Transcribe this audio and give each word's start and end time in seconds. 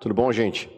Tudo 0.00 0.14
bom, 0.14 0.32
gente? 0.32 0.70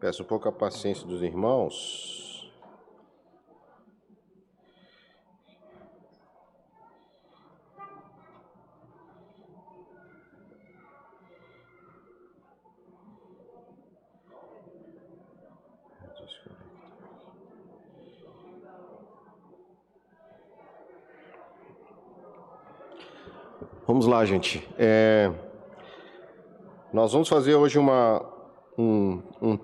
Peço 0.00 0.22
um 0.22 0.26
pouco 0.26 0.48
a 0.48 0.52
paciência 0.52 1.06
dos 1.06 1.22
irmãos. 1.22 2.13
Vamos 23.94 24.08
lá, 24.08 24.24
gente. 24.24 24.68
É... 24.76 25.30
Nós 26.92 27.12
vamos 27.12 27.28
fazer 27.28 27.54
hoje 27.54 27.78
uma, 27.78 28.26
um, 28.76 29.22
um, 29.40 29.58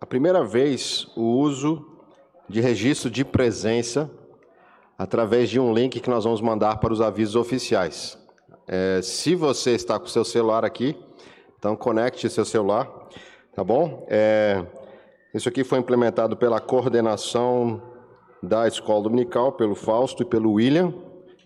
a 0.00 0.06
primeira 0.06 0.42
vez 0.42 1.06
o 1.14 1.20
uso 1.20 1.86
de 2.48 2.62
registro 2.62 3.10
de 3.10 3.22
presença 3.22 4.10
através 4.96 5.50
de 5.50 5.60
um 5.60 5.74
link 5.74 6.00
que 6.00 6.08
nós 6.08 6.24
vamos 6.24 6.40
mandar 6.40 6.80
para 6.80 6.94
os 6.94 7.02
avisos 7.02 7.36
oficiais. 7.36 8.18
É, 8.66 9.02
se 9.02 9.34
você 9.34 9.72
está 9.72 9.98
com 9.98 10.06
seu 10.06 10.24
celular 10.24 10.64
aqui, 10.64 10.96
então 11.58 11.76
conecte 11.76 12.26
seu 12.30 12.46
celular, 12.46 12.90
tá 13.54 13.62
bom? 13.62 14.06
É, 14.08 14.64
isso 15.34 15.46
aqui 15.46 15.62
foi 15.62 15.78
implementado 15.78 16.38
pela 16.38 16.58
coordenação 16.58 17.82
da 18.42 18.66
Escola 18.66 19.02
Dominical, 19.02 19.52
pelo 19.52 19.74
Fausto 19.74 20.22
e 20.22 20.24
pelo 20.24 20.52
William 20.52 20.94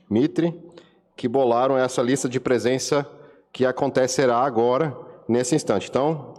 Mitre 0.08 0.72
que 1.16 1.28
bolaram 1.28 1.76
essa 1.76 2.02
lista 2.02 2.28
de 2.28 2.40
presença 2.40 3.06
que 3.52 3.64
acontecerá 3.64 4.38
agora, 4.38 4.96
nesse 5.28 5.54
instante. 5.54 5.88
Então, 5.88 6.34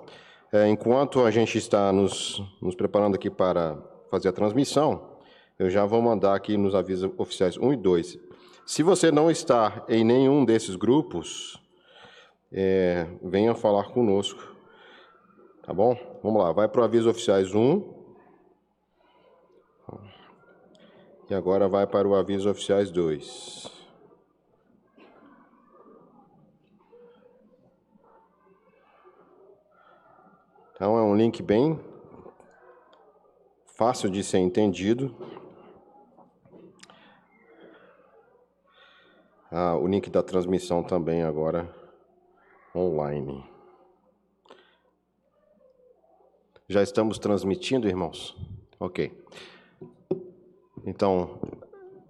é, 0.52 0.67
enquanto 0.67 1.23
a 1.23 1.32
gente 1.32 1.58
está 1.58 1.92
nos, 1.92 2.42
nos 2.62 2.76
preparando 2.76 3.16
aqui 3.16 3.30
para 3.30 3.78
fazer 4.12 4.30
a 4.30 4.34
transmissão, 4.34 5.16
eu 5.58 5.70
já 5.70 5.86
vou 5.86 6.02
mandar 6.02 6.36
aqui 6.36 6.58
nos 6.58 6.76
avisos 6.76 7.12
oficiais 7.17 7.58
1 7.58 7.73
e 7.73 7.78
2. 7.78 8.20
Se 8.66 8.84
você 8.84 9.12
não 9.12 9.32
está 9.32 9.86
em 9.88 10.04
nenhum 10.04 10.44
desses 10.44 10.76
grupos, 10.76 11.62
é, 12.52 13.08
venha 13.23 13.56
falar 13.56 13.86
conosco. 13.86 14.56
Tá 15.66 15.73
bom? 15.73 15.98
Vamos 16.22 16.44
lá, 16.44 16.52
vai 16.52 16.67
para 16.67 16.82
o 16.82 16.84
aviso 16.84 17.10
oficiais 17.10 17.54
1. 17.54 17.95
E 21.30 21.34
agora 21.34 21.67
vai 21.67 21.88
para 21.88 22.08
o 22.08 22.14
aviso 22.14 22.50
oficiais 22.50 22.92
2. 22.92 23.84
Então 30.76 30.98
é 30.98 31.02
um 31.02 31.16
link 31.16 31.42
bem 31.42 31.80
fácil 33.78 34.09
de 34.09 34.22
ser 34.22 34.40
entendido. 34.40 35.16
Ah, 39.50 39.78
o 39.78 39.88
link 39.88 40.09
da 40.09 40.22
transmissão 40.22 40.84
também 40.84 41.23
agora 41.23 41.73
online. 42.76 43.42
Já 46.67 46.84
estamos 46.84 47.17
transmitindo, 47.20 47.88
irmãos? 47.88 48.36
Ok. 48.78 49.17
Então, 50.86 51.39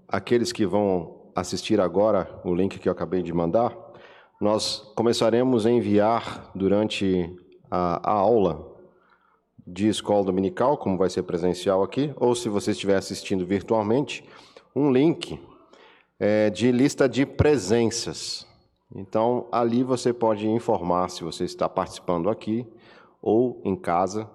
aqueles 0.07 0.51
que 0.51 0.65
vão 0.65 1.31
assistir 1.35 1.79
agora 1.79 2.41
o 2.43 2.55
link 2.55 2.79
que 2.79 2.89
eu 2.89 2.93
acabei 2.93 3.21
de 3.21 3.31
mandar, 3.31 3.77
nós 4.41 4.91
começaremos 4.95 5.67
a 5.67 5.71
enviar 5.71 6.49
durante 6.55 7.44
a, 7.69 8.09
a 8.09 8.13
aula 8.13 8.75
de 9.65 9.87
escola 9.87 10.23
dominical, 10.23 10.77
como 10.77 10.97
vai 10.97 11.09
ser 11.09 11.23
presencial 11.23 11.81
aqui, 11.81 12.13
ou 12.17 12.35
se 12.35 12.49
você 12.49 12.71
estiver 12.71 12.95
assistindo 12.95 13.45
virtualmente, 13.45 14.23
um 14.75 14.91
link 14.91 15.39
é, 16.19 16.49
de 16.49 16.71
lista 16.71 17.09
de 17.09 17.25
presenças. 17.25 18.47
Então, 18.95 19.47
ali 19.51 19.83
você 19.83 20.13
pode 20.13 20.47
informar 20.47 21.09
se 21.09 21.23
você 21.23 21.43
está 21.43 21.67
participando 21.67 22.29
aqui 22.29 22.67
ou 23.21 23.61
em 23.65 23.75
casa 23.75 24.29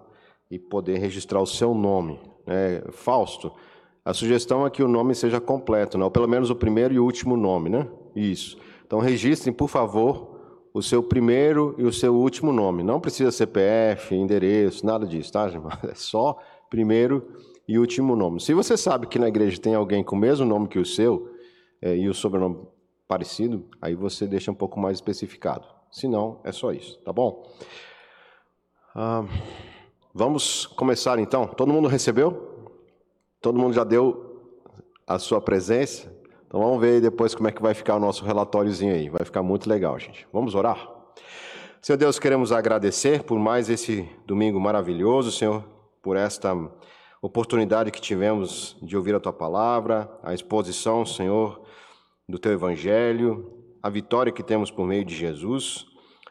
e 0.51 0.59
poder 0.59 0.99
registrar 0.99 1.41
o 1.41 1.47
seu 1.47 1.73
nome. 1.75 2.21
É, 2.47 2.85
Fausto, 2.91 3.53
a 4.05 4.13
sugestão 4.13 4.67
é 4.67 4.71
que 4.71 4.83
o 4.83 4.89
nome 4.89 5.15
seja 5.15 5.41
completo, 5.41 5.97
né? 5.97 6.05
ou 6.05 6.11
pelo 6.11 6.27
menos 6.27 6.51
o 6.51 6.57
primeiro 6.57 6.93
e 6.93 6.99
último 6.99 7.37
nome, 7.37 7.71
né? 7.71 7.87
Isso. 8.17 8.59
Então, 8.85 8.99
registrem, 8.99 9.55
por 9.55 9.69
favor, 9.69 10.30
o 10.73 10.83
seu 10.83 11.03
primeiro 11.03 11.75
e 11.79 11.85
o 11.85 11.93
seu 11.93 12.15
último 12.15 12.53
nome. 12.53 12.83
Não 12.83 13.01
precisa 13.01 13.31
CPF, 13.31 14.15
endereço, 14.15 14.87
nada 14.87 15.07
disso, 15.07 15.33
tá? 15.33 15.49
É 15.89 15.95
só 15.95 16.39
primeiro 16.69 17.27
e 17.67 17.79
último 17.79 18.17
nome. 18.17 18.41
Se 18.41 18.55
você 18.55 18.77
sabe 18.77 19.07
que 19.07 19.19
na 19.19 19.29
igreja 19.29 19.61
tem 19.61 19.75
alguém 19.75 20.03
com 20.03 20.17
o 20.17 20.19
mesmo 20.19 20.47
nome 20.47 20.69
que 20.69 20.79
o 20.79 20.85
seu 20.85 21.31
é, 21.83 21.97
e 21.97 22.09
o 22.09 22.15
sobrenome 22.15 22.67
parecido, 23.07 23.65
aí 23.81 23.95
você 23.95 24.27
deixa 24.27 24.51
um 24.51 24.55
pouco 24.55 24.79
mais 24.79 24.99
especificado. 24.99 25.67
Se 25.91 26.07
não, 26.07 26.41
é 26.45 26.53
só 26.53 26.73
isso, 26.73 27.01
tá 27.05 27.13
bom? 27.13 27.49
Ah, 28.95 29.25
vamos 30.15 30.67
começar 30.67 31.19
então. 31.19 31.47
Todo 31.47 31.73
mundo 31.73 31.89
recebeu? 31.89 32.69
Todo 33.41 33.59
mundo 33.59 33.73
já 33.73 33.83
deu 33.83 34.41
a 35.07 35.19
sua 35.19 35.41
presença? 35.41 36.20
Então 36.51 36.59
vamos 36.59 36.81
ver 36.81 37.01
depois 37.01 37.33
como 37.33 37.47
é 37.47 37.53
que 37.53 37.63
vai 37.63 37.75
ficar 37.75 37.95
o 37.95 38.01
nosso 38.01 38.25
relatóriozinho 38.25 38.93
aí. 38.93 39.09
Vai 39.09 39.25
ficar 39.25 39.41
muito 39.41 39.71
legal, 39.71 39.97
gente. 40.01 40.27
Vamos 40.33 40.57
orar? 40.57 40.85
Senhor 41.81 41.97
Deus, 41.97 42.19
queremos 42.19 42.51
agradecer 42.51 43.23
por 43.23 43.39
mais 43.39 43.71
esse 43.71 44.03
domingo 44.27 44.59
maravilhoso, 44.59 45.31
Senhor, 45.31 45.63
por 46.03 46.17
esta 46.17 46.53
oportunidade 47.23 47.93
que 47.93 48.01
tivemos 48.01 48.77
de 48.83 48.97
ouvir 48.97 49.15
a 49.15 49.21
tua 49.21 49.33
palavra, 49.33 50.11
a 50.25 50.35
exposição, 50.35 51.07
Senhor, 51.07 51.63
do 52.29 52.37
teu 52.37 52.51
evangelho, 52.51 53.49
a 53.81 53.89
vitória 53.89 54.33
que 54.33 54.43
temos 54.43 54.73
por 54.73 54.85
meio 54.85 55.05
de 55.05 55.15
Jesus, 55.15 55.87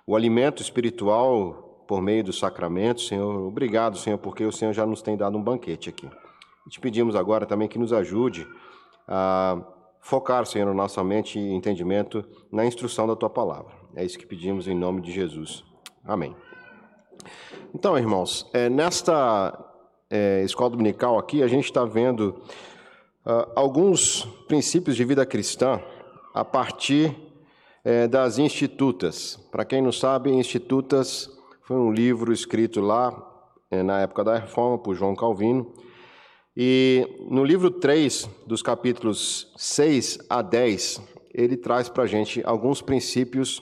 o 0.06 0.18
alimento 0.18 0.62
espiritual 0.62 1.86
por 1.88 2.02
meio 2.02 2.26
do 2.26 2.34
sacramento, 2.34 3.00
Senhor. 3.00 3.48
Obrigado, 3.48 3.98
Senhor, 3.98 4.18
porque 4.18 4.44
o 4.44 4.52
Senhor 4.52 4.74
já 4.74 4.86
nos 4.86 5.02
tem 5.02 5.16
dado 5.16 5.38
um 5.38 5.42
banquete 5.42 5.88
aqui. 5.88 6.10
E 6.68 6.70
te 6.70 6.78
pedimos 6.78 7.16
agora 7.16 7.46
também 7.46 7.70
que 7.70 7.80
nos 7.80 7.94
ajude 7.94 8.46
a 9.08 9.79
focar, 10.00 10.46
Senhor, 10.46 10.74
nossa 10.74 11.04
mente 11.04 11.40
e 11.40 11.54
entendimento 11.54 12.26
na 12.52 12.66
instrução 12.66 13.08
da 13.08 13.16
tua 13.16 13.30
palavra. 13.30 13.74
É 13.96 14.04
isso 14.04 14.18
que 14.18 14.26
pedimos 14.26 14.68
em 14.68 14.76
nome 14.76 15.02
de 15.02 15.12
Jesus. 15.12 15.64
Amém. 16.04 16.36
Então, 17.74 17.98
irmãos, 17.98 18.50
é, 18.54 18.70
nesta 18.70 19.58
é, 20.10 20.42
escola 20.44 20.72
dominical 20.72 21.20
aqui, 21.20 21.44
a 21.44 21.48
gente 21.48 21.66
está 21.66 21.86
vendo 21.86 22.42
uh, 23.26 23.52
alguns 23.56 24.26
princípios 24.48 24.96
de 24.96 25.04
vida 25.04 25.26
cristã 25.26 25.82
a 26.34 26.44
partir 26.44 27.16
é, 27.84 28.08
das 28.08 28.38
Institutas. 28.38 29.36
Para 29.52 29.66
quem 29.66 29.82
não 29.82 29.92
sabe, 29.92 30.32
Institutas 30.32 31.30
foi 31.64 31.78
um 31.78 31.92
livro 31.92 32.34
escrito 32.34 32.82
lá 32.82 33.14
é, 33.70 33.84
na 33.84 34.02
época 34.02 34.24
da 34.24 34.38
Reforma 34.38 34.78
por 34.78 34.96
João 34.96 35.16
Calvino 35.16 35.72
e 36.56 37.08
no 37.30 37.44
livro 37.44 37.70
3, 37.72 38.30
dos 38.46 38.62
capítulos 38.62 39.52
6 39.56 40.20
a 40.30 40.42
10, 40.42 41.02
ele 41.34 41.56
traz 41.56 41.90
para 41.90 42.04
a 42.04 42.08
gente 42.08 42.42
alguns 42.44 42.82
princípios 42.82 43.62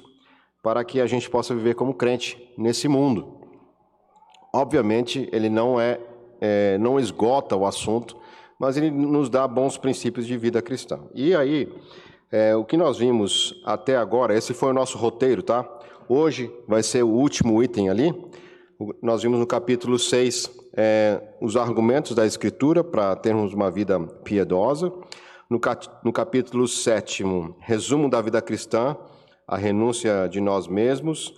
para 0.64 0.84
que 0.84 1.00
a 1.00 1.06
gente 1.06 1.30
possa 1.30 1.54
viver 1.54 1.76
como 1.76 1.94
crente 1.94 2.38
nesse 2.58 2.88
mundo. 2.88 3.38
Obviamente, 4.54 5.30
ele 5.32 5.50
não 5.50 5.80
é, 5.80 6.00
é 6.42 6.78
não 6.78 7.00
esgota 7.00 7.56
o 7.56 7.66
assunto, 7.66 8.18
mas 8.60 8.78
ele 8.78 8.90
nos 8.90 9.30
dá 9.30 9.48
bons 9.48 9.78
princípios 9.78 10.26
de 10.26 10.38
vida 10.38 10.62
cristã. 10.62 11.00
E 11.14 11.36
aí, 11.36 11.72
é, 12.32 12.56
o 12.56 12.66
que 12.66 12.76
nós 12.76 12.98
vimos 12.98 13.62
até 13.64 13.96
agora, 13.96 14.36
esse 14.36 14.54
foi 14.54 14.70
o 14.70 14.74
nosso 14.74 14.98
roteiro, 14.98 15.44
tá? 15.44 15.68
Hoje 16.10 16.52
vai 16.68 16.82
ser 16.82 17.04
o 17.04 17.10
último 17.10 17.62
item 17.62 17.90
ali. 17.90 18.14
Nós 19.02 19.24
vimos 19.24 19.40
no 19.40 19.46
capítulo 19.46 20.00
6 20.00 20.50
é, 20.78 21.20
os 21.42 21.58
argumentos 21.58 22.14
da 22.14 22.26
Escritura 22.26 22.84
para 22.84 23.16
termos 23.16 23.52
uma 23.52 23.72
vida 23.72 24.00
piedosa. 24.00 24.94
No, 25.50 25.60
no 26.04 26.14
capítulo 26.14 26.68
7, 26.68 27.24
resumo 27.60 28.10
da 28.10 28.22
vida 28.22 28.40
cristã, 28.42 28.96
a 29.48 29.58
renúncia 29.58 30.28
de 30.30 30.40
nós 30.40 30.68
mesmos. 30.68 31.34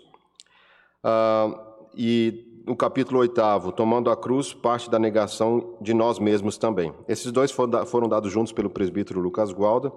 Ah, 1.01 1.57
e 1.95 2.63
no 2.65 2.75
capítulo 2.75 3.19
8, 3.21 3.71
tomando 3.71 4.11
a 4.11 4.17
cruz, 4.17 4.53
parte 4.53 4.89
da 4.89 4.99
negação 4.99 5.77
de 5.79 5.93
nós 5.93 6.19
mesmos 6.19 6.57
também. 6.57 6.93
Esses 7.07 7.31
dois 7.31 7.51
foram 7.51 8.09
dados 8.09 8.31
juntos 8.31 8.51
pelo 8.51 8.69
presbítero 8.69 9.21
Lucas 9.21 9.53
Gualda. 9.53 9.91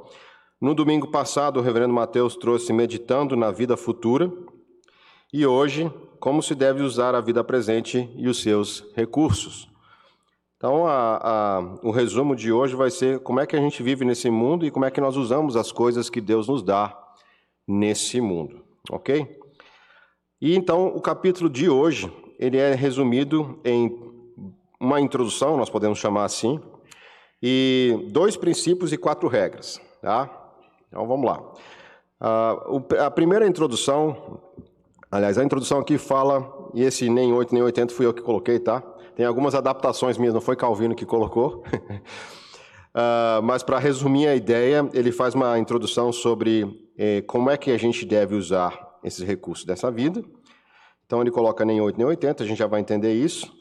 No 0.61 0.75
domingo 0.75 1.11
passado, 1.11 1.59
o 1.59 1.62
reverendo 1.62 1.93
Mateus 1.93 2.37
trouxe 2.37 2.73
Meditando 2.73 3.37
na 3.37 3.50
Vida 3.50 3.77
Futura. 3.77 4.33
E 5.33 5.44
hoje, 5.44 5.93
como 6.22 6.40
se 6.40 6.54
deve 6.54 6.84
usar 6.84 7.16
a 7.16 7.20
vida 7.20 7.42
presente 7.42 8.08
e 8.14 8.28
os 8.28 8.40
seus 8.40 8.84
recursos. 8.94 9.69
Então, 10.56 10.86
a, 10.86 11.16
a, 11.20 11.60
o 11.82 11.90
resumo 11.90 12.36
de 12.36 12.52
hoje 12.52 12.76
vai 12.76 12.92
ser 12.92 13.19
como 13.19 13.40
é 13.40 13.46
que 13.46 13.56
a 13.56 13.58
gente 13.58 13.82
vive 13.82 14.04
nesse 14.04 14.30
mundo 14.30 14.64
e 14.64 14.70
como 14.70 14.84
é 14.84 14.90
que 14.92 15.00
nós 15.00 15.16
usamos 15.16 15.56
as 15.56 15.72
coisas 15.72 16.08
que 16.08 16.20
Deus 16.20 16.46
nos 16.46 16.62
dá 16.62 16.96
nesse 17.66 18.20
mundo, 18.20 18.62
ok? 18.88 19.36
E 20.40 20.54
então, 20.54 20.86
o 20.94 21.00
capítulo 21.00 21.50
de 21.50 21.69
hoje, 21.69 22.08
ele 22.38 22.56
é 22.56 22.72
resumido 22.72 23.58
em 23.64 23.90
uma 24.78 25.00
introdução, 25.00 25.56
nós 25.56 25.70
podemos 25.70 25.98
chamar 25.98 26.26
assim, 26.26 26.60
e 27.42 27.98
dois 28.12 28.36
princípios 28.36 28.92
e 28.92 28.96
quatro 28.96 29.26
regras, 29.26 29.80
tá? 30.00 30.30
Então, 30.86 31.04
vamos 31.04 31.26
lá. 31.26 31.42
a 33.04 33.10
primeira 33.10 33.44
introdução, 33.44 34.40
aliás, 35.12 35.37
a 35.37 35.44
introdução 35.44 35.79
aqui 35.79 35.99
fala, 35.99 36.70
e 36.73 36.82
esse 36.82 37.09
nem 37.09 37.32
8 37.32 37.55
nem 37.55 37.62
80 37.62 37.94
fui 37.94 38.06
eu 38.06 38.14
que 38.14 38.23
coloquei, 38.23 38.59
tá? 38.59 38.81
Tem 39.14 39.26
algumas 39.26 39.55
adaptações 39.55 40.17
minhas, 40.17 40.32
não 40.32 40.41
foi 40.41 40.56
Calvino 40.56 40.94
que 40.94 41.05
colocou. 41.05 41.62
uh, 42.94 43.43
mas 43.44 43.62
para 43.62 43.79
resumir 43.79 44.26
a 44.26 44.35
ideia, 44.35 44.88
ele 44.94 45.12
faz 45.12 45.35
uma 45.35 45.59
introdução 45.59 46.11
sobre 46.11 46.91
eh, 46.97 47.23
como 47.26 47.50
é 47.50 47.59
que 47.59 47.70
a 47.70 47.76
gente 47.76 48.06
deve 48.06 48.35
usar 48.35 48.99
esses 49.05 49.23
recursos 49.26 49.67
dessa 49.67 49.91
vida. 49.91 50.25
Então 51.05 51.20
ele 51.20 51.31
coloca 51.31 51.62
nem 51.62 51.79
8 51.79 51.99
nem 51.99 52.06
80, 52.06 52.43
a 52.43 52.47
gente 52.47 52.58
já 52.58 52.67
vai 52.67 52.81
entender 52.81 53.12
isso. 53.12 53.53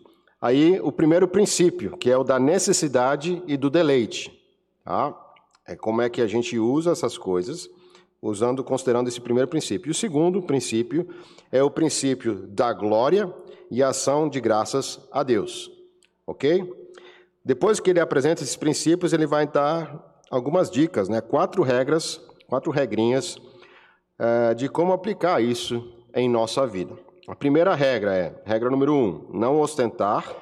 Aí 0.41 0.79
o 0.81 0.91
primeiro 0.91 1.27
princípio, 1.27 1.97
que 1.97 2.09
é 2.09 2.17
o 2.17 2.23
da 2.23 2.39
necessidade 2.39 3.43
e 3.45 3.57
do 3.57 3.69
deleite. 3.69 4.31
Tá? 4.85 5.13
É 5.67 5.75
como 5.75 6.01
é 6.01 6.09
que 6.09 6.21
a 6.21 6.27
gente 6.27 6.57
usa 6.57 6.91
essas 6.91 7.17
coisas, 7.17 7.69
usando, 8.21 8.63
considerando 8.63 9.07
esse 9.07 9.19
primeiro 9.19 9.49
princípio. 9.49 9.91
O 9.91 9.95
segundo 9.95 10.41
princípio 10.41 11.07
é 11.51 11.63
o 11.63 11.71
princípio 11.71 12.47
da 12.47 12.71
glória 12.71 13.33
e 13.69 13.81
ação 13.81 14.29
de 14.29 14.39
graças 14.39 14.99
a 15.11 15.23
Deus. 15.23 15.71
Ok? 16.27 16.71
Depois 17.43 17.79
que 17.79 17.89
ele 17.89 17.99
apresenta 17.99 18.43
esses 18.43 18.55
princípios, 18.55 19.13
ele 19.13 19.25
vai 19.25 19.47
dar 19.47 20.21
algumas 20.29 20.69
dicas, 20.69 21.09
né? 21.09 21.19
quatro 21.19 21.63
regras, 21.63 22.21
quatro 22.47 22.71
regrinhas 22.71 23.37
uh, 23.37 24.53
de 24.55 24.69
como 24.69 24.93
aplicar 24.93 25.41
isso 25.41 25.83
em 26.13 26.29
nossa 26.29 26.67
vida. 26.67 26.95
A 27.27 27.35
primeira 27.35 27.73
regra 27.73 28.15
é, 28.15 28.41
regra 28.45 28.69
número 28.69 28.93
um, 28.93 29.29
não 29.33 29.59
ostentar 29.59 30.35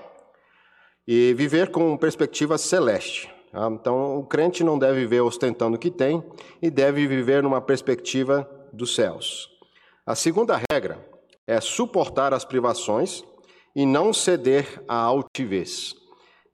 e 1.08 1.34
viver 1.34 1.72
com 1.72 1.96
perspectiva 1.98 2.58
celeste. 2.58 3.39
Tá? 3.52 3.68
Então, 3.72 4.20
o 4.20 4.26
crente 4.26 4.64
não 4.64 4.78
deve 4.78 5.02
viver 5.02 5.22
ostentando 5.22 5.76
o 5.76 5.80
que 5.80 5.92
tem 5.92 6.24
e 6.62 6.70
deve 6.70 7.08
viver 7.08 7.44
numa 7.44 7.62
perspectiva 7.62 8.50
dos 8.72 8.96
céus. 8.96 9.50
A 10.06 10.16
segunda 10.16 10.60
regra 10.72 11.00
é 11.46 11.60
suportar 11.60 12.34
as 12.34 12.46
privações 12.46 13.24
e 13.76 13.86
não 13.86 14.14
ceder 14.14 14.84
à 14.88 14.96
altivez. 14.96 15.96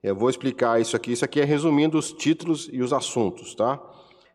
Eu 0.02 0.14
vou 0.14 0.30
explicar 0.30 0.80
isso 0.80 0.96
aqui. 0.96 1.12
Isso 1.12 1.24
aqui 1.24 1.40
é 1.40 1.44
resumindo 1.44 1.98
os 1.98 2.12
títulos 2.12 2.68
e 2.72 2.80
os 2.80 2.92
assuntos, 2.92 3.54
tá? 3.54 3.80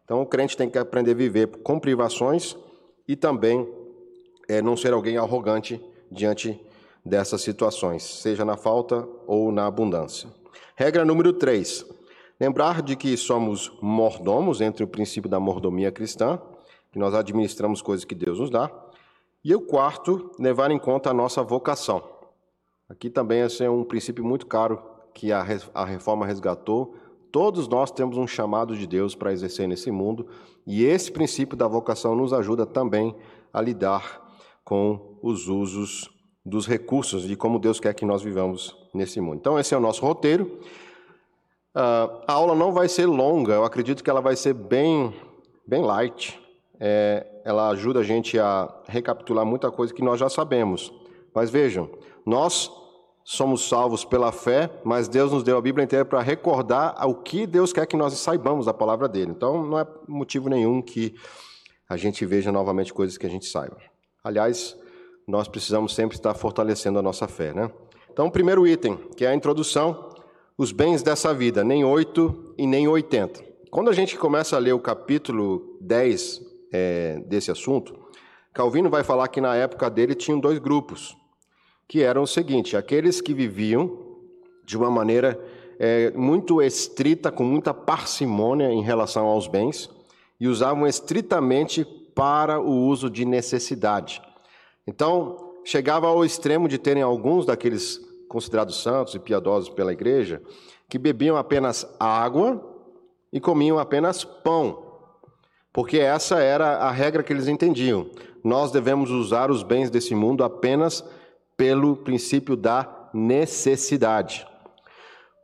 Então, 0.04 0.22
o 0.22 0.26
crente 0.26 0.58
tem 0.58 0.70
que 0.70 0.78
aprender 0.78 1.12
a 1.12 1.16
viver 1.16 1.48
com 1.64 1.80
privações 1.80 2.58
e 3.08 3.16
também 3.16 3.68
é, 4.50 4.62
não 4.62 4.76
ser 4.76 4.92
alguém 4.92 5.18
arrogante 5.18 5.82
diante 6.12 6.60
dessas 7.06 7.42
situações, 7.42 8.04
seja 8.04 8.44
na 8.44 8.58
falta 8.58 9.08
ou 9.26 9.52
na 9.52 9.66
abundância. 9.66 10.30
Regra 10.76 11.06
número 11.06 11.34
3. 11.34 11.86
Lembrar 12.42 12.82
de 12.82 12.96
que 12.96 13.16
somos 13.18 13.72
mordomos 13.84 14.62
entre 14.62 14.84
o 14.84 14.88
princípio 14.88 15.30
da 15.30 15.40
mordomia 15.40 15.92
cristã, 15.92 16.42
que 16.92 16.98
nós 16.98 17.14
administramos 17.14 17.84
coisas 17.84 18.04
que 18.04 18.16
Deus 18.16 18.40
nos 18.40 18.50
dá, 18.50 18.72
e 19.46 19.54
o 19.54 19.62
quarto, 19.62 20.32
levar 20.40 20.72
em 20.72 20.80
conta 20.80 21.12
a 21.12 21.14
nossa 21.14 21.44
vocação. 21.44 22.02
Aqui 22.90 23.12
também 23.12 23.42
esse 23.42 23.64
é 23.64 23.70
um 23.70 23.84
princípio 23.84 24.26
muito 24.26 24.48
caro 24.48 24.82
que 25.14 25.32
a, 25.32 25.46
a 25.72 25.86
reforma 25.86 26.26
resgatou. 26.26 26.96
Todos 27.32 27.68
nós 27.68 27.92
temos 27.92 28.18
um 28.18 28.26
chamado 28.26 28.76
de 28.76 28.88
Deus 28.88 29.14
para 29.14 29.32
exercer 29.32 29.68
nesse 29.68 29.92
mundo, 29.92 30.26
e 30.66 30.84
esse 30.84 31.12
princípio 31.12 31.56
da 31.56 31.68
vocação 31.68 32.16
nos 32.16 32.34
ajuda 32.34 32.66
também 32.66 33.16
a 33.54 33.62
lidar 33.62 34.20
com 34.64 35.20
os 35.22 35.48
usos 35.48 36.10
dos 36.44 36.66
recursos 36.66 37.28
de 37.28 37.36
como 37.36 37.60
Deus 37.60 37.80
quer 37.80 37.94
que 37.94 38.04
nós 38.04 38.24
vivamos 38.24 38.76
nesse 38.96 39.22
mundo. 39.22 39.36
Então, 39.36 39.60
esse 39.60 39.76
é 39.76 39.78
o 39.78 39.82
nosso 39.82 40.04
roteiro. 40.04 40.60
Uh, 41.76 42.24
a 42.28 42.34
aula 42.34 42.54
não 42.54 42.72
vai 42.72 42.90
ser 42.90 43.06
longa, 43.06 43.54
eu 43.54 43.64
acredito 43.64 44.04
que 44.04 44.10
ela 44.10 44.22
vai 44.22 44.36
ser 44.36 44.54
bem, 44.54 45.14
bem 45.66 45.82
light. 45.82 46.40
É, 46.80 47.28
ela 47.46 47.70
ajuda 47.70 48.00
a 48.00 48.04
gente 48.04 48.40
a 48.40 48.74
recapitular 48.88 49.46
muita 49.46 49.72
coisa 49.72 49.94
que 49.94 50.04
nós 50.04 50.20
já 50.20 50.30
sabemos. 50.30 50.92
Mas 51.34 51.50
vejam, 51.50 51.90
nós 52.26 52.72
somos 53.24 53.68
salvos 53.70 54.04
pela 54.04 54.32
fé, 54.32 54.70
mas 54.84 55.08
Deus 55.08 55.32
nos 55.32 55.44
deu 55.44 55.58
a 55.58 55.62
Bíblia 55.62 55.84
inteira 55.84 56.04
para 56.04 56.22
recordar 56.22 56.96
o 57.08 57.16
que 57.16 57.46
Deus 57.46 57.72
quer 57.72 57.86
que 57.86 57.96
nós 57.96 58.14
saibamos 58.16 58.66
da 58.66 58.74
palavra 58.74 59.08
dele. 59.08 59.32
Então, 59.32 59.64
não 59.66 59.80
é 59.80 59.88
motivo 60.08 60.50
nenhum 60.50 60.82
que 60.82 61.16
a 61.88 61.96
gente 61.98 62.26
veja 62.26 62.52
novamente 62.52 62.94
coisas 62.94 63.18
que 63.18 63.26
a 63.26 63.30
gente 63.30 63.46
saiba. 63.46 63.78
Aliás, 64.24 64.76
nós 65.28 65.48
precisamos 65.48 65.94
sempre 65.94 66.18
estar 66.18 66.34
fortalecendo 66.34 67.00
a 67.00 67.02
nossa 67.02 67.28
fé, 67.28 67.54
né? 67.54 67.72
Então, 68.12 68.28
o 68.28 68.32
primeiro 68.32 68.68
item, 68.68 68.98
que 69.16 69.24
é 69.24 69.30
a 69.30 69.36
introdução, 69.36 70.10
os 70.58 70.72
bens 70.72 71.02
dessa 71.02 71.34
vida, 71.34 71.64
nem 71.64 71.84
8 71.84 72.56
e 72.58 72.68
nem 72.68 72.88
80. 72.88 73.44
Quando 73.70 73.90
a 73.90 73.94
gente 73.94 74.18
começa 74.18 74.56
a 74.56 74.60
ler 74.60 74.74
o 74.74 74.80
capítulo 74.80 75.78
10 75.82 76.42
é, 76.72 77.20
desse 77.26 77.50
assunto, 77.52 77.98
Calvino 78.54 78.90
vai 78.90 79.04
falar 79.04 79.28
que 79.30 79.40
na 79.40 79.56
época 79.56 79.90
dele 79.90 80.14
tinham 80.14 80.40
dois 80.40 80.60
grupos, 80.60 81.16
que 81.88 82.02
eram 82.04 82.24
o 82.24 82.28
seguinte: 82.28 82.76
aqueles 82.76 83.22
que 83.22 83.34
viviam 83.34 83.98
de 84.66 84.78
uma 84.78 84.92
maneira 84.92 85.40
é, 85.80 86.12
muito 86.12 86.62
estrita, 86.62 87.32
com 87.32 87.44
muita 87.44 87.74
parcimônia 87.74 88.72
em 88.72 88.82
relação 88.82 89.26
aos 89.26 89.48
bens, 89.48 89.90
e 90.40 90.48
usavam 90.48 90.86
estritamente 90.86 91.86
para 92.14 92.60
o 92.60 92.88
uso 92.88 93.10
de 93.10 93.26
necessidade. 93.26 94.22
Então, 94.86 95.54
chegava 95.64 96.08
ao 96.08 96.26
extremo 96.26 96.68
de 96.68 96.78
terem 96.78 97.04
alguns 97.04 97.46
daqueles 97.46 98.00
considerados 98.32 98.82
santos 98.82 99.14
e 99.16 99.20
piedosos 99.20 99.70
pela 99.70 99.94
igreja 99.94 100.42
que 100.90 100.98
bebiam 100.98 101.38
apenas 101.38 101.86
água 102.00 102.62
e 103.32 103.40
comiam 103.40 103.78
apenas 103.78 104.24
pão 104.24 104.92
porque 105.74 106.00
essa 106.00 106.40
era 106.40 106.78
a 106.78 106.92
regra 106.92 107.24
que 107.24 107.32
eles 107.32 107.48
entendiam. 107.48 108.08
Nós 108.44 108.72
devemos 108.72 109.10
usar 109.10 109.50
os 109.50 109.64
bens 109.64 109.90
desse 109.90 110.14
mundo 110.14 110.44
apenas 110.44 111.04
pelo 111.56 111.96
princípio 111.96 112.56
da 112.56 113.10
necessidade. 113.14 114.46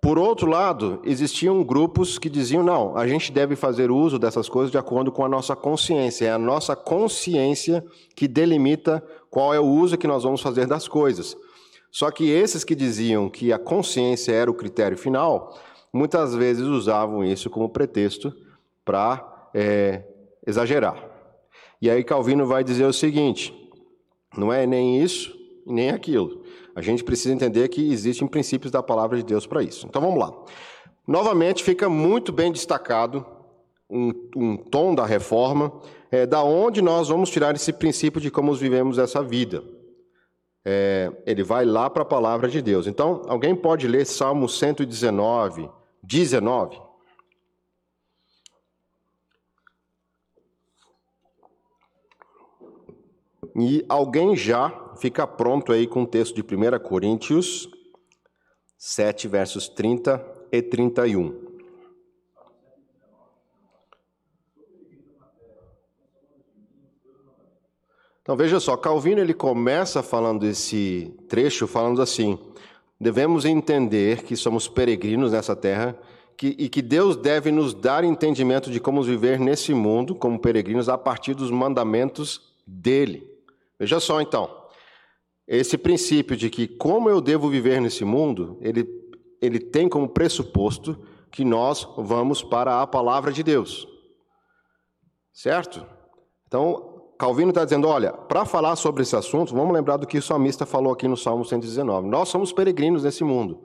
Por 0.02 0.18
outro 0.18 0.50
lado, 0.50 1.02
existiam 1.04 1.64
grupos 1.64 2.20
que 2.20 2.30
diziam: 2.30 2.64
não, 2.64 2.98
a 2.98 3.08
gente 3.08 3.32
deve 3.32 3.56
fazer 3.56 3.90
uso 3.90 4.20
dessas 4.20 4.50
coisas 4.50 4.72
de 4.72 4.78
acordo 4.78 5.12
com 5.12 5.24
a 5.24 5.30
nossa 5.30 5.56
consciência. 5.56 6.26
É 6.26 6.32
a 6.32 6.38
nossa 6.38 6.76
consciência 6.76 7.86
que 8.16 8.28
delimita 8.28 9.04
qual 9.30 9.54
é 9.54 9.60
o 9.60 9.66
uso 9.66 9.98
que 9.98 10.08
nós 10.08 10.24
vamos 10.24 10.42
fazer 10.42 10.66
das 10.66 10.88
coisas. 10.88 11.38
Só 11.98 12.12
que 12.12 12.30
esses 12.30 12.64
que 12.64 12.76
diziam 12.76 13.28
que 13.28 13.52
a 13.52 13.58
consciência 13.58 14.32
era 14.32 14.52
o 14.52 14.54
critério 14.54 14.96
final, 14.96 15.58
muitas 15.92 16.36
vezes 16.36 16.64
usavam 16.64 17.24
isso 17.24 17.50
como 17.50 17.68
pretexto 17.70 18.32
para 18.86 19.50
é, 19.52 20.04
exagerar. 20.46 21.04
E 21.82 21.90
aí 21.90 22.04
Calvino 22.04 22.46
vai 22.46 22.64
dizer 22.64 22.86
o 22.86 22.94
seguinte: 22.94 23.52
não 24.38 24.54
é 24.54 24.68
nem 24.68 25.02
isso 25.02 25.36
nem 25.66 25.90
aquilo. 25.90 26.44
A 26.76 26.84
gente 26.84 27.04
precisa 27.04 27.34
entender 27.34 27.68
que 27.68 27.92
existem 27.92 28.28
princípios 28.28 28.72
da 28.72 28.84
palavra 28.84 29.18
de 29.18 29.24
Deus 29.24 29.48
para 29.48 29.64
isso. 29.64 29.88
Então 29.88 30.00
vamos 30.00 30.20
lá. 30.20 30.32
Novamente 31.08 31.64
fica 31.64 31.90
muito 31.90 32.32
bem 32.32 32.52
destacado 32.52 33.26
um, 33.90 34.14
um 34.36 34.56
tom 34.56 34.94
da 34.94 35.04
reforma, 35.04 35.74
é, 36.12 36.28
da 36.28 36.44
onde 36.44 36.80
nós 36.80 37.10
vamos 37.10 37.32
tirar 37.32 37.56
esse 37.56 37.74
princípio 37.74 38.22
de 38.22 38.30
como 38.30 38.54
vivemos 38.54 39.00
essa 39.00 39.24
vida. 39.24 39.64
É, 40.70 41.10
ele 41.26 41.44
vai 41.44 41.64
lá 41.64 41.90
para 41.90 42.02
a 42.02 42.06
palavra 42.06 42.50
de 42.50 42.62
Deus. 42.62 42.88
Então, 42.88 43.22
alguém 43.30 43.56
pode 43.56 43.88
ler 43.88 44.06
Salmo 44.06 44.50
119, 44.50 45.70
19? 46.04 46.82
E 53.56 53.86
alguém 53.88 54.36
já 54.36 54.94
fica 54.98 55.26
pronto 55.26 55.72
aí 55.72 55.88
com 55.88 56.04
o 56.04 56.08
texto 56.08 56.36
de 56.36 56.42
1 56.42 56.78
Coríntios 56.84 57.70
7, 58.78 59.30
versos 59.30 59.70
30 59.70 60.22
e 60.52 60.62
31. 60.62 61.47
Então 68.28 68.36
veja 68.36 68.60
só, 68.60 68.76
Calvino 68.76 69.22
ele 69.22 69.34
começa 69.34 70.04
falando 70.04 70.46
esse 70.46 71.16
trecho 71.30 71.66
falando 71.66 72.02
assim: 72.02 72.38
devemos 73.00 73.46
entender 73.46 74.24
que 74.24 74.36
somos 74.36 74.68
peregrinos 74.68 75.32
nessa 75.32 75.56
terra 75.56 75.98
que, 76.36 76.48
e 76.60 76.68
que 76.68 76.82
Deus 76.82 77.16
deve 77.16 77.54
nos 77.54 77.74
dar 77.74 78.04
entendimento 78.04 78.70
de 78.70 78.82
como 78.82 79.02
viver 79.02 79.40
nesse 79.40 79.74
mundo 79.74 80.14
como 80.14 80.38
peregrinos 80.38 80.90
a 80.90 80.98
partir 80.98 81.36
dos 81.36 81.50
mandamentos 81.50 82.54
dele. 82.68 83.26
Veja 83.80 83.98
só 83.98 84.20
então, 84.20 84.54
esse 85.48 85.78
princípio 85.78 86.36
de 86.36 86.50
que 86.50 86.68
como 86.68 87.10
eu 87.10 87.22
devo 87.22 87.48
viver 87.48 87.80
nesse 87.80 88.04
mundo, 88.04 88.58
ele 88.60 88.86
ele 89.42 89.58
tem 89.58 89.88
como 89.88 90.10
pressuposto 90.10 91.00
que 91.32 91.46
nós 91.46 91.88
vamos 91.98 92.44
para 92.44 92.82
a 92.82 92.88
palavra 92.88 93.32
de 93.32 93.42
Deus. 93.42 93.88
Certo? 95.32 95.86
Então, 96.46 96.87
Calvino 97.18 97.50
está 97.50 97.64
dizendo: 97.64 97.88
olha, 97.88 98.14
para 98.14 98.46
falar 98.46 98.76
sobre 98.76 99.02
esse 99.02 99.16
assunto, 99.16 99.54
vamos 99.56 99.74
lembrar 99.74 99.98
do 99.98 100.06
que 100.06 100.18
o 100.18 100.22
salmista 100.22 100.66
falou 100.66 100.94
aqui 100.94 101.08
no 101.08 101.18
Salmo 101.18 101.44
119. 101.44 102.08
Nós 102.08 102.30
somos 102.30 102.54
peregrinos 102.54 103.04
nesse 103.04 103.24
mundo, 103.24 103.64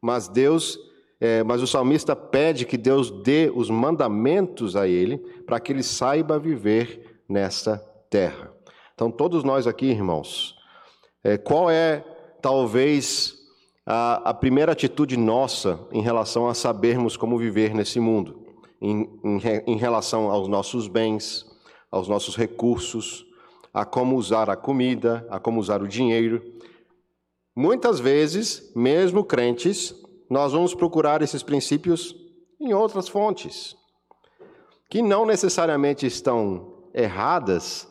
mas 0.00 0.28
Deus, 0.28 0.78
é, 1.20 1.42
mas 1.42 1.62
o 1.62 1.66
salmista 1.66 2.14
pede 2.14 2.64
que 2.64 2.76
Deus 2.76 3.10
dê 3.10 3.52
os 3.54 3.68
mandamentos 3.68 4.76
a 4.76 4.86
ele 4.86 5.18
para 5.46 5.58
que 5.58 5.72
ele 5.72 5.82
saiba 5.82 6.38
viver 6.38 7.22
nessa 7.28 7.78
terra. 8.08 8.52
Então, 8.94 9.10
todos 9.10 9.42
nós 9.42 9.66
aqui, 9.66 9.86
irmãos, 9.86 10.54
é, 11.24 11.36
qual 11.36 11.70
é 11.70 12.04
talvez 12.40 13.34
a, 13.86 14.30
a, 14.30 14.34
primeira 14.34 14.72
atitude 14.72 15.16
nossa 15.16 15.80
em 15.92 16.02
relação 16.02 16.48
a 16.48 16.54
sabermos 16.54 17.16
como 17.16 17.38
viver 17.38 17.74
nesse 17.74 17.98
mundo, 17.98 18.44
em, 18.80 19.08
em, 19.24 19.40
em 19.66 19.76
relação 19.76 20.30
aos 20.30 20.46
nossos 20.46 20.86
bens, 20.88 21.51
aos 21.92 22.08
nossos 22.08 22.34
recursos, 22.34 23.26
a 23.72 23.84
como 23.84 24.16
usar 24.16 24.48
a 24.48 24.56
comida, 24.56 25.26
a 25.30 25.38
como 25.38 25.60
usar 25.60 25.82
o 25.82 25.88
dinheiro. 25.88 26.42
Muitas 27.54 28.00
vezes, 28.00 28.72
mesmo 28.74 29.22
crentes, 29.22 29.94
nós 30.28 30.52
vamos 30.52 30.74
procurar 30.74 31.20
esses 31.20 31.42
princípios 31.42 32.16
em 32.58 32.72
outras 32.72 33.08
fontes, 33.08 33.76
que 34.88 35.02
não 35.02 35.26
necessariamente 35.26 36.06
estão 36.06 36.72
erradas, 36.94 37.86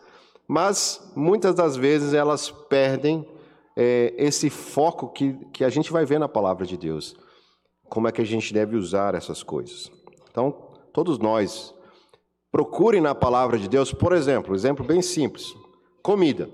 mas 0.47 1.11
muitas 1.15 1.53
das 1.53 1.75
vezes 1.75 2.13
elas 2.13 2.49
perdem 2.49 3.27
é, 3.75 4.13
esse 4.17 4.49
foco 4.49 5.09
que, 5.09 5.33
que 5.53 5.63
a 5.63 5.69
gente 5.69 5.91
vai 5.91 6.05
ver 6.05 6.19
na 6.19 6.27
palavra 6.27 6.65
de 6.65 6.77
Deus. 6.77 7.15
Como 7.87 8.07
é 8.07 8.11
que 8.11 8.21
a 8.21 8.25
gente 8.25 8.53
deve 8.53 8.75
usar 8.75 9.15
essas 9.15 9.43
coisas. 9.43 9.91
Então, 10.29 10.51
todos 10.93 11.19
nós 11.19 11.73
Procure 12.51 12.99
na 12.99 13.15
palavra 13.15 13.57
de 13.57 13.69
Deus, 13.69 13.93
por 13.93 14.11
exemplo, 14.13 14.53
exemplo 14.53 14.85
bem 14.85 15.01
simples: 15.01 15.55
comida. 16.03 16.49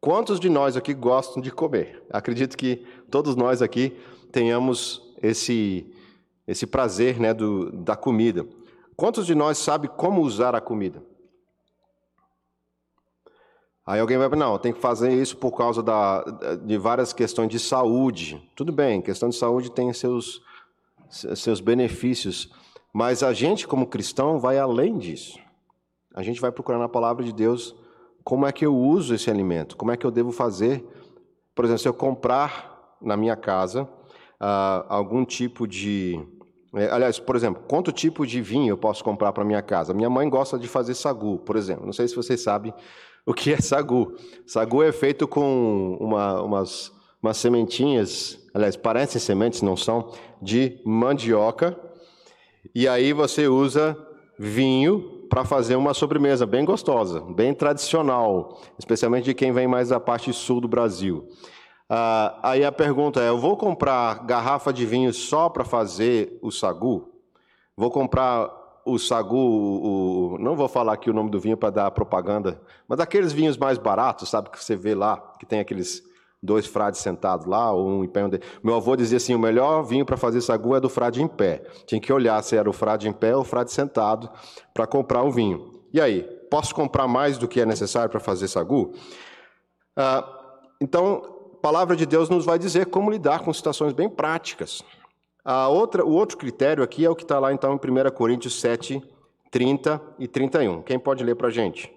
Quantos 0.00 0.38
de 0.38 0.50
nós 0.50 0.76
aqui 0.76 0.92
gostam 0.92 1.40
de 1.40 1.50
comer? 1.50 2.04
Acredito 2.10 2.58
que 2.58 2.84
todos 3.10 3.36
nós 3.36 3.62
aqui 3.62 3.96
tenhamos 4.30 5.00
esse, 5.22 5.90
esse 6.46 6.66
prazer 6.66 7.18
né, 7.18 7.32
do, 7.32 7.72
da 7.72 7.96
comida. 7.96 8.46
Quantos 8.96 9.24
de 9.24 9.34
nós 9.34 9.56
sabe 9.56 9.88
como 9.88 10.20
usar 10.20 10.54
a 10.54 10.60
comida? 10.60 11.02
Aí 13.86 14.00
alguém 14.00 14.16
vai 14.16 14.28
não, 14.30 14.58
tem 14.58 14.72
que 14.72 14.80
fazer 14.80 15.12
isso 15.12 15.36
por 15.36 15.52
causa 15.52 15.82
da, 15.82 16.22
de 16.64 16.78
várias 16.78 17.12
questões 17.12 17.48
de 17.48 17.58
saúde. 17.58 18.42
Tudo 18.54 18.72
bem, 18.72 19.02
questão 19.02 19.28
de 19.28 19.36
saúde 19.36 19.70
tem 19.70 19.92
seus, 19.92 20.42
seus 21.08 21.60
benefícios, 21.60 22.50
mas 22.94 23.24
a 23.24 23.32
gente, 23.32 23.66
como 23.66 23.88
cristão, 23.88 24.38
vai 24.38 24.56
além 24.56 24.96
disso. 24.96 25.36
A 26.14 26.22
gente 26.22 26.40
vai 26.40 26.52
procurar 26.52 26.78
na 26.78 26.88
palavra 26.88 27.24
de 27.24 27.32
Deus 27.32 27.74
como 28.22 28.46
é 28.46 28.52
que 28.52 28.64
eu 28.64 28.72
uso 28.72 29.12
esse 29.16 29.28
alimento, 29.28 29.76
como 29.76 29.90
é 29.90 29.96
que 29.96 30.06
eu 30.06 30.12
devo 30.12 30.30
fazer. 30.30 30.86
Por 31.56 31.64
exemplo, 31.64 31.80
se 31.80 31.88
eu 31.88 31.92
comprar 31.92 32.96
na 33.02 33.16
minha 33.16 33.34
casa 33.34 33.82
uh, 33.82 34.86
algum 34.88 35.24
tipo 35.24 35.66
de. 35.66 36.24
É, 36.72 36.88
aliás, 36.88 37.18
por 37.18 37.34
exemplo, 37.34 37.64
quanto 37.66 37.90
tipo 37.90 38.24
de 38.24 38.40
vinho 38.40 38.70
eu 38.70 38.78
posso 38.78 39.02
comprar 39.02 39.32
para 39.32 39.44
minha 39.44 39.60
casa? 39.60 39.92
Minha 39.92 40.08
mãe 40.08 40.30
gosta 40.30 40.56
de 40.56 40.68
fazer 40.68 40.94
sagu, 40.94 41.38
por 41.40 41.56
exemplo. 41.56 41.84
Não 41.84 41.92
sei 41.92 42.06
se 42.06 42.14
vocês 42.14 42.40
sabem 42.44 42.72
o 43.26 43.34
que 43.34 43.52
é 43.52 43.60
sagu. 43.60 44.14
Sagu 44.46 44.84
é 44.84 44.92
feito 44.92 45.26
com 45.26 45.98
uma, 46.00 46.40
umas, 46.42 46.92
umas 47.20 47.38
sementinhas, 47.38 48.38
aliás, 48.54 48.76
parecem 48.76 49.20
sementes, 49.20 49.62
não 49.62 49.76
são, 49.76 50.12
de 50.40 50.80
mandioca 50.84 51.83
e 52.74 52.86
aí 52.86 53.12
você 53.12 53.48
usa 53.48 53.96
vinho 54.38 55.26
para 55.28 55.44
fazer 55.44 55.76
uma 55.76 55.94
sobremesa 55.94 56.46
bem 56.46 56.64
gostosa, 56.64 57.20
bem 57.20 57.52
tradicional, 57.52 58.60
especialmente 58.78 59.24
de 59.24 59.34
quem 59.34 59.52
vem 59.52 59.66
mais 59.66 59.88
da 59.88 59.98
parte 59.98 60.32
sul 60.32 60.60
do 60.60 60.68
Brasil. 60.68 61.28
Ah, 61.88 62.38
aí 62.42 62.64
a 62.64 62.72
pergunta 62.72 63.20
é: 63.20 63.28
eu 63.28 63.38
vou 63.38 63.56
comprar 63.56 64.24
garrafa 64.24 64.72
de 64.72 64.86
vinho 64.86 65.12
só 65.12 65.48
para 65.48 65.64
fazer 65.64 66.38
o 66.42 66.50
sagu? 66.50 67.10
Vou 67.76 67.90
comprar 67.90 68.50
o 68.86 68.98
sagu, 68.98 69.36
o, 69.36 70.38
não 70.38 70.54
vou 70.54 70.68
falar 70.68 70.92
aqui 70.92 71.08
o 71.10 71.14
nome 71.14 71.30
do 71.30 71.40
vinho 71.40 71.56
para 71.56 71.70
dar 71.70 71.90
propaganda, 71.90 72.60
mas 72.86 73.00
aqueles 73.00 73.32
vinhos 73.32 73.56
mais 73.56 73.78
baratos, 73.78 74.28
sabe, 74.28 74.50
que 74.50 74.62
você 74.62 74.76
vê 74.76 74.94
lá, 74.94 75.16
que 75.38 75.46
tem 75.46 75.58
aqueles 75.58 76.02
dois 76.44 76.66
frades 76.66 77.00
sentados 77.00 77.46
lá, 77.46 77.72
ou 77.72 77.88
um 77.88 78.04
em 78.04 78.08
pé. 78.08 78.22
Meu 78.62 78.76
avô 78.76 78.94
dizia 78.94 79.16
assim: 79.16 79.34
o 79.34 79.38
melhor 79.38 79.82
vinho 79.82 80.04
para 80.04 80.16
fazer 80.16 80.40
sagu 80.40 80.76
é 80.76 80.80
do 80.80 80.88
frade 80.88 81.22
em 81.22 81.26
pé. 81.26 81.64
Tinha 81.86 82.00
que 82.00 82.12
olhar 82.12 82.40
se 82.42 82.56
era 82.56 82.68
o 82.68 82.72
frade 82.72 83.08
em 83.08 83.12
pé 83.12 83.34
ou 83.34 83.42
o 83.42 83.44
frade 83.44 83.72
sentado 83.72 84.30
para 84.72 84.86
comprar 84.86 85.22
o 85.22 85.30
vinho. 85.30 85.72
E 85.92 86.00
aí, 86.00 86.22
posso 86.50 86.74
comprar 86.74 87.08
mais 87.08 87.38
do 87.38 87.48
que 87.48 87.60
é 87.60 87.66
necessário 87.66 88.10
para 88.10 88.20
fazer 88.20 88.48
sagu? 88.48 88.92
Ah, 89.96 90.24
então, 90.80 91.22
a 91.54 91.56
palavra 91.62 91.96
de 91.96 92.04
Deus 92.04 92.28
nos 92.28 92.44
vai 92.44 92.58
dizer 92.58 92.86
como 92.86 93.10
lidar 93.10 93.40
com 93.40 93.52
situações 93.52 93.92
bem 93.92 94.08
práticas. 94.08 94.82
A 95.44 95.68
outra, 95.68 96.04
o 96.04 96.12
outro 96.12 96.36
critério 96.36 96.82
aqui 96.82 97.04
é 97.04 97.10
o 97.10 97.14
que 97.14 97.22
está 97.22 97.38
lá 97.38 97.52
então 97.52 97.72
em 97.72 97.76
1 97.76 98.10
Coríntios 98.12 98.60
7, 98.60 99.02
30 99.50 100.00
e 100.18 100.26
31. 100.26 100.82
Quem 100.82 100.98
pode 100.98 101.22
ler 101.22 101.36
para 101.36 101.48
a 101.48 101.50
gente? 101.50 101.92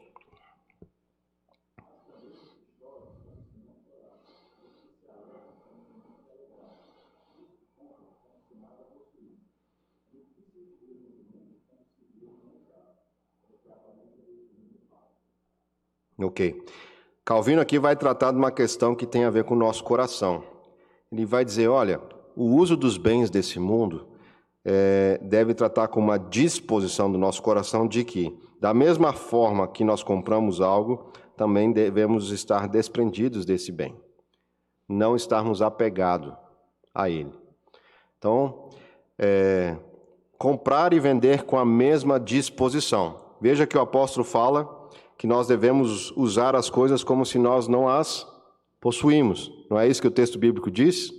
Ok. 16.19 16.63
Calvino 17.23 17.61
aqui 17.61 17.77
vai 17.77 17.95
tratar 17.95 18.31
de 18.31 18.37
uma 18.37 18.51
questão 18.51 18.95
que 18.95 19.05
tem 19.05 19.25
a 19.25 19.29
ver 19.29 19.43
com 19.43 19.53
o 19.53 19.57
nosso 19.57 19.83
coração. 19.83 20.43
Ele 21.11 21.25
vai 21.25 21.45
dizer: 21.45 21.67
olha, 21.67 22.01
o 22.35 22.45
uso 22.55 22.75
dos 22.75 22.97
bens 22.97 23.29
desse 23.29 23.59
mundo 23.59 24.07
é, 24.65 25.19
deve 25.21 25.53
tratar 25.53 25.87
com 25.89 25.99
uma 25.99 26.17
disposição 26.17 27.11
do 27.11 27.17
nosso 27.17 27.41
coração 27.41 27.87
de 27.87 28.03
que, 28.03 28.37
da 28.59 28.73
mesma 28.73 29.13
forma 29.13 29.67
que 29.67 29.83
nós 29.83 30.03
compramos 30.03 30.59
algo, 30.59 31.11
também 31.35 31.71
devemos 31.71 32.31
estar 32.31 32.67
desprendidos 32.67 33.45
desse 33.45 33.71
bem, 33.71 33.95
não 34.89 35.15
estarmos 35.15 35.61
apegados 35.61 36.33
a 36.93 37.09
ele. 37.09 37.31
Então, 38.17 38.69
é, 39.19 39.77
comprar 40.37 40.93
e 40.93 40.99
vender 40.99 41.43
com 41.43 41.57
a 41.57 41.65
mesma 41.65 42.19
disposição. 42.19 43.35
Veja 43.39 43.67
que 43.67 43.77
o 43.77 43.81
apóstolo 43.81 44.25
fala 44.25 44.76
que 45.17 45.25
nós 45.25 45.47
devemos 45.47 46.11
usar 46.15 46.55
as 46.55 46.69
coisas 46.69 47.03
como 47.03 47.25
se 47.25 47.39
nós 47.39 47.67
não 47.67 47.89
as 47.89 48.27
possuímos. 48.79 49.51
Não 49.69 49.79
é 49.79 49.87
isso 49.87 50.01
que 50.01 50.07
o 50.07 50.11
texto 50.11 50.37
bíblico 50.37 50.69
diz? 50.69 51.11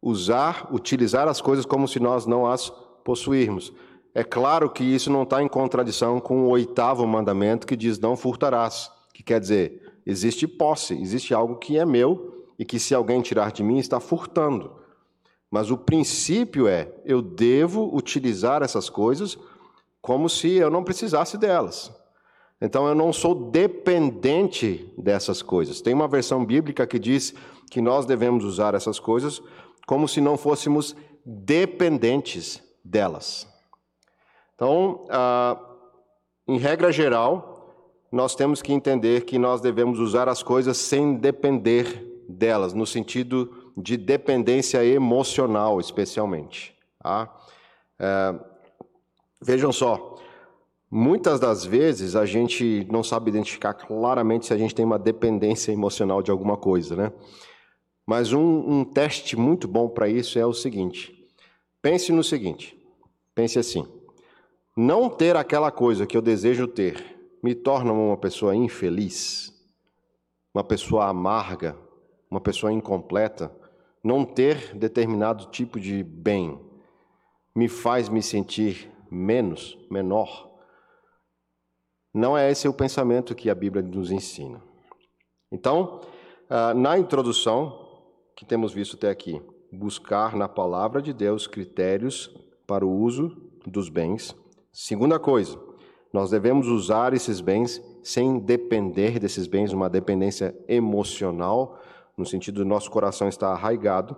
Usar, 0.00 0.68
utilizar 0.72 1.26
as 1.26 1.40
coisas 1.40 1.66
como 1.66 1.88
se 1.88 1.98
nós 1.98 2.26
não 2.26 2.46
as 2.46 2.70
possuirmos. 3.04 3.72
É 4.14 4.22
claro 4.22 4.70
que 4.70 4.84
isso 4.84 5.10
não 5.10 5.24
está 5.24 5.42
em 5.42 5.48
contradição 5.48 6.20
com 6.20 6.42
o 6.42 6.48
oitavo 6.50 7.06
mandamento 7.06 7.66
que 7.66 7.76
diz: 7.76 7.98
não 7.98 8.16
furtarás. 8.16 8.92
Que 9.12 9.22
quer 9.22 9.40
dizer, 9.40 9.98
existe 10.06 10.46
posse, 10.46 10.94
existe 10.94 11.34
algo 11.34 11.56
que 11.56 11.78
é 11.78 11.84
meu 11.84 12.46
e 12.58 12.64
que 12.64 12.78
se 12.78 12.94
alguém 12.94 13.20
tirar 13.22 13.50
de 13.50 13.62
mim 13.64 13.78
está 13.78 13.98
furtando. 13.98 14.72
Mas 15.50 15.70
o 15.70 15.76
princípio 15.76 16.68
é: 16.68 16.92
eu 17.04 17.20
devo 17.20 17.90
utilizar 17.92 18.62
essas 18.62 18.88
coisas 18.88 19.36
como 20.00 20.28
se 20.28 20.48
eu 20.52 20.70
não 20.70 20.84
precisasse 20.84 21.36
delas. 21.36 21.92
Então 22.60 22.86
eu 22.86 22.94
não 22.94 23.12
sou 23.12 23.34
dependente 23.50 24.92
dessas 24.96 25.42
coisas. 25.42 25.80
Tem 25.80 25.92
uma 25.92 26.08
versão 26.08 26.44
bíblica 26.44 26.86
que 26.86 26.98
diz 26.98 27.34
que 27.70 27.80
nós 27.80 28.06
devemos 28.06 28.44
usar 28.44 28.74
essas 28.74 28.98
coisas 28.98 29.42
como 29.86 30.08
se 30.08 30.20
não 30.20 30.36
fôssemos 30.36 30.96
dependentes 31.24 32.62
delas. 32.84 33.46
Então, 34.54 35.04
ah, 35.10 35.58
em 36.46 36.58
regra 36.58 36.92
geral, 36.92 37.54
nós 38.10 38.34
temos 38.34 38.62
que 38.62 38.72
entender 38.72 39.24
que 39.24 39.38
nós 39.38 39.60
devemos 39.60 39.98
usar 39.98 40.28
as 40.28 40.42
coisas 40.42 40.76
sem 40.76 41.14
depender 41.14 42.24
delas, 42.28 42.72
no 42.72 42.86
sentido 42.86 43.72
de 43.76 43.96
dependência 43.96 44.84
emocional, 44.84 45.80
especialmente. 45.80 46.76
Tá? 47.02 47.34
É, 47.98 48.34
vejam 49.42 49.72
só, 49.72 50.13
Muitas 50.96 51.40
das 51.40 51.64
vezes 51.64 52.14
a 52.14 52.24
gente 52.24 52.86
não 52.88 53.02
sabe 53.02 53.28
identificar 53.28 53.74
claramente 53.74 54.46
se 54.46 54.54
a 54.54 54.56
gente 54.56 54.72
tem 54.72 54.84
uma 54.84 54.96
dependência 54.96 55.72
emocional 55.72 56.22
de 56.22 56.30
alguma 56.30 56.56
coisa, 56.56 56.94
né? 56.94 57.12
Mas 58.06 58.32
um, 58.32 58.40
um 58.40 58.84
teste 58.84 59.36
muito 59.36 59.66
bom 59.66 59.88
para 59.88 60.08
isso 60.08 60.38
é 60.38 60.46
o 60.46 60.52
seguinte: 60.52 61.12
pense 61.82 62.12
no 62.12 62.22
seguinte, 62.22 62.80
pense 63.34 63.58
assim: 63.58 63.84
não 64.76 65.10
ter 65.10 65.34
aquela 65.34 65.72
coisa 65.72 66.06
que 66.06 66.16
eu 66.16 66.22
desejo 66.22 66.68
ter 66.68 67.04
me 67.42 67.56
torna 67.56 67.92
uma 67.92 68.16
pessoa 68.16 68.54
infeliz, 68.54 69.52
uma 70.54 70.62
pessoa 70.62 71.08
amarga, 71.08 71.76
uma 72.30 72.40
pessoa 72.40 72.72
incompleta. 72.72 73.50
não 74.00 74.24
ter 74.24 74.76
determinado 74.76 75.46
tipo 75.46 75.80
de 75.80 76.04
bem 76.04 76.56
me 77.52 77.68
faz 77.68 78.08
me 78.08 78.22
sentir 78.22 78.92
menos, 79.10 79.76
menor. 79.90 80.53
Não 82.14 82.38
é 82.38 82.48
esse 82.48 82.68
o 82.68 82.72
pensamento 82.72 83.34
que 83.34 83.50
a 83.50 83.54
Bíblia 83.54 83.82
nos 83.82 84.12
ensina. 84.12 84.62
Então, 85.50 86.00
ah, 86.48 86.72
na 86.72 86.96
introdução 86.96 87.84
que 88.36 88.44
temos 88.44 88.72
visto 88.72 88.94
até 88.96 89.10
aqui, 89.10 89.42
buscar 89.72 90.36
na 90.36 90.48
palavra 90.48 91.02
de 91.02 91.12
Deus 91.12 91.46
critérios 91.46 92.32
para 92.66 92.86
o 92.86 92.90
uso 92.90 93.36
dos 93.66 93.88
bens. 93.88 94.34
Segunda 94.72 95.18
coisa, 95.18 95.58
nós 96.12 96.30
devemos 96.30 96.68
usar 96.68 97.12
esses 97.14 97.40
bens 97.40 97.82
sem 98.02 98.38
depender 98.38 99.18
desses 99.18 99.46
bens, 99.46 99.72
uma 99.72 99.90
dependência 99.90 100.54
emocional, 100.68 101.80
no 102.16 102.24
sentido 102.24 102.62
do 102.62 102.64
nosso 102.64 102.90
coração 102.90 103.28
estar 103.28 103.48
arraigado. 103.48 104.16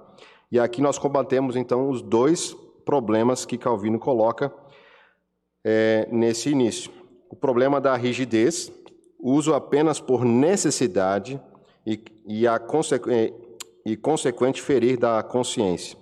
E 0.52 0.58
aqui 0.58 0.82
nós 0.82 0.98
combatemos 0.98 1.56
então 1.56 1.88
os 1.88 2.02
dois 2.02 2.54
problemas 2.84 3.44
que 3.44 3.56
Calvino 3.56 3.98
coloca 3.98 4.52
é, 5.64 6.08
nesse 6.10 6.50
início. 6.50 6.90
O 7.30 7.36
problema 7.36 7.80
da 7.80 7.96
rigidez, 7.96 8.72
uso 9.18 9.54
apenas 9.54 10.00
por 10.00 10.24
necessidade 10.24 11.40
e, 11.86 12.02
e, 12.26 12.46
a 12.46 12.58
consequ, 12.58 13.10
e 13.84 13.96
consequente 13.96 14.62
ferir 14.62 14.98
da 14.98 15.22
consciência. 15.22 15.98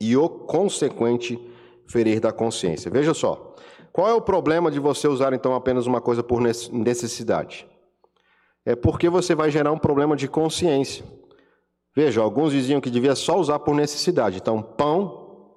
E 0.00 0.16
o 0.16 0.28
consequente 0.28 1.38
ferir 1.86 2.20
da 2.20 2.32
consciência. 2.32 2.90
Veja 2.90 3.14
só. 3.14 3.54
Qual 3.92 4.08
é 4.08 4.12
o 4.12 4.20
problema 4.20 4.70
de 4.70 4.80
você 4.80 5.06
usar 5.06 5.32
então 5.32 5.54
apenas 5.54 5.86
uma 5.86 6.00
coisa 6.00 6.22
por 6.22 6.40
necessidade? 6.40 7.66
É 8.66 8.74
porque 8.74 9.08
você 9.08 9.34
vai 9.34 9.50
gerar 9.50 9.70
um 9.70 9.78
problema 9.78 10.16
de 10.16 10.26
consciência. 10.26 11.04
Veja, 11.94 12.20
alguns 12.20 12.52
diziam 12.52 12.80
que 12.80 12.90
devia 12.90 13.14
só 13.14 13.38
usar 13.38 13.60
por 13.60 13.74
necessidade. 13.74 14.38
Então, 14.38 14.60
pão 14.60 15.52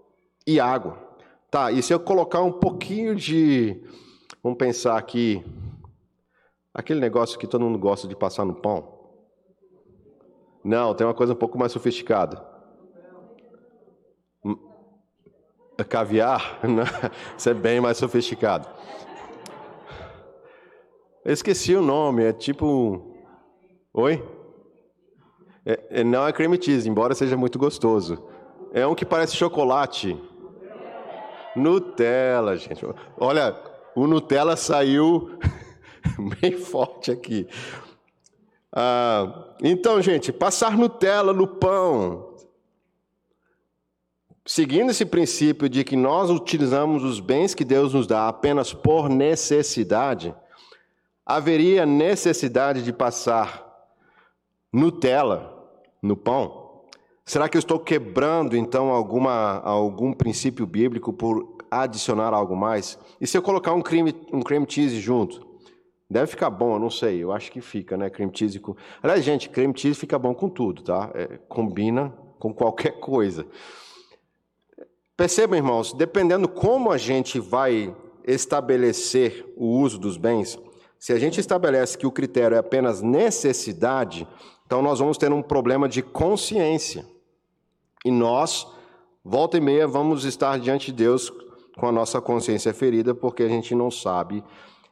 e 0.45 0.59
água. 0.59 1.07
Tá, 1.49 1.71
e 1.71 1.81
se 1.81 1.93
eu 1.93 1.99
colocar 1.99 2.41
um 2.41 2.51
pouquinho 2.51 3.15
de. 3.15 3.81
Vamos 4.47 4.59
pensar 4.59 4.97
aqui. 4.97 5.43
Aquele 6.73 7.01
negócio 7.01 7.37
que 7.37 7.45
todo 7.45 7.65
mundo 7.65 7.77
gosta 7.77 8.07
de 8.07 8.15
passar 8.15 8.45
no 8.45 8.55
pão. 8.55 8.97
Não, 10.63 10.95
tem 10.95 11.05
uma 11.05 11.13
coisa 11.13 11.33
um 11.33 11.35
pouco 11.35 11.59
mais 11.59 11.73
sofisticada. 11.73 12.41
Caviar? 15.89 16.59
Não, 16.63 16.85
isso 17.37 17.49
é 17.49 17.53
bem 17.53 17.81
mais 17.81 17.97
sofisticado. 17.97 18.69
Eu 21.25 21.33
esqueci 21.33 21.75
o 21.75 21.81
nome, 21.81 22.23
é 22.23 22.31
tipo. 22.31 23.17
Oi? 23.93 24.25
É, 25.65 25.99
é, 25.99 26.03
não 26.05 26.25
é 26.25 26.31
cream 26.31 26.53
cheese, 26.53 26.89
embora 26.89 27.13
seja 27.13 27.35
muito 27.35 27.59
gostoso. 27.59 28.25
É 28.71 28.87
um 28.87 28.95
que 28.95 29.05
parece 29.05 29.35
chocolate. 29.35 30.17
Nutella, 31.53 32.55
gente. 32.55 32.85
Olha, 33.17 33.66
o 34.01 34.07
Nutella 34.07 34.55
saiu 34.55 35.37
bem 36.41 36.57
forte 36.57 37.11
aqui. 37.11 37.47
Ah, 38.71 39.55
então, 39.61 40.01
gente, 40.01 40.31
passar 40.31 40.77
Nutella 40.77 41.33
no 41.33 41.47
pão 41.47 42.27
Seguindo 44.47 44.91
esse 44.91 45.05
princípio 45.05 45.67
de 45.67 45.83
que 45.83 45.97
nós 45.97 46.29
utilizamos 46.29 47.03
os 47.03 47.19
bens 47.19 47.53
que 47.53 47.65
Deus 47.65 47.93
nos 47.93 48.07
dá 48.07 48.29
apenas 48.29 48.73
por 48.73 49.09
necessidade, 49.09 50.33
haveria 51.25 51.85
necessidade 51.85 52.81
de 52.81 52.93
passar 52.93 53.67
Nutella 54.71 55.53
no 56.01 56.15
pão? 56.15 56.85
Será 57.25 57.49
que 57.49 57.57
eu 57.57 57.59
estou 57.59 57.77
quebrando 57.77 58.55
então 58.55 58.87
alguma, 58.87 59.59
algum 59.59 60.13
princípio 60.13 60.65
bíblico 60.65 61.11
por 61.11 61.56
adicionar 61.69 62.33
algo 62.33 62.55
mais? 62.55 62.97
E 63.19 63.27
se 63.27 63.37
eu 63.37 63.41
colocar 63.41 63.73
um 63.73 63.81
cream, 63.81 64.07
um 64.31 64.41
cream 64.41 64.65
cheese 64.67 64.99
junto? 64.99 65.45
Deve 66.09 66.27
ficar 66.27 66.49
bom, 66.49 66.75
eu 66.75 66.79
não 66.79 66.89
sei, 66.89 67.21
eu 67.21 67.33
acho 67.33 67.51
que 67.51 67.59
fica, 67.59 67.97
né? 67.97 68.09
Cream 68.09 68.31
cheese 68.33 68.59
com. 68.59 68.75
Aliás, 69.03 69.23
gente, 69.23 69.49
cream 69.49 69.73
cheese 69.75 69.99
fica 69.99 70.17
bom 70.17 70.33
com 70.33 70.47
tudo, 70.47 70.81
tá? 70.81 71.11
É, 71.13 71.37
combina 71.49 72.13
com 72.39 72.53
qualquer 72.53 72.99
coisa. 73.01 73.45
Percebam, 75.17 75.57
irmãos, 75.57 75.93
dependendo 75.93 76.47
como 76.47 76.91
a 76.91 76.97
gente 76.97 77.39
vai 77.39 77.93
estabelecer 78.23 79.51
o 79.57 79.79
uso 79.79 79.97
dos 79.97 80.15
bens, 80.15 80.57
se 80.99 81.11
a 81.11 81.19
gente 81.19 81.39
estabelece 81.39 81.97
que 81.97 82.07
o 82.07 82.11
critério 82.11 82.55
é 82.55 82.59
apenas 82.59 83.01
necessidade, 83.01 84.27
então 84.65 84.81
nós 84.81 84.99
vamos 84.99 85.17
ter 85.17 85.31
um 85.31 85.41
problema 85.41 85.89
de 85.89 86.01
consciência. 86.01 87.05
E 88.05 88.11
nós, 88.11 88.67
volta 89.23 89.57
e 89.57 89.61
meia, 89.61 89.87
vamos 89.87 90.23
estar 90.23 90.57
diante 90.59 90.87
de 90.87 91.03
Deus 91.03 91.31
com 91.77 91.87
a 91.87 91.91
nossa 91.91 92.19
consciência 92.19 92.73
ferida, 92.73 93.13
porque 93.15 93.43
a 93.43 93.47
gente 93.47 93.73
não 93.73 93.89
sabe 93.89 94.43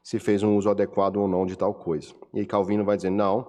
se 0.04 0.20
fez 0.20 0.44
um 0.44 0.56
uso 0.56 0.70
adequado 0.70 1.18
ou 1.18 1.28
não 1.28 1.46
de 1.46 1.58
tal 1.58 1.74
coisa. 1.74 2.14
E 2.34 2.46
Calvino 2.46 2.86
vai 2.86 2.96
dizer: 2.96 3.10
não, 3.10 3.48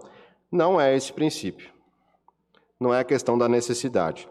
não 0.50 0.80
é 0.80 0.96
esse 0.96 1.12
princípio. 1.12 1.70
Não 2.80 2.92
é 2.92 3.00
a 3.00 3.04
questão 3.04 3.38
da 3.38 3.48
necessidade. 3.48 4.28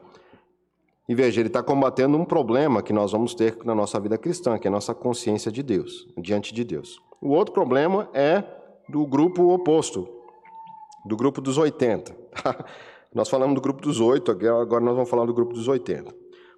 E 1.08 1.14
veja, 1.14 1.40
ele 1.40 1.50
está 1.50 1.62
combatendo 1.62 2.18
um 2.18 2.26
problema 2.26 2.82
que 2.82 2.92
nós 2.92 3.12
vamos 3.12 3.36
ter 3.36 3.58
na 3.64 3.76
nossa 3.76 4.00
vida 4.00 4.18
cristã, 4.18 4.58
que 4.58 4.68
é 4.68 4.70
a 4.70 4.72
nossa 4.72 4.94
consciência 4.94 5.52
de 5.52 5.62
Deus, 5.62 6.08
diante 6.18 6.54
de 6.54 6.64
Deus. 6.64 7.00
O 7.22 7.30
outro 7.30 7.54
problema 7.54 8.10
é 8.12 8.44
do 8.90 9.06
grupo 9.06 9.54
oposto, 9.54 10.08
do 11.06 11.16
grupo 11.16 11.42
dos 11.42 11.60
80. 11.60 12.16
nós 13.14 13.30
falamos 13.30 13.54
do 13.54 13.62
grupo 13.62 13.82
dos 13.82 14.00
8, 14.00 14.32
agora 14.32 14.84
nós 14.84 14.96
vamos 14.96 15.10
falar 15.10 15.26
do 15.26 15.34
grupo 15.34 15.54
dos 15.54 15.68
80. 15.68 16.14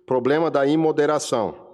Problema 0.06 0.50
da 0.50 0.66
imoderação, 0.66 1.67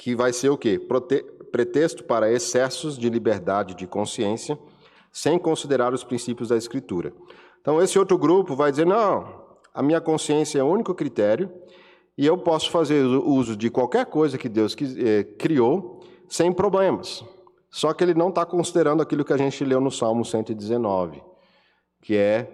que 0.00 0.16
vai 0.16 0.32
ser 0.32 0.48
o 0.48 0.56
quê? 0.56 0.78
Prote 0.78 1.22
pretexto 1.52 2.02
para 2.04 2.32
excessos 2.32 2.96
de 2.96 3.10
liberdade 3.10 3.74
de 3.74 3.86
consciência, 3.86 4.58
sem 5.12 5.38
considerar 5.38 5.92
os 5.92 6.02
princípios 6.02 6.48
da 6.48 6.56
Escritura. 6.56 7.12
Então, 7.60 7.82
esse 7.82 7.98
outro 7.98 8.16
grupo 8.16 8.56
vai 8.56 8.70
dizer: 8.70 8.86
não, 8.86 9.28
a 9.74 9.82
minha 9.82 10.00
consciência 10.00 10.58
é 10.58 10.62
o 10.62 10.66
único 10.66 10.94
critério 10.94 11.52
e 12.16 12.24
eu 12.24 12.38
posso 12.38 12.70
fazer 12.70 13.04
uso 13.04 13.54
de 13.54 13.68
qualquer 13.68 14.06
coisa 14.06 14.38
que 14.38 14.48
Deus 14.48 14.74
eh, 14.80 15.24
criou 15.38 16.00
sem 16.26 16.50
problemas. 16.50 17.22
Só 17.70 17.92
que 17.92 18.02
ele 18.02 18.14
não 18.14 18.30
está 18.30 18.46
considerando 18.46 19.02
aquilo 19.02 19.22
que 19.22 19.34
a 19.34 19.36
gente 19.36 19.62
leu 19.66 19.82
no 19.82 19.90
Salmo 19.90 20.24
119, 20.24 21.22
que 22.00 22.16
é 22.16 22.48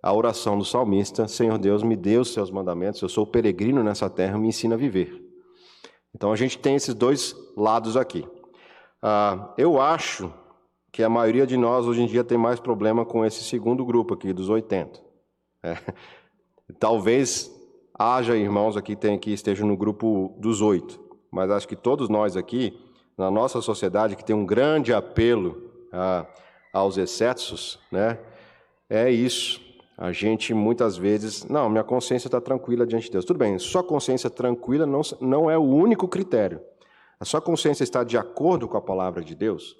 a 0.00 0.14
oração 0.14 0.56
do 0.56 0.64
salmista: 0.64 1.26
Senhor 1.26 1.58
Deus, 1.58 1.82
me 1.82 1.96
dê 1.96 2.16
os 2.16 2.32
seus 2.32 2.48
mandamentos, 2.48 3.02
eu 3.02 3.08
sou 3.08 3.26
peregrino 3.26 3.82
nessa 3.82 4.08
terra, 4.08 4.38
me 4.38 4.46
ensina 4.46 4.76
a 4.76 4.78
viver. 4.78 5.21
Então 6.14 6.32
a 6.32 6.36
gente 6.36 6.58
tem 6.58 6.76
esses 6.76 6.94
dois 6.94 7.34
lados 7.56 7.96
aqui. 7.96 8.26
Ah, 9.00 9.52
eu 9.56 9.80
acho 9.80 10.32
que 10.92 11.02
a 11.02 11.08
maioria 11.08 11.46
de 11.46 11.56
nós 11.56 11.86
hoje 11.86 12.02
em 12.02 12.06
dia 12.06 12.22
tem 12.22 12.36
mais 12.36 12.60
problema 12.60 13.04
com 13.04 13.24
esse 13.24 13.42
segundo 13.42 13.84
grupo 13.84 14.14
aqui, 14.14 14.32
dos 14.32 14.48
80. 14.48 15.00
É. 15.62 15.76
Talvez 16.78 17.50
haja 17.98 18.36
irmãos 18.36 18.76
aqui 18.76 18.94
tem, 18.94 19.18
que 19.18 19.32
estejam 19.32 19.66
no 19.66 19.76
grupo 19.76 20.34
dos 20.38 20.60
oito, 20.60 21.00
mas 21.30 21.50
acho 21.50 21.66
que 21.66 21.76
todos 21.76 22.08
nós 22.08 22.36
aqui, 22.36 22.78
na 23.16 23.30
nossa 23.30 23.60
sociedade, 23.60 24.16
que 24.16 24.24
tem 24.24 24.36
um 24.36 24.44
grande 24.44 24.92
apelo 24.92 25.70
a, 25.92 26.26
aos 26.72 26.96
excessos, 26.96 27.78
né? 27.90 28.18
É 28.88 29.10
isso. 29.10 29.60
A 29.96 30.10
gente 30.10 30.54
muitas 30.54 30.96
vezes, 30.96 31.44
não, 31.44 31.68
minha 31.68 31.84
consciência 31.84 32.28
está 32.28 32.40
tranquila 32.40 32.86
diante 32.86 33.06
de 33.06 33.12
Deus. 33.12 33.24
Tudo 33.24 33.38
bem, 33.38 33.58
sua 33.58 33.82
consciência 33.82 34.30
tranquila 34.30 34.86
não, 34.86 35.00
não 35.20 35.50
é 35.50 35.56
o 35.56 35.62
único 35.62 36.08
critério. 36.08 36.60
A 37.20 37.24
sua 37.24 37.40
consciência 37.40 37.84
está 37.84 38.02
de 38.02 38.16
acordo 38.18 38.66
com 38.66 38.76
a 38.76 38.82
palavra 38.82 39.22
de 39.22 39.34
Deus? 39.34 39.76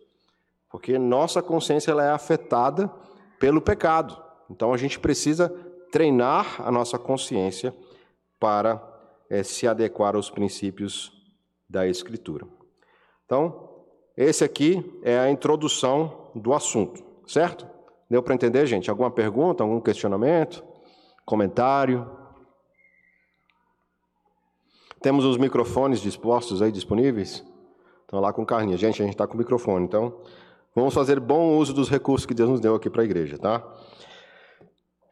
Porque 0.71 0.99
nossa 0.99 1.43
consciência 1.43 1.91
ela 1.91 2.05
é 2.05 2.11
afetada 2.11 2.91
pelo 3.39 3.61
pecado. 3.61 4.17
Então 4.51 4.73
a 4.73 4.77
gente 4.77 4.99
precisa 4.99 5.49
treinar 5.91 6.63
a 6.63 6.71
nossa 6.71 6.99
consciência 6.99 7.75
para 8.39 8.81
é, 9.29 9.43
se 9.43 9.67
adequar 9.67 10.15
aos 10.15 10.31
princípios 10.31 11.13
da 11.69 11.87
Escritura. 11.87 12.47
Então, 13.25 13.71
esse 14.17 14.45
aqui 14.45 15.01
é 15.03 15.19
a 15.19 15.31
introdução 15.31 16.31
do 16.35 16.53
assunto, 16.53 17.03
certo? 17.27 17.67
Deu 18.13 18.23
para 18.23 18.35
entender, 18.35 18.67
gente? 18.67 18.91
Alguma 18.91 19.11
pergunta, 19.11 19.65
algum 19.65 19.81
questionamento, 19.81 20.63
comentário? 21.25 22.07
Temos 25.01 25.25
os 25.25 25.39
microfones 25.39 25.99
dispostos 25.99 26.61
aí, 26.61 26.71
disponíveis? 26.71 27.43
Estão 28.03 28.21
lá 28.21 28.31
com 28.31 28.45
carninha. 28.45 28.77
Gente, 28.77 29.01
a 29.01 29.07
gente 29.07 29.15
está 29.15 29.27
com 29.27 29.33
o 29.33 29.39
microfone, 29.39 29.87
então 29.87 30.21
vamos 30.77 30.93
fazer 30.93 31.19
bom 31.19 31.57
uso 31.57 31.73
dos 31.73 31.89
recursos 31.89 32.27
que 32.27 32.35
Deus 32.35 32.51
nos 32.51 32.61
deu 32.61 32.75
aqui 32.75 32.91
para 32.91 33.01
a 33.01 33.05
igreja, 33.07 33.39
tá? 33.39 33.67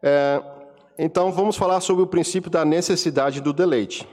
É, 0.02 0.42
então, 0.98 1.32
vamos 1.32 1.56
falar 1.56 1.80
sobre 1.80 2.02
o 2.02 2.06
princípio 2.06 2.50
da 2.50 2.66
necessidade 2.66 3.40
do 3.40 3.54
deleite. 3.54 4.06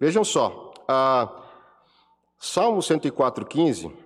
Vejam 0.00 0.24
só, 0.24 0.74
a 0.88 1.30
Salmo 2.40 2.80
104,15, 2.80 3.86
eh, 3.86 4.01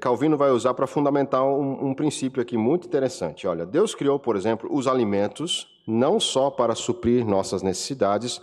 Calvino 0.00 0.36
vai 0.36 0.50
usar 0.50 0.74
para 0.74 0.86
fundamentar 0.86 1.44
um, 1.44 1.88
um, 1.88 1.94
princípio 1.94 2.40
aqui 2.40 2.56
muito 2.56 2.86
interessante. 2.86 3.46
Olha, 3.46 3.66
Deus 3.66 3.94
criou, 3.94 4.18
por 4.18 4.36
exemplo, 4.36 4.68
os 4.72 4.86
alimentos 4.86 5.66
não 5.86 6.20
só 6.20 6.50
para 6.50 6.74
suprir 6.74 7.26
nossas 7.26 7.62
necessidades, 7.62 8.40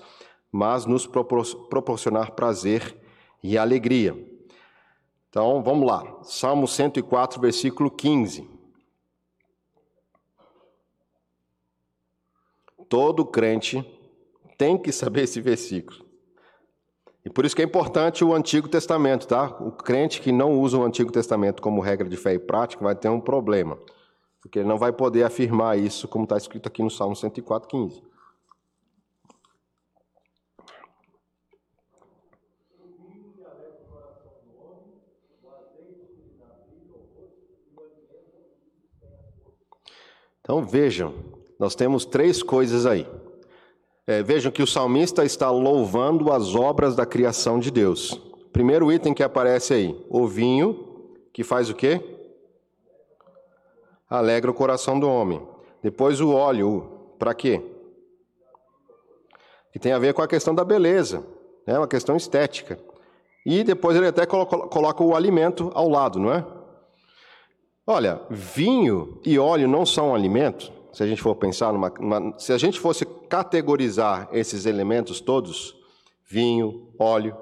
mas 0.51 0.85
nos 0.85 1.05
proporcionar 1.07 2.31
prazer 2.31 2.97
e 3.41 3.57
alegria. 3.57 4.15
Então, 5.29 5.61
vamos 5.61 5.87
lá. 5.87 6.19
Salmo 6.23 6.67
104, 6.67 7.39
versículo 7.41 7.91
15. 7.91 8.49
Todo 12.87 13.25
crente 13.25 13.83
tem 14.57 14.77
que 14.77 14.91
saber 14.91 15.23
esse 15.23 15.41
versículo. 15.41 16.04
E 17.25 17.29
por 17.29 17.43
isso 17.43 17.55
que 17.55 17.61
é 17.63 17.65
importante 17.65 18.23
o 18.23 18.35
Antigo 18.35 18.67
Testamento, 18.69 19.27
tá? 19.27 19.45
O 19.59 19.71
crente 19.71 20.21
que 20.21 20.31
não 20.31 20.59
usa 20.59 20.77
o 20.77 20.83
Antigo 20.83 21.11
Testamento 21.11 21.59
como 21.59 21.81
regra 21.81 22.07
de 22.07 22.15
fé 22.15 22.35
e 22.35 22.39
prática 22.39 22.83
vai 22.83 22.95
ter 22.95 23.09
um 23.09 23.19
problema, 23.19 23.79
porque 24.39 24.59
ele 24.59 24.67
não 24.67 24.77
vai 24.77 24.93
poder 24.93 25.23
afirmar 25.23 25.75
isso 25.75 26.07
como 26.07 26.25
está 26.25 26.37
escrito 26.37 26.67
aqui 26.67 26.83
no 26.83 26.91
Salmo 26.91 27.15
104, 27.15 27.67
15. 27.67 28.03
Então 40.41 40.63
vejam, 40.63 41.15
nós 41.57 41.73
temos 41.73 42.05
três 42.05 42.43
coisas 42.43 42.85
aí. 42.85 43.07
É, 44.07 44.21
vejam 44.21 44.51
que 44.51 44.61
o 44.61 44.67
salmista 44.67 45.25
está 45.25 45.49
louvando 45.49 46.31
as 46.31 46.53
obras 46.53 46.95
da 46.95 47.05
criação 47.05 47.59
de 47.59 47.71
Deus. 47.71 48.19
Primeiro 48.53 48.91
item 48.91 49.13
que 49.13 49.23
aparece 49.23 49.73
aí, 49.73 50.05
o 50.09 50.27
vinho, 50.27 51.09
que 51.33 51.43
faz 51.43 51.69
o 51.69 51.75
quê? 51.75 51.99
Alegra 54.07 54.51
o 54.51 54.53
coração 54.53 54.99
do 54.99 55.09
homem. 55.09 55.41
Depois 55.81 56.21
o 56.21 56.31
óleo, 56.31 57.13
para 57.17 57.33
quê? 57.33 57.61
Que 59.73 59.79
tem 59.79 59.91
a 59.91 59.99
ver 59.99 60.13
com 60.13 60.21
a 60.21 60.27
questão 60.27 60.53
da 60.53 60.63
beleza, 60.63 61.25
é 61.65 61.73
né? 61.73 61.79
uma 61.79 61.87
questão 61.87 62.15
estética. 62.15 62.79
E 63.45 63.63
depois 63.63 63.97
ele 63.97 64.07
até 64.07 64.25
coloca 64.25 65.03
o 65.03 65.15
alimento 65.15 65.71
ao 65.73 65.89
lado, 65.89 66.19
não 66.19 66.31
é? 66.31 66.45
Olha, 67.85 68.21
vinho 68.29 69.19
e 69.25 69.37
óleo 69.37 69.67
não 69.67 69.85
são 69.85 70.15
alimentos? 70.15 70.71
Se 70.95 71.03
a 71.03 71.07
gente 71.07 71.21
for 71.21 71.35
pensar 71.35 71.73
numa, 71.73 71.89
numa, 71.99 72.39
se 72.39 72.53
a 72.53 72.57
gente 72.57 72.79
fosse 72.79 73.03
categorizar 73.27 74.29
esses 74.31 74.65
elementos 74.65 75.19
todos, 75.19 75.75
vinho, 76.25 76.87
óleo, 76.97 77.35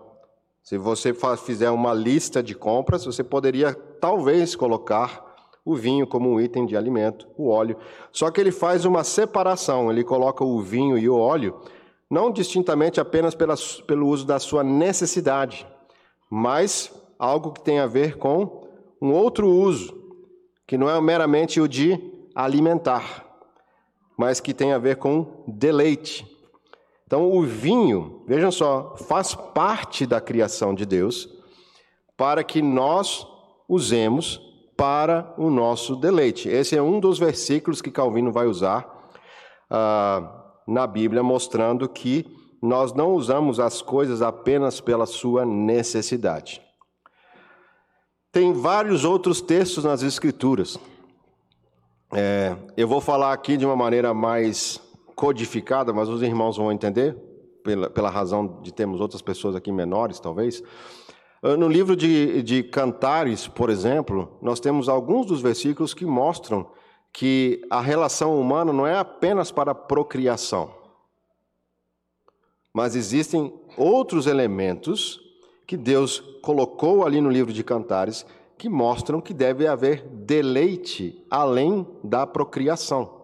se 0.63 0.75
você 0.75 1.13
fizer 1.45 1.69
uma 1.69 1.93
lista 1.93 2.41
de 2.41 2.55
compras, 2.55 3.05
você 3.05 3.23
poderia 3.23 3.75
talvez 3.75 4.55
colocar 4.55 5.23
o 5.63 5.75
vinho 5.75 6.07
como 6.07 6.31
um 6.31 6.41
item 6.41 6.65
de 6.65 6.75
alimento, 6.75 7.27
o 7.37 7.47
óleo. 7.47 7.77
Só 8.11 8.31
que 8.31 8.41
ele 8.41 8.51
faz 8.51 8.85
uma 8.85 9.03
separação, 9.03 9.91
ele 9.91 10.03
coloca 10.03 10.43
o 10.43 10.59
vinho 10.59 10.97
e 10.97 11.07
o 11.07 11.15
óleo 11.15 11.61
não 12.09 12.31
distintamente 12.31 12.99
apenas 12.99 13.35
pela, 13.35 13.53
pelo 13.85 14.07
uso 14.07 14.25
da 14.25 14.39
sua 14.39 14.63
necessidade, 14.63 15.67
mas 16.27 16.91
algo 17.19 17.51
que 17.51 17.61
tem 17.61 17.77
a 17.77 17.85
ver 17.85 18.17
com 18.17 18.67
um 18.99 19.11
outro 19.11 19.47
uso, 19.47 19.95
que 20.65 20.75
não 20.75 20.89
é 20.89 20.99
meramente 20.99 21.61
o 21.61 21.67
de 21.67 21.99
alimentar 22.33 23.31
mas 24.17 24.39
que 24.39 24.54
tem 24.54 24.73
a 24.73 24.78
ver 24.78 24.97
com 24.97 25.43
deleite. 25.47 26.28
Então, 27.06 27.32
o 27.32 27.43
vinho, 27.43 28.23
vejam 28.28 28.52
só, 28.52 28.95
faz 29.08 29.36
parte 29.36 30.06
da 30.06 30.19
criação 30.19 30.73
de 30.73 30.86
Deus 30.86 31.30
para 32.17 32.43
que 32.43 32.62
nós 32.62 33.28
usemos 33.67 34.41
para 34.76 35.34
o 35.38 35.49
nosso 35.49 35.95
deleite. 35.95 36.49
Esse 36.49 36.76
é 36.76 36.82
um 36.82 36.99
dos 36.99 37.19
versículos 37.19 37.82
que 37.82 37.91
Calvino 37.91 38.32
vai 38.32 38.47
usar 38.47 39.10
ah, 39.69 40.43
na 40.67 40.88
Bíblia, 40.88 41.21
mostrando 41.21 41.88
que 41.88 42.26
nós 42.62 42.93
não 42.93 43.13
usamos 43.13 43.60
as 43.60 43.82
coisas 43.82 44.21
apenas 44.21 44.80
pela 44.80 45.06
sua 45.06 45.45
necessidade. 45.45 46.62
Tem 48.32 48.54
vários 48.54 49.04
outros 49.04 49.41
textos 49.41 49.84
nas 49.84 50.02
Escrituras 50.02 50.80
é, 52.15 52.56
eu 52.76 52.88
vou 52.88 53.02
falar 53.02 53.34
aqui 53.34 53.58
de 53.58 53.65
uma 53.65 53.76
maneira 53.76 54.13
mais 54.13 54.82
codificada, 55.15 55.93
mas 55.93 56.10
os 56.10 56.21
irmãos 56.21 56.58
vão 56.58 56.71
entender, 56.71 57.15
pela, 57.63 57.89
pela 57.89 58.10
razão 58.10 58.62
de 58.62 58.73
termos 58.73 58.99
outras 58.99 59.21
pessoas 59.21 59.56
aqui 59.56 59.71
menores, 59.71 60.19
talvez. 60.19 60.62
Ah, 61.41 61.58
no 61.58 61.67
livro 61.67 61.95
de, 61.95 62.41
de 62.41 62.63
Cantares, 62.63 63.47
por 63.47 63.69
exemplo, 63.69 64.38
nós 64.41 64.60
temos 64.60 64.88
alguns 64.88 65.26
dos 65.26 65.41
versículos 65.41 65.93
que 65.93 66.06
mostram 66.06 66.67
que 67.12 67.62
a 67.69 67.82
relação 67.82 68.39
humana 68.39 68.73
não 68.73 68.88
é 68.88 68.97
apenas 68.97 69.52
para 69.52 69.76
procriação, 69.76 70.73
mas 72.73 72.95
existem 72.95 73.54
outros 73.78 74.26
elementos 74.26 75.19
que 75.67 75.78
Deus 75.78 76.19
colocou 76.41 77.06
ali 77.06 77.21
no 77.21 77.30
livro 77.30 77.54
de 77.54 77.63
Cantares 77.63 78.26
que 78.57 78.69
mostram 78.69 79.19
que 79.19 79.33
deve 79.33 79.67
haver 79.67 80.07
deleite 80.07 81.23
além 81.29 81.87
da 82.03 82.25
procriação. 82.25 83.23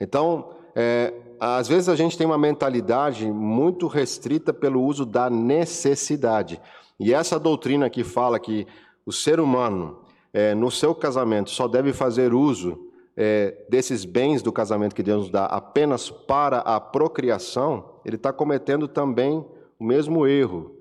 Então, 0.00 0.50
é, 0.74 1.12
às 1.40 1.68
vezes 1.68 1.88
a 1.88 1.96
gente 1.96 2.16
tem 2.16 2.26
uma 2.26 2.38
mentalidade 2.38 3.26
muito 3.30 3.86
restrita 3.86 4.52
pelo 4.52 4.82
uso 4.82 5.06
da 5.06 5.30
necessidade. 5.30 6.60
E 6.98 7.14
essa 7.14 7.38
doutrina 7.38 7.88
que 7.88 8.02
fala 8.02 8.38
que 8.38 8.66
o 9.06 9.12
ser 9.12 9.40
humano, 9.40 10.00
é, 10.32 10.54
no 10.54 10.70
seu 10.70 10.94
casamento, 10.94 11.50
só 11.50 11.68
deve 11.68 11.92
fazer 11.92 12.34
uso 12.34 12.88
é, 13.16 13.66
desses 13.68 14.04
bens 14.04 14.42
do 14.42 14.52
casamento 14.52 14.94
que 14.94 15.02
Deus 15.02 15.22
nos 15.22 15.30
dá 15.30 15.46
apenas 15.46 16.10
para 16.10 16.58
a 16.58 16.80
procriação, 16.80 18.00
ele 18.04 18.16
está 18.16 18.32
cometendo 18.32 18.86
também 18.86 19.44
o 19.78 19.84
mesmo 19.84 20.26
erro. 20.26 20.76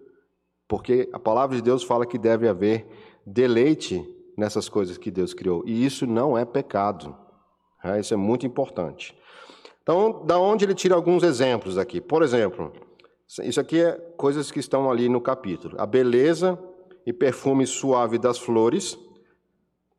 Porque 0.67 1.09
a 1.13 1.19
palavra 1.19 1.55
de 1.55 1.61
Deus 1.61 1.83
fala 1.83 2.05
que 2.05 2.17
deve 2.17 2.47
haver 2.47 2.87
deleite 3.27 4.01
nessas 4.37 4.69
coisas 4.69 4.97
que 4.97 5.11
Deus 5.11 5.33
criou. 5.33 5.63
E 5.65 5.85
isso 5.85 6.07
não 6.07 6.37
é 6.37 6.45
pecado. 6.45 7.15
É, 7.83 7.99
isso 7.99 8.13
é 8.13 8.17
muito 8.17 8.45
importante. 8.45 9.17
Então, 9.83 10.25
da 10.25 10.39
onde 10.39 10.65
ele 10.65 10.73
tira 10.73 10.95
alguns 10.95 11.23
exemplos 11.23 11.77
aqui? 11.77 11.99
Por 11.99 12.23
exemplo, 12.23 12.71
isso 13.43 13.59
aqui 13.59 13.81
é 13.81 13.91
coisas 14.15 14.49
que 14.49 14.59
estão 14.59 14.89
ali 14.89 15.09
no 15.09 15.19
capítulo. 15.19 15.75
A 15.79 15.85
beleza 15.85 16.57
e 17.05 17.11
perfume 17.11 17.67
suave 17.67 18.17
das 18.17 18.37
flores. 18.37 18.97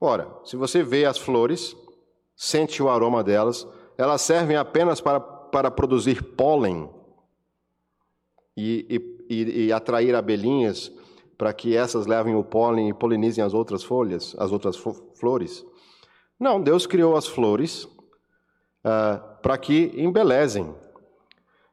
Ora, 0.00 0.28
se 0.44 0.56
você 0.56 0.82
vê 0.82 1.04
as 1.04 1.18
flores, 1.18 1.76
sente 2.34 2.82
o 2.82 2.88
aroma 2.88 3.22
delas, 3.22 3.66
elas 3.96 4.22
servem 4.22 4.56
apenas 4.56 5.00
para, 5.00 5.20
para 5.20 5.70
produzir 5.70 6.22
pólen 6.22 6.88
e, 8.56 9.02
e, 9.28 9.66
e 9.66 9.72
atrair 9.72 10.14
abelhinhas 10.14 10.92
para 11.38 11.52
que 11.52 11.76
essas 11.76 12.06
levem 12.06 12.34
o 12.34 12.42
pólen 12.42 12.88
e 12.88 12.92
polinizem 12.92 13.44
as 13.44 13.54
outras 13.54 13.84
folhas, 13.84 14.34
as 14.38 14.50
outras 14.50 14.76
flores. 15.14 15.64
Não, 16.38 16.60
Deus 16.60 16.84
criou 16.84 17.16
as 17.16 17.28
flores 17.28 17.84
uh, 17.84 19.40
para 19.40 19.56
que 19.56 19.92
embelezem. 19.96 20.74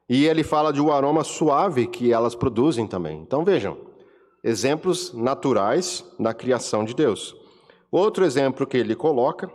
E 0.08 0.24
ele 0.24 0.44
fala 0.44 0.72
de 0.72 0.80
um 0.80 0.92
aroma 0.92 1.24
suave 1.24 1.88
que 1.88 2.12
elas 2.12 2.36
produzem 2.36 2.86
também. 2.86 3.20
Então 3.20 3.44
vejam, 3.44 3.76
exemplos 4.42 5.12
naturais 5.12 6.04
da 6.18 6.32
criação 6.32 6.84
de 6.84 6.94
Deus. 6.94 7.34
Outro 7.90 8.24
exemplo 8.24 8.66
que 8.66 8.76
ele 8.76 8.94
coloca 8.94 9.50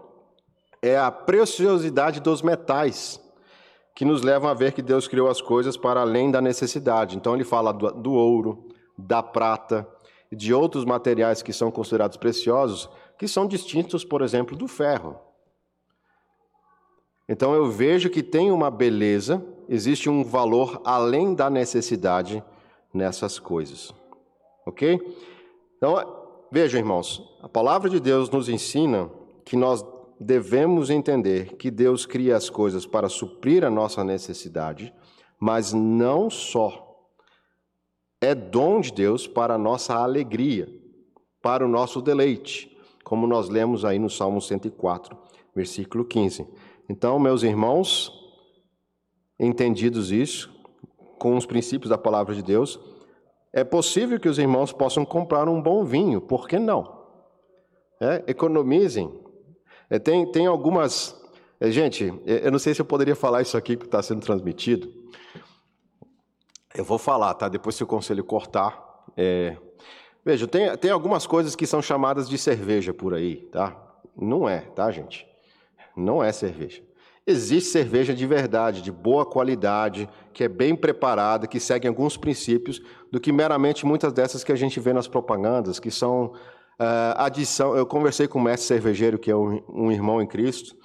é 0.82 0.97
a 0.97 1.10
preciosidade 1.10 2.19
dos 2.19 2.41
metais, 2.41 3.17
que 3.95 4.04
nos 4.04 4.24
levam 4.24 4.50
a 4.50 4.54
ver 4.54 4.74
que 4.74 4.82
Deus 4.82 5.08
criou 5.08 5.30
as 5.30 5.41
coisas 5.41 5.78
para 5.78 6.02
além 6.02 6.30
da 6.32 6.41
necessidade. 6.41 7.15
Então 7.15 7.34
ele 7.34 7.45
fala 7.45 7.71
do, 7.71 7.91
do 7.91 8.12
ouro, 8.12 8.67
da 8.97 9.24
prata, 9.24 9.88
de 10.31 10.53
outros 10.53 10.85
materiais 10.85 11.41
que 11.41 11.51
são 11.51 11.69
considerados 11.69 12.17
preciosos, 12.17 12.89
que 13.17 13.27
são 13.27 13.45
distintos, 13.45 14.05
por 14.05 14.21
exemplo, 14.21 14.55
do 14.55 14.67
ferro. 14.67 15.19
Então 17.27 17.53
eu 17.53 17.69
vejo 17.69 18.09
que 18.09 18.23
tem 18.23 18.51
uma 18.51 18.71
beleza, 18.71 19.45
existe 19.67 20.09
um 20.09 20.23
valor 20.23 20.81
além 20.83 21.33
da 21.33 21.49
necessidade 21.49 22.43
nessas 22.93 23.39
coisas. 23.39 23.93
Ok? 24.65 24.99
Então, 25.77 25.95
vejam, 26.51 26.79
irmãos, 26.79 27.23
a 27.41 27.49
palavra 27.49 27.89
de 27.89 27.99
Deus 27.99 28.29
nos 28.29 28.49
ensina 28.49 29.09
que 29.45 29.55
nós 29.55 29.83
devemos 30.19 30.89
entender 30.89 31.55
que 31.55 31.71
Deus 31.71 32.05
cria 32.05 32.37
as 32.37 32.49
coisas 32.49 32.85
para 32.85 33.09
suprir 33.09 33.63
a 33.63 33.69
nossa 33.69 34.03
necessidade, 34.03 34.93
mas 35.39 35.73
não 35.73 36.29
só 36.29 36.90
é 38.21 38.36
dom 38.36 38.79
de 38.79 38.93
Deus 38.93 39.25
para 39.25 39.55
a 39.55 39.57
nossa 39.57 39.95
alegria, 39.95 40.69
para 41.41 41.65
o 41.65 41.67
nosso 41.67 41.99
deleite, 42.01 42.77
como 43.03 43.25
nós 43.25 43.49
lemos 43.49 43.84
aí 43.84 43.97
no 43.97 44.10
Salmo 44.10 44.39
104, 44.39 45.17
versículo 45.55 46.05
15. 46.05 46.47
Então, 46.88 47.17
meus 47.17 47.41
irmãos, 47.41 48.12
entendidos 49.39 50.12
isso, 50.12 50.53
com 51.17 51.36
os 51.36 51.47
princípios 51.47 51.89
da 51.89 51.97
palavra 51.97 52.36
de 52.36 52.43
Deus, 52.43 52.79
é 53.51 53.63
possível 53.63 54.19
que 54.19 54.29
os 54.29 54.38
irmãos 54.38 54.71
possam 54.71 55.03
comprar 55.03 55.49
um 55.49 55.62
bom 55.62 55.84
vinho, 55.84 56.21
por 56.21 56.47
que 56.47 56.60
não? 56.60 57.01
É, 57.99 58.23
economizem. 58.27 59.12
É, 59.89 59.99
tem, 59.99 60.31
tem 60.31 60.45
algumas 60.47 61.19
É, 61.60 61.69
gente, 61.69 62.12
eu 62.25 62.51
não 62.51 62.57
sei 62.57 62.73
se 62.73 62.81
eu 62.81 62.86
poderia 62.86 63.15
falar 63.15 63.43
isso 63.43 63.55
aqui 63.55 63.77
que 63.77 63.86
está 63.86 64.01
sendo 64.01 64.21
transmitido. 64.21 64.91
Eu 66.73 66.86
vou 66.86 66.97
falar, 66.97 67.34
tá? 67.34 67.49
Depois, 67.49 67.75
se 67.75 67.84
o 67.84 67.88
conselho 67.88 68.23
cortar. 68.23 69.05
É... 69.17 69.57
Veja, 70.23 70.47
tem, 70.47 70.75
tem 70.77 70.91
algumas 70.91 71.25
coisas 71.25 71.55
que 71.55 71.67
são 71.67 71.81
chamadas 71.81 72.29
de 72.29 72.38
cerveja 72.38 72.93
por 72.93 73.13
aí, 73.13 73.38
tá? 73.51 73.75
Não 74.15 74.47
é, 74.47 74.60
tá, 74.62 74.89
gente? 74.91 75.27
Não 75.95 76.23
é 76.23 76.31
cerveja. 76.31 76.81
Existe 77.25 77.69
cerveja 77.69 78.13
de 78.13 78.25
verdade, 78.25 78.81
de 78.81 78.91
boa 78.91 79.25
qualidade, 79.25 80.10
que 80.34 80.43
é 80.43 80.47
bem 80.47 80.75
preparada, 80.75 81.47
que 81.47 81.60
segue 81.60 81.88
alguns 81.88 82.17
princípios, 82.17 82.81
do 83.12 83.19
que 83.19 83.31
meramente 83.31 83.86
muitas 83.86 84.12
dessas 84.12 84.43
que 84.43 84.51
a 84.51 84.55
gente 84.55 84.79
vê 84.79 84.91
nas 84.91 85.07
propagandas, 85.07 85.79
que 85.79 85.91
são 85.91 86.34
uh, 86.79 87.13
adição. 87.17 87.75
Eu 87.75 87.86
conversei 87.86 88.27
com 88.27 88.39
o 88.39 88.41
mestre 88.41 88.67
cervejeiro, 88.67 89.19
que 89.19 89.29
é 89.29 89.36
um, 89.36 89.62
um 89.69 89.91
irmão 89.91 90.21
em 90.21 90.27
Cristo, 90.27 90.75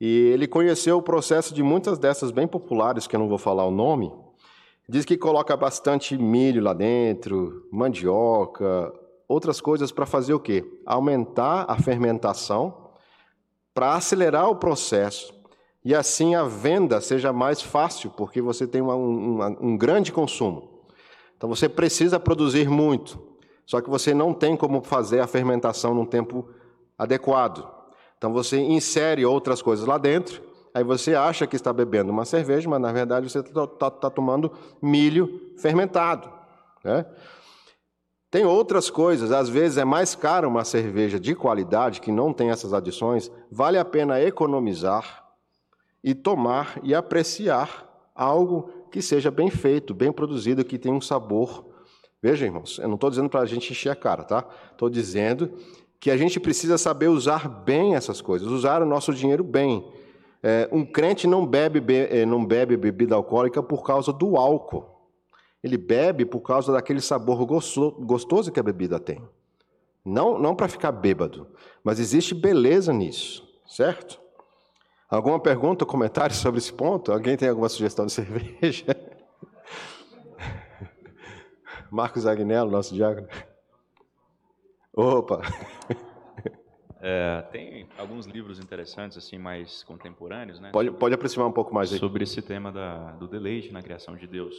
e 0.00 0.30
ele 0.32 0.46
conheceu 0.46 0.98
o 0.98 1.02
processo 1.02 1.52
de 1.52 1.62
muitas 1.62 1.98
dessas 1.98 2.30
bem 2.30 2.46
populares, 2.46 3.06
que 3.06 3.16
eu 3.16 3.20
não 3.20 3.28
vou 3.28 3.38
falar 3.38 3.64
o 3.66 3.70
nome. 3.70 4.12
Diz 4.90 5.04
que 5.04 5.18
coloca 5.18 5.54
bastante 5.54 6.16
milho 6.16 6.62
lá 6.62 6.72
dentro, 6.72 7.68
mandioca, 7.70 8.90
outras 9.28 9.60
coisas 9.60 9.92
para 9.92 10.06
fazer 10.06 10.32
o 10.32 10.40
quê? 10.40 10.64
Aumentar 10.86 11.66
a 11.68 11.76
fermentação, 11.76 12.88
para 13.74 13.94
acelerar 13.94 14.48
o 14.48 14.56
processo 14.56 15.38
e 15.84 15.94
assim 15.94 16.34
a 16.34 16.44
venda 16.44 17.02
seja 17.02 17.34
mais 17.34 17.60
fácil, 17.60 18.10
porque 18.10 18.40
você 18.40 18.66
tem 18.66 18.80
uma, 18.80 18.96
um, 18.96 19.56
um 19.60 19.76
grande 19.76 20.10
consumo. 20.10 20.86
Então 21.36 21.50
você 21.50 21.68
precisa 21.68 22.18
produzir 22.18 22.68
muito, 22.70 23.20
só 23.66 23.82
que 23.82 23.90
você 23.90 24.14
não 24.14 24.32
tem 24.32 24.56
como 24.56 24.82
fazer 24.82 25.20
a 25.20 25.26
fermentação 25.26 25.92
num 25.92 26.06
tempo 26.06 26.48
adequado. 26.96 27.68
Então 28.16 28.32
você 28.32 28.58
insere 28.58 29.26
outras 29.26 29.60
coisas 29.60 29.86
lá 29.86 29.98
dentro, 29.98 30.42
aí 30.74 30.84
você 30.84 31.14
acha 31.14 31.46
que 31.46 31.56
está 31.56 31.72
bebendo 31.72 32.10
uma 32.10 32.24
cerveja, 32.24 32.68
mas 32.68 32.80
na 32.80 32.92
verdade 32.92 33.28
você 33.28 33.40
está 33.40 33.66
tá, 33.66 33.90
tá 33.90 34.10
tomando 34.10 34.52
milho 34.80 35.52
fermentado. 35.58 36.30
Né? 36.84 37.04
Tem 38.30 38.44
outras 38.44 38.90
coisas, 38.90 39.32
às 39.32 39.48
vezes 39.48 39.78
é 39.78 39.84
mais 39.84 40.14
caro 40.14 40.48
uma 40.48 40.64
cerveja 40.64 41.18
de 41.18 41.34
qualidade 41.34 42.00
que 42.00 42.12
não 42.12 42.32
tem 42.32 42.50
essas 42.50 42.74
adições, 42.74 43.30
vale 43.50 43.78
a 43.78 43.84
pena 43.84 44.20
economizar 44.20 45.24
e 46.04 46.14
tomar 46.14 46.78
e 46.82 46.94
apreciar 46.94 47.88
algo 48.14 48.70
que 48.90 49.00
seja 49.00 49.30
bem 49.30 49.50
feito, 49.50 49.94
bem 49.94 50.12
produzido, 50.12 50.64
que 50.64 50.78
tenha 50.78 50.94
um 50.94 51.00
sabor. 51.00 51.64
Veja, 52.22 52.44
irmãos, 52.44 52.78
eu 52.78 52.88
não 52.88 52.96
estou 52.96 53.08
dizendo 53.08 53.28
para 53.28 53.40
a 53.40 53.46
gente 53.46 53.70
encher 53.70 53.90
a 53.90 53.96
cara, 53.96 54.24
tá? 54.24 54.44
Estou 54.72 54.90
dizendo 54.90 55.52
que 56.00 56.10
a 56.10 56.16
gente 56.16 56.38
precisa 56.38 56.76
saber 56.76 57.08
usar 57.08 57.48
bem 57.48 57.94
essas 57.94 58.20
coisas, 58.20 58.48
usar 58.48 58.82
o 58.82 58.86
nosso 58.86 59.12
dinheiro 59.12 59.42
bem. 59.42 59.90
É, 60.42 60.68
um 60.70 60.84
crente 60.84 61.26
não 61.26 61.46
bebe, 61.46 61.80
be, 61.80 61.96
é, 61.96 62.24
não 62.24 62.44
bebe 62.44 62.76
bebida 62.76 63.14
alcoólica 63.14 63.62
por 63.62 63.84
causa 63.84 64.12
do 64.12 64.36
álcool. 64.36 64.98
Ele 65.62 65.76
bebe 65.76 66.24
por 66.24 66.40
causa 66.40 66.72
daquele 66.72 67.00
sabor 67.00 67.44
gostoso 67.44 68.52
que 68.52 68.60
a 68.60 68.62
bebida 68.62 69.00
tem. 69.00 69.20
Não, 70.04 70.38
não 70.38 70.54
para 70.54 70.68
ficar 70.68 70.92
bêbado, 70.92 71.48
mas 71.82 71.98
existe 71.98 72.34
beleza 72.34 72.92
nisso, 72.92 73.46
certo? 73.66 74.20
Alguma 75.10 75.40
pergunta 75.40 75.84
ou 75.84 75.90
comentário 75.90 76.34
sobre 76.36 76.58
esse 76.58 76.72
ponto? 76.72 77.12
Alguém 77.12 77.36
tem 77.36 77.48
alguma 77.48 77.68
sugestão 77.68 78.06
de 78.06 78.12
cerveja? 78.12 78.96
Marcos 81.90 82.26
Agnello, 82.26 82.70
nosso 82.70 82.94
diácono. 82.94 83.28
Opa! 84.94 85.40
É, 87.00 87.42
tem 87.52 87.88
alguns 87.96 88.26
livros 88.26 88.58
interessantes, 88.58 89.16
assim, 89.16 89.38
mais 89.38 89.82
contemporâneos, 89.84 90.58
né? 90.58 90.70
Pode, 90.72 90.90
pode 90.90 91.14
aproximar 91.14 91.46
um 91.46 91.52
pouco 91.52 91.72
mais 91.72 91.92
aí. 91.92 91.98
Sobre 91.98 92.24
esse 92.24 92.42
tema 92.42 92.72
da, 92.72 93.12
do 93.12 93.28
deleite 93.28 93.72
na 93.72 93.82
criação 93.82 94.16
de 94.16 94.26
Deus. 94.26 94.54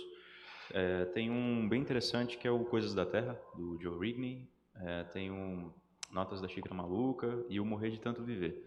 É, 0.71 1.05
tem 1.05 1.29
um 1.29 1.67
bem 1.67 1.81
interessante 1.81 2.37
que 2.37 2.47
é 2.47 2.51
o 2.51 2.63
Coisas 2.63 2.93
da 2.93 3.05
Terra, 3.05 3.39
do 3.55 3.77
Joe 3.81 3.99
Rigney. 3.99 4.47
É, 4.75 5.03
tem 5.05 5.31
um 5.31 5.71
Notas 6.11 6.41
da 6.41 6.47
Xícara 6.47 6.73
Maluca 6.73 7.45
e 7.49 7.59
o 7.59 7.65
Morrer 7.65 7.91
de 7.91 7.99
Tanto 7.99 8.23
Viver. 8.23 8.65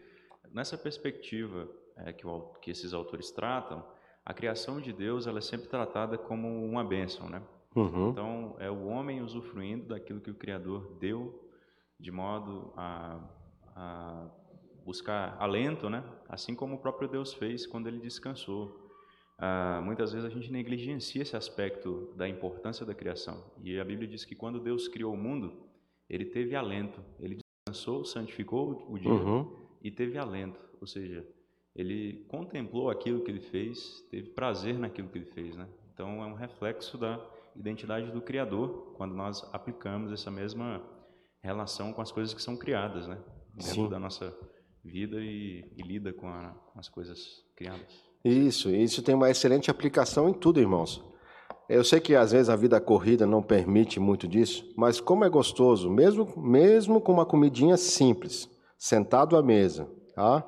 Nessa 0.53 0.77
perspectiva 0.77 1.69
é, 1.97 2.13
que, 2.13 2.27
o, 2.27 2.53
que, 2.61 2.71
esses 2.71 2.93
autores 2.93 3.31
tratam, 3.31 3.85
a 4.25 4.35
criação 4.35 4.81
de 4.81 4.93
Deus 4.93 5.27
ela 5.27 5.39
é 5.39 5.43
sempre 5.43 5.67
tratada 5.67 6.19
como 6.19 6.65
uma 6.65 6.85
bênção, 6.85 7.29
né? 7.29 7.43
Uhum. 7.75 8.11
Então, 8.11 8.57
é 8.59 8.71
o 8.71 8.85
homem 8.85 9.23
usufruindo 9.23 9.87
daquilo 9.89 10.21
que 10.21 10.31
o 10.31 10.35
Criador 10.35 10.97
deu, 11.01 11.51
de 11.99 12.11
modo 12.11 12.73
a, 12.77 13.19
a 13.75 14.29
buscar 14.85 15.37
alento, 15.39 15.89
né? 15.89 16.05
Assim 16.29 16.55
como 16.55 16.77
o 16.77 16.79
próprio 16.79 17.09
Deus 17.09 17.33
fez 17.33 17.67
quando 17.67 17.87
ele 17.87 17.99
descansou. 17.99 18.91
Ah, 19.39 19.81
muitas 19.85 20.13
vezes 20.13 20.27
a 20.27 20.33
gente 20.33 20.51
negligencia 20.53 21.23
esse 21.23 21.37
aspecto 21.37 22.13
da 22.17 22.29
importância 22.29 22.85
da 22.85 22.95
criação. 22.95 23.43
E 23.63 23.79
a 23.79 23.85
Bíblia 23.85 24.09
diz 24.09 24.25
que 24.25 24.35
quando 24.35 24.61
Deus 24.61 24.89
criou 24.89 25.15
o 25.15 25.17
mundo, 25.17 25.53
ele 26.09 26.25
teve 26.25 26.55
alento. 26.55 27.01
Ele 27.19 27.39
descansou, 27.67 28.05
santificou 28.05 28.87
o 28.89 28.99
dia 28.99 29.11
uhum 29.11 29.63
e 29.83 29.91
teve 29.91 30.17
alento, 30.17 30.61
ou 30.81 30.87
seja, 30.87 31.27
ele 31.75 32.25
contemplou 32.29 32.89
aquilo 32.89 33.23
que 33.23 33.31
ele 33.31 33.41
fez, 33.41 34.01
teve 34.11 34.31
prazer 34.31 34.79
naquilo 34.79 35.09
que 35.09 35.19
ele 35.19 35.27
fez, 35.27 35.57
né? 35.57 35.69
Então 35.93 36.23
é 36.23 36.27
um 36.27 36.35
reflexo 36.35 36.97
da 36.97 37.21
identidade 37.57 38.11
do 38.13 38.23
Criador 38.23 38.95
quando 38.97 39.15
nós 39.15 39.43
aplicamos 39.53 40.13
essa 40.13 40.31
mesma 40.31 40.83
relação 41.43 41.93
com 41.93 42.01
as 42.01 42.13
coisas 42.13 42.33
que 42.33 42.41
são 42.41 42.57
criadas, 42.57 43.09
né? 43.09 43.19
Dentro 43.55 43.75
Sim. 43.75 43.89
da 43.89 43.99
nossa 43.99 44.35
vida 44.85 45.21
e, 45.21 45.65
e 45.77 45.83
lida 45.83 46.13
com, 46.13 46.27
a, 46.29 46.55
com 46.73 46.79
as 46.79 46.89
coisas 46.89 47.45
criadas. 47.55 48.03
Isso, 48.25 48.71
isso 48.71 49.03
tem 49.03 49.15
uma 49.15 49.31
excelente 49.31 49.71
aplicação 49.71 50.29
em 50.29 50.33
tudo, 50.33 50.61
irmãos. 50.61 51.03
Eu 51.69 51.85
sei 51.85 52.01
que 52.01 52.15
às 52.15 52.33
vezes 52.33 52.49
a 52.49 52.57
vida 52.57 52.81
corrida 52.81 53.27
não 53.27 53.43
permite 53.43 53.99
muito 53.99 54.29
disso, 54.29 54.73
mas 54.77 55.01
como 55.01 55.25
é 55.25 55.29
gostoso, 55.29 55.91
mesmo, 55.91 56.33
mesmo 56.37 57.01
com 57.01 57.13
uma 57.13 57.27
comidinha 57.27 57.77
simples, 57.77 58.49
sentado 58.77 59.37
à 59.37 59.43
mesa, 59.43 59.89
tá? 60.15 60.45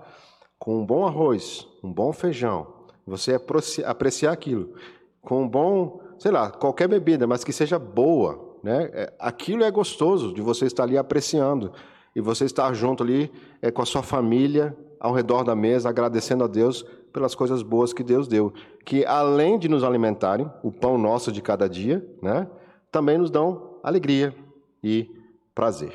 com 0.59 0.81
um 0.81 0.87
bom 0.87 1.07
arroz, 1.07 1.67
um 1.83 1.93
bom 1.93 2.13
feijão, 2.13 2.67
você 3.07 3.39
apreciar 3.85 4.33
aquilo, 4.33 4.75
com 5.21 5.43
um 5.43 5.49
bom, 5.49 6.01
sei 6.19 6.31
lá, 6.31 6.51
qualquer 6.51 6.89
bebida, 6.89 7.27
mas 7.27 7.45
que 7.45 7.53
seja 7.53 7.79
boa, 7.79 8.59
né? 8.63 8.91
É, 8.93 9.13
aquilo 9.19 9.63
é 9.63 9.71
gostoso 9.71 10.33
de 10.33 10.41
você 10.41 10.67
estar 10.67 10.85
ali 10.85 10.97
apreciando 10.97 11.73
e 12.15 12.21
você 12.21 12.45
estar 12.45 12.73
junto 12.75 13.03
ali 13.03 13.31
é, 13.61 13.71
com 13.71 13.83
a 13.83 13.87
sua 13.87 14.03
família 14.03 14.77
ao 15.01 15.13
redor 15.13 15.43
da 15.43 15.55
mesa, 15.55 15.89
agradecendo 15.89 16.45
a 16.45 16.47
Deus 16.47 16.83
pelas 17.13 17.35
coisas 17.35 17.63
boas 17.63 17.93
que 17.93 18.03
Deus 18.03 18.27
deu, 18.27 18.53
que 18.85 19.05
além 19.05 19.59
de 19.59 19.69
nos 19.69 19.85
alimentarem, 19.85 20.51
o 20.63 20.73
pão 20.73 20.97
nosso 20.97 21.31
de 21.31 21.43
cada 21.43 21.69
dia, 21.69 22.05
né? 22.23 22.49
Também 22.91 23.19
nos 23.19 23.31
dão 23.31 23.79
alegria 23.83 24.35
e 24.83 25.09
prazer, 25.55 25.93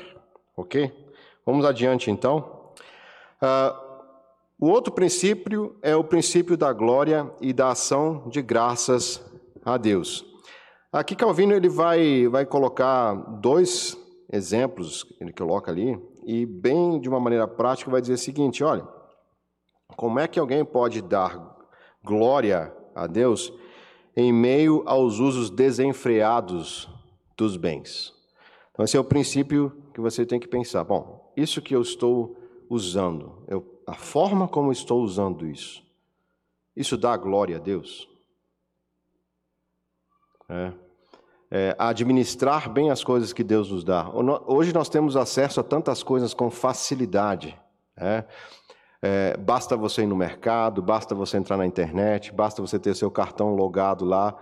ok? 0.56 0.92
Vamos 1.44 1.64
adiante 1.64 2.10
então. 2.10 2.72
Uh, 3.42 3.90
o 4.58 4.68
outro 4.68 4.92
princípio 4.92 5.74
é 5.82 5.96
o 5.96 6.04
princípio 6.04 6.56
da 6.56 6.72
glória 6.72 7.30
e 7.40 7.52
da 7.52 7.70
ação 7.70 8.28
de 8.28 8.42
graças 8.42 9.20
a 9.64 9.76
Deus. 9.76 10.24
Aqui 10.92 11.16
Calvino 11.16 11.54
ele 11.54 11.68
vai, 11.68 12.28
vai 12.28 12.44
colocar 12.44 13.14
dois 13.14 13.96
exemplos, 14.32 15.06
ele 15.20 15.32
coloca 15.32 15.70
ali, 15.70 15.98
e 16.24 16.44
bem 16.44 17.00
de 17.00 17.08
uma 17.08 17.20
maneira 17.20 17.46
prática 17.46 17.90
vai 17.90 18.00
dizer 18.00 18.14
o 18.14 18.18
seguinte: 18.18 18.62
olha, 18.62 18.86
como 19.96 20.18
é 20.18 20.28
que 20.28 20.38
alguém 20.38 20.64
pode 20.64 21.02
dar 21.02 21.56
glória 22.02 22.74
a 22.94 23.06
Deus 23.06 23.52
em 24.16 24.32
meio 24.32 24.82
aos 24.86 25.18
usos 25.18 25.50
desenfreados 25.50 26.88
dos 27.36 27.56
bens? 27.56 28.14
Então, 28.72 28.84
esse 28.84 28.96
é 28.96 29.00
o 29.00 29.04
princípio 29.04 29.72
que 29.92 30.00
você 30.00 30.24
tem 30.24 30.40
que 30.40 30.48
pensar. 30.48 30.84
Bom, 30.84 31.32
isso 31.36 31.60
que 31.60 31.74
eu 31.74 31.82
estou 31.82 32.36
usando, 32.68 33.44
eu, 33.48 33.82
a 33.86 33.94
forma 33.94 34.46
como 34.46 34.72
estou 34.72 35.02
usando 35.02 35.46
isso, 35.46 35.82
isso 36.76 36.96
dá 36.96 37.16
glória 37.16 37.56
a 37.56 37.60
Deus? 37.60 38.08
É. 40.48 40.72
É, 41.50 41.74
administrar 41.78 42.70
bem 42.70 42.90
as 42.90 43.02
coisas 43.02 43.32
que 43.32 43.42
Deus 43.42 43.70
nos 43.70 43.82
dá. 43.82 44.08
Hoje 44.46 44.72
nós 44.72 44.88
temos 44.88 45.16
acesso 45.16 45.58
a 45.58 45.64
tantas 45.64 46.02
coisas 46.02 46.32
com 46.32 46.48
facilidade. 46.48 47.58
É? 47.96 48.24
É, 49.02 49.36
basta 49.36 49.76
você 49.76 50.02
ir 50.02 50.06
no 50.06 50.14
mercado, 50.14 50.82
basta 50.82 51.14
você 51.14 51.38
entrar 51.38 51.56
na 51.56 51.66
internet, 51.66 52.32
basta 52.32 52.60
você 52.60 52.78
ter 52.78 52.94
seu 52.94 53.10
cartão 53.10 53.54
logado 53.54 54.04
lá 54.04 54.36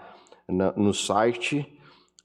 na, 0.49 0.73
no 0.73 0.93
site 0.93 1.79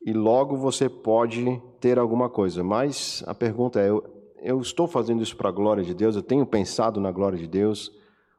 e 0.05 0.13
logo 0.13 0.57
você 0.57 0.89
pode 0.89 1.61
ter 1.79 1.99
alguma 1.99 2.29
coisa. 2.29 2.63
Mas 2.63 3.23
a 3.27 3.33
pergunta 3.35 3.79
é: 3.79 3.89
eu, 3.89 4.03
eu 4.41 4.59
estou 4.59 4.87
fazendo 4.87 5.21
isso 5.21 5.37
para 5.37 5.49
a 5.49 5.51
glória 5.51 5.83
de 5.83 5.93
Deus, 5.93 6.15
eu 6.15 6.23
tenho 6.23 6.45
pensado 6.45 6.99
na 6.99 7.11
glória 7.11 7.37
de 7.37 7.47
Deus. 7.47 7.91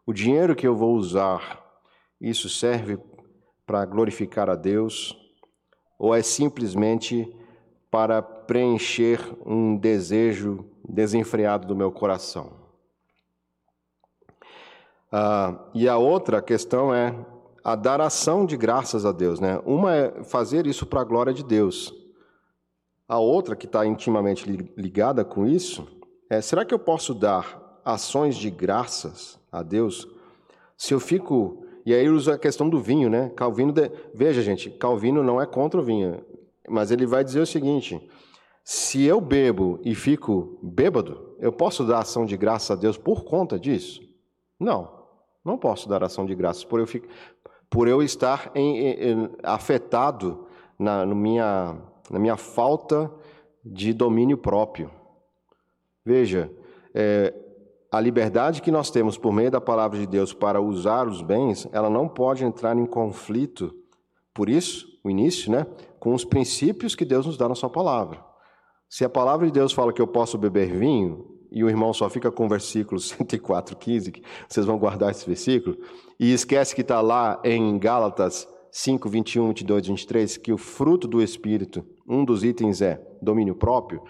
O 0.07 0.13
dinheiro 0.13 0.55
que 0.55 0.67
eu 0.67 0.77
vou 0.77 0.95
usar, 0.95 1.65
isso 2.21 2.49
serve 2.49 2.99
para 3.65 3.85
glorificar 3.87 4.51
a 4.51 4.55
Deus? 4.55 5.17
Ou 6.05 6.15
é 6.15 6.21
simplesmente 6.21 7.35
para 7.91 8.21
preencher 8.21 9.19
um 9.47 9.75
desejo 9.75 10.67
desenfreado 10.87 11.67
do 11.67 11.75
meu 11.75 11.91
coração? 11.91 12.53
Ah, 15.11 15.59
e 15.73 15.89
a 15.89 15.97
outra 15.97 16.43
questão 16.43 16.95
é 16.95 17.15
a 17.65 17.75
dar 17.75 18.03
ação 18.03 18.45
de 18.45 18.55
graças 18.55 19.07
a 19.07 19.13
Deus. 19.13 19.41
Né? 19.41 19.59
Uma 19.65 19.95
é 19.95 20.25
fazer 20.25 20.67
isso 20.67 20.85
para 20.85 21.01
a 21.01 21.05
glória 21.05 21.33
de 21.33 21.43
Deus. 21.43 21.95
A 23.09 23.19
outra, 23.19 23.57
que 23.57 23.65
está 23.65 23.87
intimamente 23.87 24.47
ligada 24.77 25.25
com 25.25 25.47
isso, 25.47 25.89
é: 26.29 26.39
será 26.43 26.67
que 26.67 26.75
eu 26.75 26.79
posso 26.79 27.15
dar 27.15 27.81
ações 27.83 28.37
de 28.37 28.51
graças 28.51 29.41
a 29.51 29.63
Deus 29.63 30.07
se 30.77 30.93
eu 30.93 31.01
fico. 31.01 31.64
E 31.85 31.95
aí 31.95 32.09
usa 32.09 32.35
a 32.35 32.39
questão 32.39 32.69
do 32.69 32.81
vinho, 32.81 33.11
né? 33.11 33.31
Calvino. 33.37 33.73
De... 33.73 33.91
Veja, 34.15 34.43
gente, 34.43 34.71
Calvino 34.71 35.23
não 35.23 35.41
é 35.41 35.47
contra 35.47 35.81
o 35.81 35.85
vinho, 35.85 36.25
mas 36.69 36.91
ele 36.91 37.07
vai 37.07 37.23
dizer 37.23 37.41
o 37.41 37.47
seguinte: 37.47 38.01
se 38.65 39.05
eu 39.05 39.21
bebo 39.21 39.79
e 39.85 39.95
fico 39.95 40.59
bêbado, 40.63 41.37
eu 41.39 41.53
posso 41.53 41.85
dar 41.85 41.99
ação 41.99 42.25
de 42.25 42.37
graça 42.37 42.73
a 42.73 42.77
Deus 42.77 42.97
por 42.97 43.25
conta 43.25 43.59
disso? 43.59 44.01
Não, 44.59 45.05
não 45.45 45.59
posso 45.59 45.89
dar 45.89 46.03
ação 46.03 46.25
de 46.25 46.35
graças 46.35 46.65
por 46.65 46.81
eu, 46.81 46.87
ficar, 46.87 47.09
por 47.69 47.87
eu 47.87 48.03
estar 48.03 48.51
em, 48.55 48.79
em, 48.79 49.31
afetado 49.43 50.47
na, 50.79 51.05
minha, 51.05 51.77
na 52.11 52.19
minha 52.19 52.37
falta 52.37 53.13
de 53.63 53.93
domínio 53.93 54.39
próprio. 54.39 54.91
Veja, 56.03 56.51
é, 56.95 57.35
a 57.97 58.01
liberdade 58.01 58.61
que 58.61 58.73
nós 58.73 58.91
temos 58.91 59.17
por 59.17 59.33
meio 59.33 59.53
da 59.53 59.61
palavra 59.61 59.97
de 59.97 60.07
Deus 60.07 60.33
para 60.33 60.61
usar 60.61 61.07
os 61.07 61.23
bens, 61.23 61.69
ela 61.71 61.89
não 61.89 62.09
pode 62.09 62.45
entrar 62.45 62.77
em 62.77 62.85
conflito, 62.85 63.73
por 64.35 64.49
isso, 64.49 64.89
o 65.05 65.09
início, 65.09 65.53
né, 65.53 65.65
com 66.01 66.13
os 66.13 66.25
princípios 66.25 66.97
que 66.97 67.05
Deus 67.05 67.25
nos 67.25 67.37
dá 67.37 67.49
na 67.49 67.55
sua 67.55 67.71
palavra. 67.71 68.21
Se 68.89 69.05
a 69.05 69.09
palavra 69.09 69.47
de 69.47 69.53
Deus 69.53 69.73
fala 69.73 69.93
que 69.93 70.03
eu 70.03 70.09
posso 70.09 70.37
beber 70.37 70.77
vinho, 70.77 71.25
e 71.53 71.63
o 71.63 71.69
irmão 71.69 71.93
só 71.93 72.11
fica 72.11 72.33
com 72.33 72.47
o 72.47 72.49
versículo 72.49 72.99
104, 73.01 73.77
15, 73.77 74.13
vocês 74.49 74.67
vão 74.67 74.77
guardar 74.77 75.13
esse 75.13 75.25
versículo, 75.25 75.79
e 76.19 76.33
esquece 76.33 76.75
que 76.75 76.81
está 76.81 77.01
lá 77.01 77.41
em 77.45 77.79
Gálatas 77.79 78.49
5, 78.73 79.09
21, 79.09 79.49
22, 79.49 79.87
23, 79.87 80.37
que 80.39 80.53
o 80.53 80.59
fruto 80.59 81.07
do 81.07 81.23
Espírito, 81.23 81.87
um 82.09 82.25
dos 82.25 82.43
itens 82.43 82.83
é 82.83 83.01
domínio 83.23 83.55
próprio, 83.55 84.03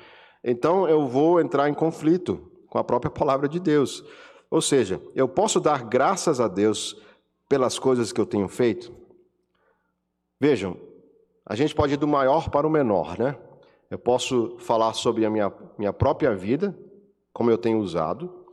então 0.42 0.88
eu 0.88 1.06
vou 1.06 1.38
entrar 1.38 1.68
em 1.68 1.74
conflito 1.74 2.53
com 2.74 2.78
a 2.80 2.82
própria 2.82 3.08
palavra 3.08 3.48
de 3.48 3.60
Deus. 3.60 4.04
Ou 4.50 4.60
seja, 4.60 5.00
eu 5.14 5.28
posso 5.28 5.60
dar 5.60 5.84
graças 5.84 6.40
a 6.40 6.48
Deus 6.48 7.00
pelas 7.48 7.78
coisas 7.78 8.10
que 8.10 8.20
eu 8.20 8.26
tenho 8.26 8.48
feito? 8.48 8.92
Vejam, 10.40 10.76
a 11.46 11.54
gente 11.54 11.72
pode 11.72 11.94
ir 11.94 11.96
do 11.96 12.08
maior 12.08 12.50
para 12.50 12.66
o 12.66 12.70
menor, 12.70 13.16
né? 13.16 13.38
Eu 13.88 13.96
posso 13.96 14.56
falar 14.58 14.92
sobre 14.92 15.24
a 15.24 15.30
minha, 15.30 15.52
minha 15.78 15.92
própria 15.92 16.34
vida, 16.34 16.76
como 17.32 17.48
eu 17.48 17.56
tenho 17.56 17.78
usado. 17.78 18.44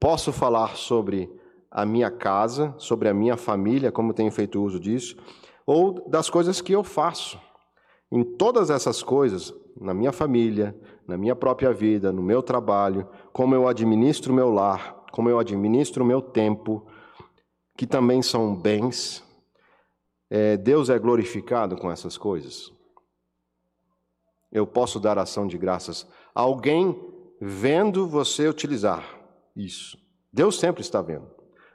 Posso 0.00 0.32
falar 0.32 0.74
sobre 0.74 1.30
a 1.70 1.86
minha 1.86 2.10
casa, 2.10 2.74
sobre 2.78 3.08
a 3.08 3.14
minha 3.14 3.36
família, 3.36 3.92
como 3.92 4.10
eu 4.10 4.14
tenho 4.14 4.32
feito 4.32 4.60
uso 4.60 4.80
disso. 4.80 5.16
Ou 5.64 6.10
das 6.10 6.28
coisas 6.28 6.60
que 6.60 6.72
eu 6.72 6.82
faço. 6.82 7.38
Em 8.10 8.24
todas 8.24 8.70
essas 8.70 9.04
coisas, 9.04 9.54
na 9.80 9.94
minha 9.94 10.10
família, 10.10 10.76
na 11.08 11.16
minha 11.16 11.34
própria 11.34 11.72
vida, 11.72 12.12
no 12.12 12.22
meu 12.22 12.42
trabalho, 12.42 13.08
como 13.38 13.54
eu 13.54 13.68
administro 13.68 14.32
o 14.32 14.34
meu 14.34 14.50
lar, 14.50 15.04
como 15.12 15.30
eu 15.30 15.38
administro 15.38 16.02
o 16.02 16.06
meu 16.06 16.20
tempo, 16.20 16.84
que 17.76 17.86
também 17.86 18.20
são 18.20 18.52
bens, 18.52 19.22
é, 20.28 20.56
Deus 20.56 20.90
é 20.90 20.98
glorificado 20.98 21.76
com 21.76 21.88
essas 21.88 22.18
coisas. 22.18 22.72
Eu 24.50 24.66
posso 24.66 24.98
dar 24.98 25.20
ação 25.20 25.46
de 25.46 25.56
graças 25.56 26.04
a 26.34 26.40
alguém 26.40 27.00
vendo 27.40 28.08
você 28.08 28.48
utilizar 28.48 29.08
isso. 29.54 29.96
Deus 30.32 30.58
sempre 30.58 30.80
está 30.80 31.00
vendo. 31.00 31.30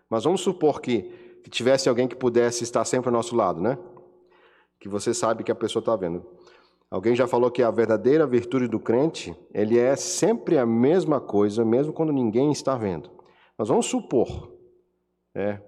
Mas 0.10 0.26
vamos 0.26 0.41
supor 0.41 0.82
que, 0.82 1.04
que 1.45 1.49
tivesse 1.49 1.88
alguém 1.88 2.10
que 2.10 2.15
pudesse 2.17 2.65
estar 2.65 2.84
sempre 2.84 3.08
ao 3.08 3.13
nosso 3.13 3.38
lado, 3.38 3.62
né? 3.62 3.78
Que 4.82 4.89
você 4.89 5.13
sabe 5.13 5.45
que 5.45 5.52
a 5.52 5.56
pessoa 5.56 5.80
está 5.80 5.95
vendo. 5.95 6.30
Alguém 6.94 7.16
já 7.16 7.26
falou 7.26 7.50
que 7.50 7.64
a 7.64 7.72
verdadeira 7.72 8.28
virtude 8.28 8.68
do 8.68 8.80
crente, 8.80 9.36
ele 9.52 9.80
é 9.80 9.96
sempre 9.96 10.60
a 10.60 10.66
mesma 10.66 11.20
coisa, 11.20 11.66
mesmo 11.66 11.92
quando 11.92 12.14
ninguém 12.14 12.52
está 12.52 12.78
vendo. 12.78 13.10
Mas 13.58 13.68
vamos 13.68 13.88
supor, 13.88 14.56
né? 15.34 15.60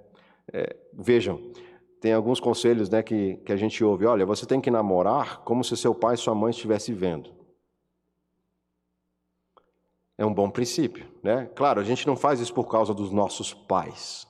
É, 0.54 0.76
vejam, 0.94 1.52
tem 2.00 2.14
alguns 2.14 2.40
conselhos 2.40 2.92
né, 2.92 3.02
que, 3.02 3.38
que 3.38 3.52
a 3.52 3.56
gente 3.56 3.84
ouve. 3.84 4.06
Olha, 4.06 4.24
você 4.24 4.46
tem 4.46 4.62
que 4.62 4.70
namorar 4.70 5.40
como 5.40 5.64
se 5.64 5.76
seu 5.76 5.96
pai 5.96 6.14
e 6.14 6.18
sua 6.20 6.36
mãe 6.36 6.52
estivessem 6.52 6.94
vendo. 6.94 7.32
É 10.20 10.24
um 10.24 10.32
bom 10.32 10.52
princípio, 10.52 11.08
né? 11.24 11.50
Claro, 11.56 11.82
a 11.82 11.84
gente 11.84 12.06
não 12.06 12.16
faz 12.16 12.40
isso 12.40 12.54
por 12.54 12.70
causa 12.70 12.94
dos 12.94 13.10
nossos 13.10 13.52
pais. 13.52 14.28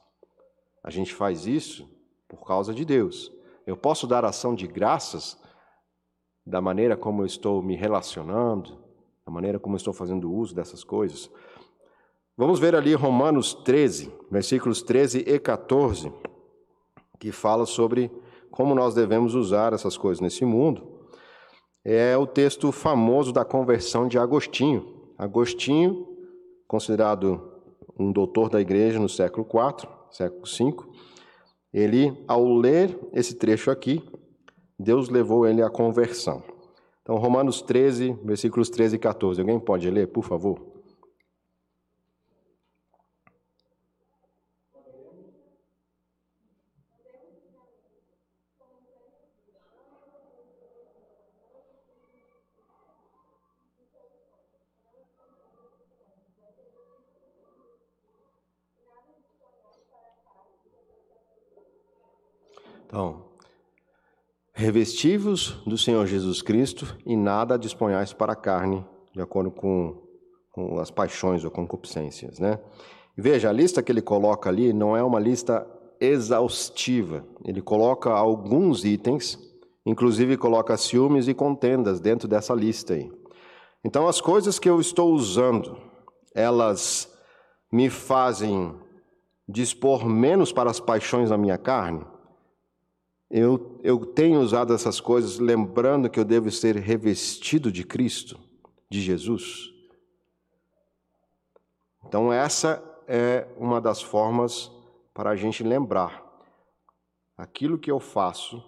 A 0.81 0.89
gente 0.89 1.13
faz 1.13 1.45
isso 1.45 1.93
por 2.25 2.47
causa 2.47 2.73
de 2.73 2.85
Deus. 2.85 3.33
Eu 3.67 3.75
posso 3.75 4.07
dar 4.07 4.23
ação 4.23 4.55
de 4.55 4.65
graças 4.65 5.43
da 6.45 6.61
maneira 6.61 6.95
como 6.95 7.21
eu 7.21 7.25
estou 7.25 7.61
me 7.61 7.75
relacionando, 7.75 8.77
da 9.25 9.31
maneira 9.31 9.59
como 9.59 9.75
eu 9.75 9.77
estou 9.77 9.93
fazendo 9.93 10.31
uso 10.31 10.53
dessas 10.53 10.83
coisas. 10.83 11.29
Vamos 12.37 12.59
ver 12.59 12.75
ali 12.75 12.93
Romanos 12.93 13.53
13, 13.53 14.11
versículos 14.29 14.81
13 14.81 15.23
e 15.25 15.39
14 15.39 16.11
que 17.19 17.31
fala 17.31 17.65
sobre 17.65 18.11
como 18.51 18.75
nós 18.75 18.93
devemos 18.93 19.35
usar 19.35 19.73
essas 19.73 19.97
coisas 19.97 20.21
nesse 20.21 20.45
mundo, 20.45 21.09
é 21.83 22.17
o 22.17 22.25
texto 22.25 22.71
famoso 22.71 23.31
da 23.31 23.43
conversão 23.43 24.07
de 24.07 24.17
Agostinho. 24.17 25.11
Agostinho, 25.17 26.07
considerado 26.67 27.41
um 27.97 28.11
doutor 28.11 28.49
da 28.49 28.61
igreja 28.61 28.99
no 28.99 29.09
século 29.09 29.45
IV, 29.45 29.89
século 30.11 30.43
V, 30.45 30.75
ele, 31.73 32.23
ao 32.27 32.45
ler 32.53 32.97
esse 33.11 33.35
trecho 33.35 33.69
aqui, 33.69 34.01
Deus 34.77 35.09
levou 35.09 35.47
ele 35.47 35.61
à 35.61 35.69
conversão. 35.69 36.43
Então, 37.01 37.17
Romanos 37.17 37.61
13, 37.61 38.13
versículos 38.23 38.69
13 38.69 38.95
e 38.95 38.99
14. 38.99 39.41
Alguém 39.41 39.59
pode 39.59 39.89
ler, 39.89 40.07
por 40.07 40.23
favor? 40.23 40.59
Então, 62.87 63.24
revestivos 64.55 65.61
do 65.67 65.77
Senhor 65.77 66.07
Jesus 66.07 66.41
Cristo 66.41 66.97
e 67.05 67.17
nada 67.17 67.59
disponhais 67.59 68.13
para 68.13 68.31
a 68.31 68.37
carne, 68.37 68.85
de 69.13 69.21
acordo 69.21 69.51
com, 69.51 70.01
com 70.49 70.79
as 70.79 70.89
paixões 70.89 71.43
ou 71.43 71.51
concupiscências, 71.51 72.39
né? 72.39 72.57
Veja, 73.17 73.49
a 73.49 73.51
lista 73.51 73.83
que 73.83 73.91
ele 73.91 74.01
coloca 74.01 74.49
ali 74.49 74.71
não 74.71 74.95
é 74.95 75.03
uma 75.03 75.19
lista 75.19 75.67
exaustiva. 75.99 77.25
Ele 77.45 77.61
coloca 77.61 78.09
alguns 78.09 78.85
itens, 78.85 79.37
inclusive 79.85 80.37
coloca 80.37 80.75
ciúmes 80.77 81.27
e 81.27 81.33
contendas 81.33 81.99
dentro 81.99 82.27
dessa 82.27 82.53
lista 82.53 82.93
aí. 82.93 83.11
Então, 83.83 84.07
as 84.07 84.19
coisas 84.19 84.57
que 84.57 84.69
eu 84.69 84.79
estou 84.79 85.13
usando, 85.13 85.77
elas 86.33 87.13
me 87.71 87.89
fazem 87.89 88.73
dispor 89.47 90.05
menos 90.05 90.51
para 90.51 90.71
as 90.71 90.79
paixões 90.79 91.29
da 91.29 91.37
minha 91.37 91.57
carne? 91.57 92.05
Eu, 93.37 93.81
eu 93.83 94.05
tenho 94.05 94.39
usado 94.39 94.73
essas 94.73 95.01
coisas 95.01 95.39
lembrando 95.39 96.09
que 96.09 96.17
eu 96.17 96.23
devo 96.23 96.49
ser 96.49 96.77
revestido 96.77 97.69
de 97.69 97.83
Cristo, 97.83 98.39
de 98.89 99.01
Jesus. 99.01 99.73
Então, 102.05 102.31
essa 102.31 102.81
é 103.05 103.45
uma 103.57 103.81
das 103.81 104.01
formas 104.01 104.71
para 105.13 105.31
a 105.31 105.35
gente 105.35 105.63
lembrar. 105.63 106.23
Aquilo 107.37 107.77
que 107.77 107.91
eu 107.91 107.99
faço 107.99 108.63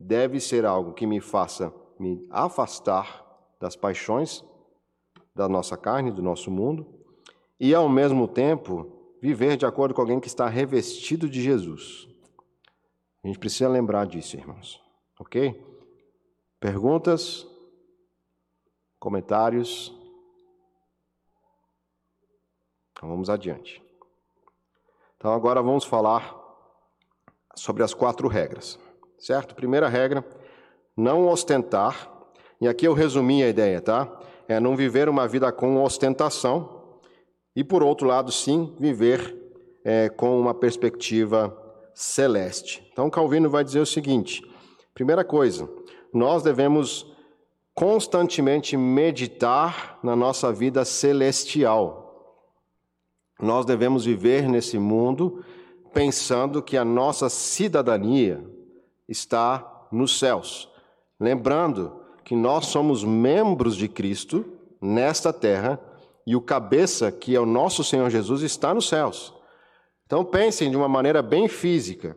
deve 0.00 0.40
ser 0.40 0.66
algo 0.66 0.94
que 0.94 1.06
me 1.06 1.20
faça 1.20 1.72
me 1.96 2.26
afastar 2.28 3.24
das 3.60 3.76
paixões 3.76 4.44
da 5.32 5.48
nossa 5.48 5.76
carne, 5.76 6.10
do 6.10 6.20
nosso 6.20 6.50
mundo, 6.50 6.88
e 7.60 7.72
ao 7.72 7.88
mesmo 7.88 8.26
tempo 8.26 9.14
viver 9.22 9.56
de 9.56 9.64
acordo 9.64 9.94
com 9.94 10.00
alguém 10.00 10.18
que 10.18 10.26
está 10.26 10.48
revestido 10.48 11.28
de 11.28 11.40
Jesus. 11.40 12.11
A 13.24 13.28
gente 13.28 13.38
precisa 13.38 13.68
lembrar 13.68 14.06
disso, 14.06 14.36
irmãos. 14.36 14.82
Ok? 15.18 15.54
Perguntas? 16.58 17.46
Comentários? 18.98 19.94
Então 22.90 23.08
vamos 23.08 23.30
adiante. 23.30 23.80
Então 25.16 25.32
agora 25.32 25.62
vamos 25.62 25.84
falar 25.84 26.36
sobre 27.54 27.84
as 27.84 27.94
quatro 27.94 28.26
regras, 28.26 28.78
certo? 29.18 29.54
Primeira 29.54 29.88
regra: 29.88 30.24
não 30.96 31.28
ostentar. 31.28 32.10
E 32.60 32.66
aqui 32.66 32.86
eu 32.86 32.92
resumi 32.92 33.42
a 33.42 33.48
ideia, 33.48 33.80
tá? 33.80 34.20
É 34.48 34.58
não 34.58 34.76
viver 34.76 35.08
uma 35.08 35.28
vida 35.28 35.50
com 35.52 35.80
ostentação. 35.82 37.00
E 37.54 37.62
por 37.62 37.82
outro 37.82 38.06
lado, 38.06 38.32
sim, 38.32 38.74
viver 38.80 39.36
é, 39.84 40.08
com 40.08 40.40
uma 40.40 40.54
perspectiva 40.54 41.61
celeste. 41.94 42.86
Então, 42.92 43.10
Calvino 43.10 43.50
vai 43.50 43.64
dizer 43.64 43.80
o 43.80 43.86
seguinte: 43.86 44.42
primeira 44.94 45.24
coisa, 45.24 45.68
nós 46.12 46.42
devemos 46.42 47.06
constantemente 47.74 48.76
meditar 48.76 49.98
na 50.02 50.14
nossa 50.14 50.52
vida 50.52 50.84
celestial. 50.84 52.02
Nós 53.40 53.64
devemos 53.64 54.04
viver 54.04 54.48
nesse 54.48 54.78
mundo 54.78 55.44
pensando 55.92 56.62
que 56.62 56.76
a 56.76 56.84
nossa 56.84 57.28
cidadania 57.28 58.44
está 59.08 59.86
nos 59.90 60.18
céus. 60.18 60.68
Lembrando 61.18 62.00
que 62.24 62.36
nós 62.36 62.66
somos 62.66 63.04
membros 63.04 63.76
de 63.76 63.88
Cristo 63.88 64.44
nesta 64.80 65.32
terra 65.32 65.80
e 66.26 66.36
o 66.36 66.40
cabeça, 66.40 67.10
que 67.10 67.34
é 67.34 67.40
o 67.40 67.46
nosso 67.46 67.82
Senhor 67.82 68.08
Jesus, 68.10 68.42
está 68.42 68.72
nos 68.72 68.88
céus. 68.88 69.34
Então 70.12 70.26
pensem 70.26 70.70
de 70.70 70.76
uma 70.76 70.88
maneira 70.88 71.22
bem 71.22 71.48
física. 71.48 72.14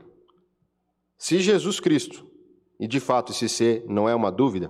Se 1.17 1.39
Jesus 1.39 1.79
Cristo, 1.79 2.27
e 2.77 2.89
de 2.89 2.99
fato 2.99 3.31
esse 3.31 3.47
ser 3.47 3.85
não 3.87 4.09
é 4.09 4.13
uma 4.13 4.29
dúvida, 4.29 4.69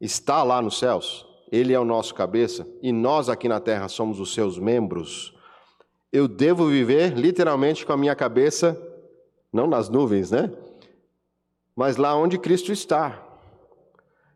está 0.00 0.42
lá 0.42 0.60
nos 0.60 0.76
céus, 0.76 1.24
ele 1.52 1.72
é 1.72 1.78
o 1.78 1.84
nosso 1.84 2.12
cabeça 2.12 2.66
e 2.82 2.90
nós 2.90 3.28
aqui 3.28 3.46
na 3.46 3.60
terra 3.60 3.86
somos 3.86 4.18
os 4.18 4.34
seus 4.34 4.58
membros, 4.58 5.32
eu 6.12 6.26
devo 6.26 6.66
viver 6.66 7.16
literalmente 7.16 7.86
com 7.86 7.92
a 7.92 7.96
minha 7.96 8.16
cabeça, 8.16 8.76
não 9.52 9.68
nas 9.68 9.88
nuvens, 9.88 10.32
né? 10.32 10.52
Mas 11.76 11.96
lá 11.96 12.16
onde 12.16 12.36
Cristo 12.36 12.72
está. 12.72 13.24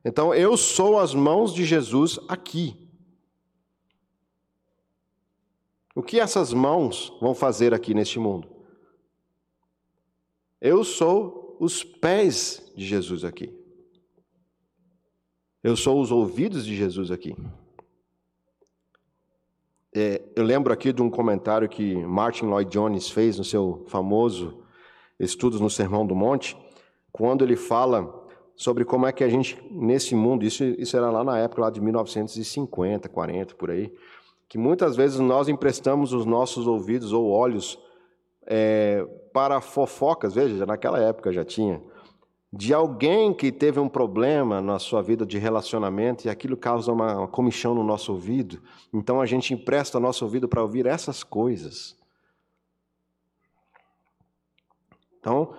Então 0.05 0.33
eu 0.33 0.57
sou 0.57 1.01
as 1.01 1.12
mãos 1.16 1.53
de 1.53 1.64
Jesus 1.64 2.16
aqui. 2.28 2.80
O 5.95 6.03
que 6.03 6.20
essas 6.20 6.53
mãos 6.53 7.12
vão 7.20 7.34
fazer 7.34 7.74
aqui 7.74 7.95
neste 7.95 8.18
mundo? 8.18 8.49
Eu 10.61 10.84
sou 10.84 11.57
os 11.59 11.82
pés 11.82 12.72
de 12.76 12.86
Jesus 12.86 13.24
aqui. 13.24 13.53
Eu 15.62 15.76
sou 15.76 16.01
os 16.01 16.11
ouvidos 16.11 16.64
de 16.64 16.76
Jesus 16.76 17.11
aqui. 17.11 17.36
É, 19.93 20.22
eu 20.36 20.45
lembro 20.45 20.72
aqui 20.72 20.93
de 20.93 21.03
um 21.03 21.11
comentário 21.11 21.68
que 21.68 21.97
Martin 21.97 22.47
Lloyd 22.47 22.70
Jones 22.70 23.11
fez 23.11 23.36
no 23.36 23.45
seu 23.45 23.84
famoso 23.88 24.62
Estudos 25.18 25.61
no 25.61 25.68
Sermão 25.68 26.07
do 26.07 26.14
Monte, 26.14 26.57
quando 27.12 27.45
ele 27.45 27.57
fala 27.57 28.26
sobre 28.57 28.86
como 28.86 29.07
é 29.07 29.12
que 29.12 29.22
a 29.22 29.28
gente, 29.28 29.62
nesse 29.70 30.14
mundo, 30.14 30.47
isso, 30.47 30.64
isso 30.64 30.97
era 30.97 31.11
lá 31.11 31.22
na 31.22 31.38
época 31.38 31.61
lá 31.61 31.70
de 31.70 31.80
1950, 31.80 33.07
40, 33.07 33.55
por 33.55 33.70
aí, 33.70 33.93
que 34.51 34.59
muitas 34.59 34.96
vezes 34.96 35.20
nós 35.20 35.48
emprestamos 35.48 36.12
os 36.12 36.26
nossos 36.26 36.66
ouvidos 36.66 37.12
ou 37.12 37.30
olhos 37.30 37.78
é, 38.44 39.07
para 39.32 39.61
fofocas, 39.61 40.34
veja, 40.34 40.66
naquela 40.66 40.98
época 40.98 41.32
já 41.32 41.44
tinha, 41.44 41.80
de 42.53 42.74
alguém 42.74 43.32
que 43.32 43.53
teve 43.53 43.78
um 43.78 43.88
problema 43.88 44.61
na 44.61 44.80
sua 44.80 45.03
vida 45.03 45.24
de 45.24 45.38
relacionamento 45.38 46.26
e 46.26 46.28
aquilo 46.28 46.57
causa 46.57 46.90
uma, 46.90 47.18
uma 47.18 47.28
comichão 47.28 47.76
no 47.76 47.84
nosso 47.84 48.11
ouvido, 48.11 48.61
então 48.92 49.20
a 49.20 49.26
gente 49.26 49.55
empresta 49.55 50.01
nosso 50.01 50.24
ouvido 50.24 50.48
para 50.48 50.61
ouvir 50.61 50.84
essas 50.84 51.22
coisas. 51.22 51.96
Então, 55.20 55.55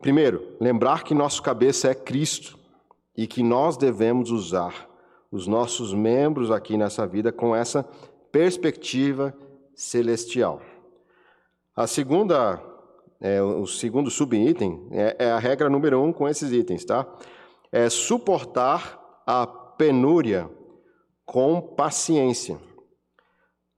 primeiro, 0.00 0.56
lembrar 0.58 1.04
que 1.04 1.12
nosso 1.12 1.42
cabeça 1.42 1.90
é 1.90 1.94
Cristo 1.94 2.58
e 3.14 3.26
que 3.26 3.42
nós 3.42 3.76
devemos 3.76 4.30
usar 4.30 4.88
os 5.30 5.46
nossos 5.46 5.92
membros 5.92 6.50
aqui 6.50 6.78
nessa 6.78 7.06
vida 7.06 7.30
com 7.30 7.54
essa 7.54 7.86
perspectiva 8.32 9.34
celestial. 9.74 10.60
A 11.74 11.86
segunda, 11.86 12.62
é, 13.20 13.40
o 13.42 13.66
segundo 13.66 14.10
subitem 14.10 14.88
é, 14.90 15.16
é 15.18 15.30
a 15.30 15.38
regra 15.38 15.70
número 15.70 16.02
um 16.02 16.12
com 16.12 16.28
esses 16.28 16.52
itens, 16.52 16.84
tá? 16.84 17.06
É 17.72 17.88
suportar 17.88 19.22
a 19.26 19.46
penúria 19.46 20.50
com 21.24 21.60
paciência. 21.60 22.58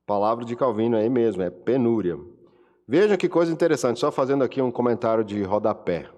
Palavra 0.07 0.45
de 0.45 0.57
Calvino 0.57 0.97
aí 0.97 1.09
mesmo, 1.09 1.43
é 1.43 1.51
penúria. 1.51 2.19
Veja 2.89 3.17
que 3.17 3.29
coisa 3.29 3.53
interessante, 3.53 4.01
só 4.01 4.11
fazendo 4.11 4.43
aqui 4.43 4.61
um 4.61 4.71
comentário 4.71 5.25
de 5.25 5.43
rodapé. 5.43 6.11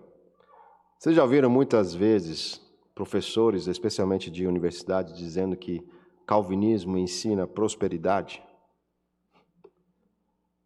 Vocês 0.99 1.15
já 1.15 1.23
ouviram 1.23 1.51
muitas 1.51 1.95
vezes 1.95 2.61
professores, 2.95 3.67
especialmente 3.67 4.31
de 4.31 4.47
universidade, 4.47 5.15
dizendo 5.15 5.57
que 5.57 5.87
calvinismo 6.27 6.97
ensina 6.97 7.47
prosperidade? 7.47 8.43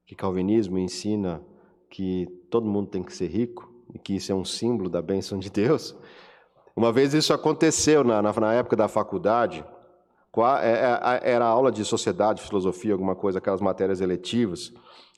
Que 0.07 0.15
calvinismo 0.15 0.79
ensina 0.79 1.43
que 1.91 2.27
todo 2.51 2.67
mundo 2.67 2.89
tem 2.89 3.03
que 3.03 3.13
ser 3.13 3.29
rico 3.29 3.73
e 3.93 3.99
que 3.99 4.17
isso 4.17 4.33
é 4.33 4.35
um 4.35 4.45
símbolo 4.45 4.89
da 4.89 5.03
bênção 5.03 5.39
de 5.39 5.51
Deus? 5.51 5.95
Uma 6.75 6.93
vez 6.93 7.13
isso 7.13 7.33
aconteceu 7.33 8.05
na, 8.05 8.23
na, 8.23 8.33
na 8.33 8.55
época 8.55 8.77
da 8.77 8.89
faculdade, 8.89 9.65
é, 10.63 11.21
é, 11.25 11.33
era 11.33 11.45
aula 11.45 11.73
de 11.73 11.85
sociedade, 11.85 12.43
filosofia, 12.43 12.93
alguma 12.93 13.17
coisa, 13.17 13.39
aquelas 13.39 13.61
matérias 13.61 14.01
eletivas. 14.01 14.73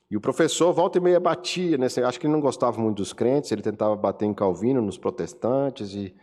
E 0.09 0.17
o 0.17 0.21
professor, 0.21 0.73
volta 0.73 0.97
e 0.97 1.01
meia, 1.01 1.19
batia, 1.19 1.77
né? 1.77 1.85
acho 1.85 2.19
que 2.19 2.25
ele 2.25 2.33
não 2.33 2.41
gostava 2.41 2.81
muito 2.81 2.97
dos 2.97 3.13
crentes, 3.13 3.51
ele 3.51 3.61
tentava 3.61 3.95
bater 3.95 4.25
em 4.25 4.33
Calvino, 4.33 4.81
nos 4.81 4.97
protestantes. 4.97 5.93
E, 5.93 6.15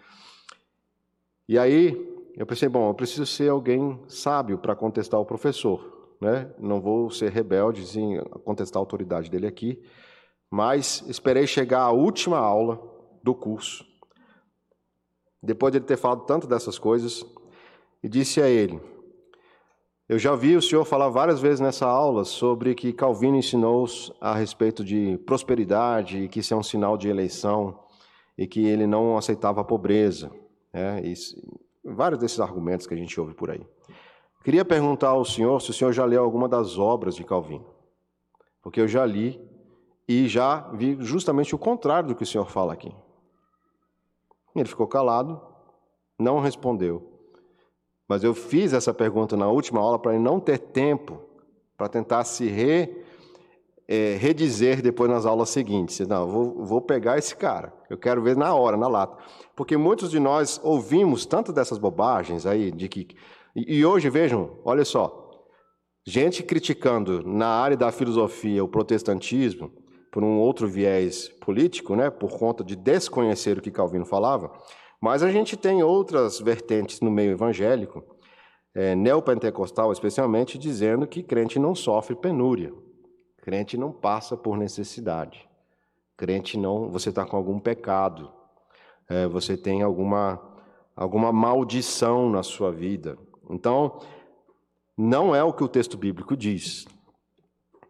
e 1.49 1.59
aí 1.59 2.08
eu 2.39 2.47
pensei, 2.47 2.69
bom, 2.69 2.89
eu 2.89 2.95
preciso 2.95 3.27
ser 3.27 3.51
alguém 3.51 4.01
sábio 4.07 4.59
para 4.59 4.77
contestar 4.77 5.19
o 5.21 5.27
professor, 5.27 6.17
né? 6.21 6.49
Não 6.57 6.81
vou 6.81 7.11
ser 7.11 7.33
rebelde 7.33 7.83
em 7.99 8.23
contestar 8.45 8.79
a 8.79 8.83
autoridade 8.83 9.29
dele 9.29 9.49
aqui, 9.49 9.83
mas 10.49 11.05
esperei 11.09 11.49
chegar 11.49 11.83
à 11.83 11.91
última 11.91 12.39
aula 12.39 12.81
do 13.25 13.35
curso. 13.35 13.85
Depois 15.43 15.73
de 15.73 15.79
ele 15.79 15.85
ter 15.85 15.97
falado 15.97 16.27
tanto 16.27 16.47
dessas 16.47 16.79
coisas, 16.79 17.27
e 18.03 18.09
disse 18.09 18.41
a 18.41 18.49
ele: 18.49 18.81
Eu 20.09 20.17
já 20.17 20.37
vi 20.37 20.57
o 20.57 20.63
senhor 20.63 20.85
falar 20.85 21.09
várias 21.09 21.41
vezes 21.41 21.59
nessa 21.59 21.87
aula 21.87 22.25
sobre 22.25 22.73
que 22.73 22.93
Calvino 22.93 23.37
ensinou 23.37 23.85
a 24.21 24.33
respeito 24.35 24.85
de 24.85 25.19
prosperidade 25.27 26.23
e 26.23 26.29
que 26.29 26.39
isso 26.39 26.55
é 26.55 26.57
um 26.57 26.63
sinal 26.63 26.97
de 26.97 27.09
eleição 27.09 27.81
e 28.37 28.47
que 28.47 28.65
ele 28.65 28.87
não 28.87 29.17
aceitava 29.17 29.61
a 29.61 29.65
pobreza. 29.65 30.31
É, 30.73 31.01
isso, 31.05 31.37
vários 31.85 32.21
desses 32.21 32.41
argumentos 32.41 32.87
que 32.87 32.95
a 32.95 32.97
gente 32.97 33.19
ouve 33.21 33.35
por 33.35 33.51
aí. 33.51 33.67
Queria 34.45 34.65
perguntar 34.65 35.09
ao 35.09 35.25
senhor 35.25 35.61
se 35.61 35.71
o 35.71 35.75
senhor 35.75 35.93
já 35.93 36.05
leu 36.05 36.23
alguma 36.23 36.49
das 36.49 36.79
obras 36.79 37.15
de 37.15 37.25
Calvino. 37.25 37.67
Porque 38.63 38.81
eu 38.81 38.89
já 38.89 39.05
li 39.05 39.41
e 40.07 40.27
já 40.29 40.71
vi 40.73 40.97
justamente 41.01 41.55
o 41.55 41.59
contrário 41.59 42.09
do 42.09 42.15
que 42.15 42.23
o 42.23 42.27
senhor 42.27 42.49
fala 42.51 42.73
aqui. 42.73 42.95
Ele 44.55 44.69
ficou 44.69 44.87
calado, 44.87 45.41
não 46.19 46.41
respondeu. 46.41 47.13
Mas 48.09 48.25
eu 48.25 48.35
fiz 48.35 48.73
essa 48.73 48.95
pergunta 48.95 49.37
na 49.37 49.49
última 49.49 49.81
aula 49.81 49.99
para 49.99 50.15
ele 50.15 50.23
não 50.23 50.41
ter 50.41 50.59
tempo 50.59 51.29
para 51.77 51.89
tentar 51.89 52.25
se 52.25 52.49
re, 52.49 53.05
é, 53.89 54.17
redizer 54.21 54.83
depois 54.83 55.11
nas 55.11 55.25
aulas 55.25 55.49
seguintes. 55.49 56.07
Não, 56.07 56.29
vou, 56.29 56.65
vou 56.67 56.83
pegar 56.83 57.17
esse 57.17 57.35
cara. 57.35 57.73
Eu 57.89 57.97
quero 57.97 58.23
ver 58.23 58.37
na 58.37 58.55
hora, 58.55 58.77
na 58.77 58.87
lata. 58.87 59.17
Porque 59.57 59.77
muitos 59.79 60.11
de 60.11 60.21
nós 60.21 60.61
ouvimos 60.63 61.25
tanto 61.25 61.53
dessas 61.53 61.79
bobagens 61.79 62.45
aí, 62.45 62.71
de 62.71 62.87
que. 62.89 63.09
E, 63.57 63.79
e 63.79 63.87
hoje, 63.87 64.11
vejam, 64.11 64.59
olha 64.63 64.85
só, 64.85 65.31
gente 66.07 66.43
criticando 66.43 67.27
na 67.27 67.49
área 67.49 67.77
da 67.77 67.91
filosofia 67.91 68.63
o 68.63 68.69
protestantismo 68.69 69.73
por 70.13 70.23
um 70.23 70.39
outro 70.39 70.69
viés 70.69 71.29
político, 71.41 71.97
né, 71.97 72.11
por 72.11 72.39
conta 72.39 72.63
de 72.63 72.77
desconhecer 72.77 73.59
o 73.59 73.63
que 73.63 73.71
Calvino 73.71 74.07
falava, 74.07 74.51
mas 75.01 75.23
a 75.23 75.31
gente 75.31 75.57
tem 75.57 75.83
outras 75.83 76.41
vertentes 76.41 77.01
no 77.01 77.11
meio 77.11 77.33
evangélico, 77.33 78.03
é, 78.75 78.95
neopentecostal 78.95 79.93
especialmente, 79.93 80.59
dizendo 80.59 81.07
que 81.07 81.23
crente 81.23 81.59
não 81.59 81.75
sofre 81.75 82.17
penúria, 82.17 82.73
crente 83.49 83.79
não 83.79 83.91
passa 83.91 84.37
por 84.37 84.59
necessidade, 84.59 85.49
crente 86.19 86.59
não, 86.59 86.91
você 86.91 87.09
está 87.09 87.25
com 87.25 87.35
algum 87.35 87.59
pecado, 87.59 88.31
é, 89.09 89.27
você 89.27 89.57
tem 89.57 89.81
alguma, 89.81 90.39
alguma 90.95 91.33
maldição 91.33 92.29
na 92.29 92.43
sua 92.43 92.71
vida. 92.71 93.17
Então, 93.49 94.01
não 94.95 95.35
é 95.35 95.43
o 95.43 95.55
que 95.55 95.65
o 95.65 95.69
texto 95.69 95.97
bíblico 95.97 96.37
diz. 96.37 96.87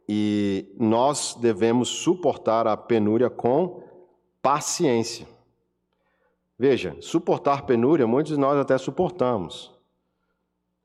E 0.08 0.72
nós 0.78 1.34
devemos 1.34 1.88
suportar 1.88 2.68
a 2.68 2.76
penúria 2.76 3.28
com 3.28 3.82
paciência. 4.40 5.26
Veja, 6.56 6.96
suportar 7.00 7.66
penúria, 7.66 8.06
muitos 8.06 8.30
de 8.34 8.38
nós 8.38 8.56
até 8.56 8.78
suportamos. 8.78 9.76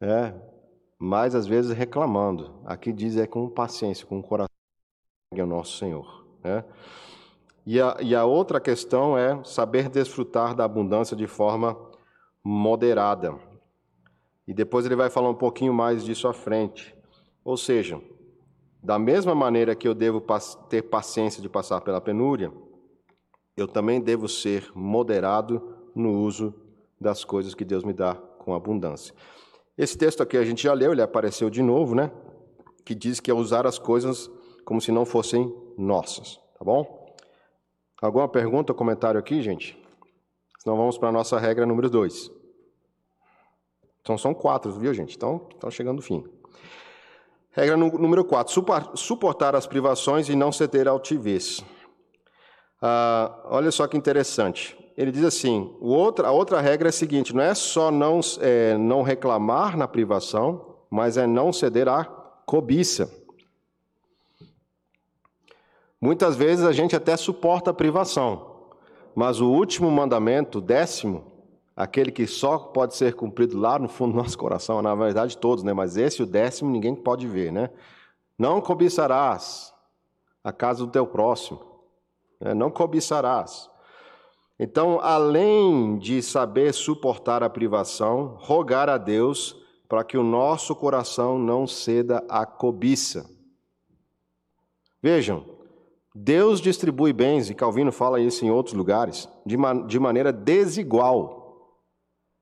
É, 0.01 0.34
mas 0.97 1.36
às 1.36 1.45
vezes 1.45 1.78
reclamando. 1.78 2.59
Aqui 2.65 2.91
diz 2.91 3.17
é 3.17 3.28
com 3.28 3.47
paciência, 3.47 4.07
com 4.07 4.17
o 4.17 4.24
coração 4.24 4.53
é 5.42 5.44
o 5.44 5.48
nosso 5.48 5.78
Senhor. 5.78 6.26
Né? 6.44 6.64
E 7.66 7.80
a, 7.80 7.98
e 8.02 8.14
a 8.14 8.26
outra 8.26 8.60
questão 8.60 9.18
é 9.18 9.42
saber 9.44 9.90
desfrutar 9.90 10.54
da 10.54 10.66
abundância 10.66 11.16
de 11.16 11.28
forma 11.28 11.78
moderada. 12.44 13.36
E 14.48 14.54
depois 14.54 14.86
ele 14.86 14.96
vai 14.96 15.10
falar 15.10 15.30
um 15.30 15.36
pouquinho 15.36 15.74
mais 15.74 16.04
disso 16.04 16.28
à 16.28 16.34
frente. 16.34 16.96
Ou 17.46 17.56
seja, 17.56 18.02
Da 18.84 19.00
mesma 19.00 19.34
maneira 19.34 19.76
que 19.76 19.88
eu 19.88 19.96
devo 19.96 20.22
ter 20.68 20.82
paciência 20.82 21.42
de 21.42 21.48
passar 21.48 21.80
pela 21.80 22.02
penúria, 22.02 22.52
eu 23.56 23.66
também 23.66 24.02
devo 24.02 24.28
ser 24.28 24.70
moderado 24.76 25.78
no 25.96 26.20
uso 26.20 26.54
das 27.00 27.24
coisas 27.24 27.56
que 27.56 27.64
Deus 27.64 27.86
me 27.86 27.94
dá 27.94 28.14
com 28.14 28.54
abundância. 28.54 29.16
Esse 29.78 29.98
texto 29.98 30.22
aqui 30.22 30.36
a 30.36 30.44
gente 30.44 30.64
já 30.64 30.74
leu, 30.74 30.92
ele 30.92 31.02
apareceu 31.02 31.50
de 31.50 31.62
novo, 31.62 31.96
né? 31.96 32.12
Que 32.84 32.94
diz 32.94 33.22
que 33.22 33.32
é 33.32 33.34
usar 33.34 33.66
as 33.66 33.80
coisas 33.80 34.30
como 34.66 34.82
se 34.82 34.91
não 34.91 35.05
fossem 35.05 35.53
nossas, 35.78 36.39
tá 36.57 36.64
bom? 36.64 37.03
Alguma 38.01 38.28
pergunta 38.28 38.74
comentário 38.74 39.20
aqui, 39.20 39.41
gente? 39.41 39.82
Senão 40.59 40.78
vamos 40.78 40.97
para 40.97 41.09
a 41.09 41.11
nossa 41.11 41.39
regra 41.39 41.66
número 41.66 41.89
2. 41.89 42.32
Então 44.01 44.18
são 44.18 44.34
quatro, 44.34 44.72
viu, 44.74 44.93
gente? 44.93 45.16
Então, 45.16 45.47
estão 45.53 45.72
chegando 45.72 45.99
o 45.99 46.01
fim. 46.01 46.24
Regra 47.51 47.78
número 47.78 48.26
4. 48.26 48.53
Suportar 48.95 49.55
as 49.55 49.66
privações 49.66 50.28
e 50.28 50.36
não 50.36 50.51
ceder 50.51 50.88
altivez. 50.88 51.64
Ah, 52.82 53.43
olha 53.45 53.72
só 53.72 53.88
que 53.88 53.95
interessante. 53.95 54.78
Ele 54.97 55.11
diz 55.11 55.24
assim: 55.24 55.74
a 55.82 56.32
outra 56.32 56.59
regra 56.59 56.89
é 56.89 56.91
a 56.91 56.93
seguinte: 56.93 57.34
não 57.34 57.41
é 57.41 57.53
só 57.53 57.89
não, 57.89 58.20
é, 58.41 58.78
não 58.78 59.01
reclamar 59.01 59.78
na 59.78 59.88
privação, 59.88 60.76
mas 60.89 61.16
é 61.16 61.26
não 61.26 61.53
ceder 61.53 61.88
à 61.88 62.03
cobiça. 62.45 63.22
Muitas 66.04 66.36
vezes 66.36 66.66
a 66.66 66.74
gente 66.74 66.97
até 66.97 67.16
suporta 67.16 67.72
a 67.72 67.74
privação, 67.74 68.58
mas 69.16 69.39
o 69.39 69.49
último 69.49 69.89
mandamento, 69.89 70.58
o 70.58 70.62
décimo, 70.62 71.32
aquele 71.74 72.12
que 72.12 72.28
só 72.28 72.58
pode 72.58 72.93
ser 72.97 73.14
cumprido 73.14 73.58
lá 73.58 73.80
no 73.80 73.88
fundo 73.88 74.12
do 74.12 74.18
nosso 74.18 74.38
coração, 74.38 74.82
na 74.82 74.93
verdade 74.95 75.38
todos, 75.38 75.64
né? 75.64 75.72
Mas 75.72 75.95
esse, 75.95 76.22
o 76.22 76.26
décimo, 76.26 76.70
ninguém 76.70 76.93
pode 76.93 77.26
ver, 77.26 77.54
né? 77.54 77.70
Não 78.38 78.60
cobiçarás 78.60 79.74
a 80.43 80.51
casa 80.51 80.86
do 80.86 80.91
teu 80.91 81.08
próximo. 81.08 81.62
Né? 82.38 82.54
Não 82.54 82.70
cobiçarás. 82.70 83.70
Então, 84.60 84.99
além 84.99 85.97
de 85.97 86.22
saber 86.22 86.74
suportar 86.74 87.41
a 87.43 87.49
privação, 87.49 88.36
rogar 88.41 88.89
a 88.89 88.97
Deus 88.97 89.56
para 89.88 90.04
que 90.04 90.18
o 90.18 90.24
nosso 90.24 90.76
coração 90.76 91.39
não 91.39 91.66
ceda 91.66 92.22
à 92.28 92.45
cobiça. 92.45 93.26
Vejam, 95.01 95.53
Deus 96.16 96.61
distribui 96.61 97.11
bens, 97.11 97.49
e 97.49 97.55
Calvino 97.55 97.91
fala 97.91 98.20
isso 98.20 98.45
em 98.45 98.51
outros 98.51 98.76
lugares, 98.76 99.28
de, 99.45 99.57
de 99.88 99.99
maneira 99.99 100.32
desigual. 100.32 101.80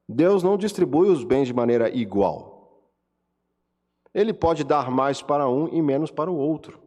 Deus 0.07 0.43
não 0.43 0.57
distribui 0.57 1.09
os 1.09 1.23
bens 1.23 1.47
de 1.47 1.53
maneira 1.53 1.89
igual. 1.89 2.51
Ele 4.13 4.33
pode 4.33 4.65
dar 4.65 4.91
mais 4.91 5.21
para 5.21 5.47
um 5.47 5.69
e 5.69 5.81
menos 5.81 6.11
para 6.11 6.29
o 6.29 6.35
outro. 6.35 6.79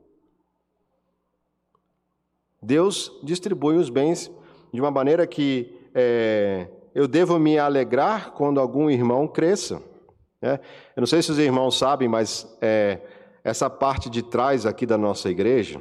Deus 2.63 3.11
distribui 3.23 3.77
os 3.77 3.89
bens 3.89 4.31
de 4.73 4.81
uma 4.81 4.91
maneira 4.91 5.27
que 5.27 5.75
é, 5.95 6.69
eu 6.95 7.09
devo 7.09 7.39
me 7.39 7.59
alegrar 7.59 8.33
quando 8.33 8.61
algum 8.61 8.91
irmão 8.91 9.27
cresça. 9.27 9.83
Né? 10.41 10.61
Eu 10.95 11.01
não 11.01 11.07
sei 11.07 11.23
se 11.23 11.31
os 11.31 11.39
irmãos 11.39 11.79
sabem, 11.79 12.09
mas 12.09 12.47
é, 12.61 13.01
essa 13.43 13.71
parte 13.71 14.11
de 14.11 14.23
trás 14.23 14.67
aqui 14.67 14.85
da 14.85 14.99
nossa 14.99 15.31
igreja, 15.31 15.81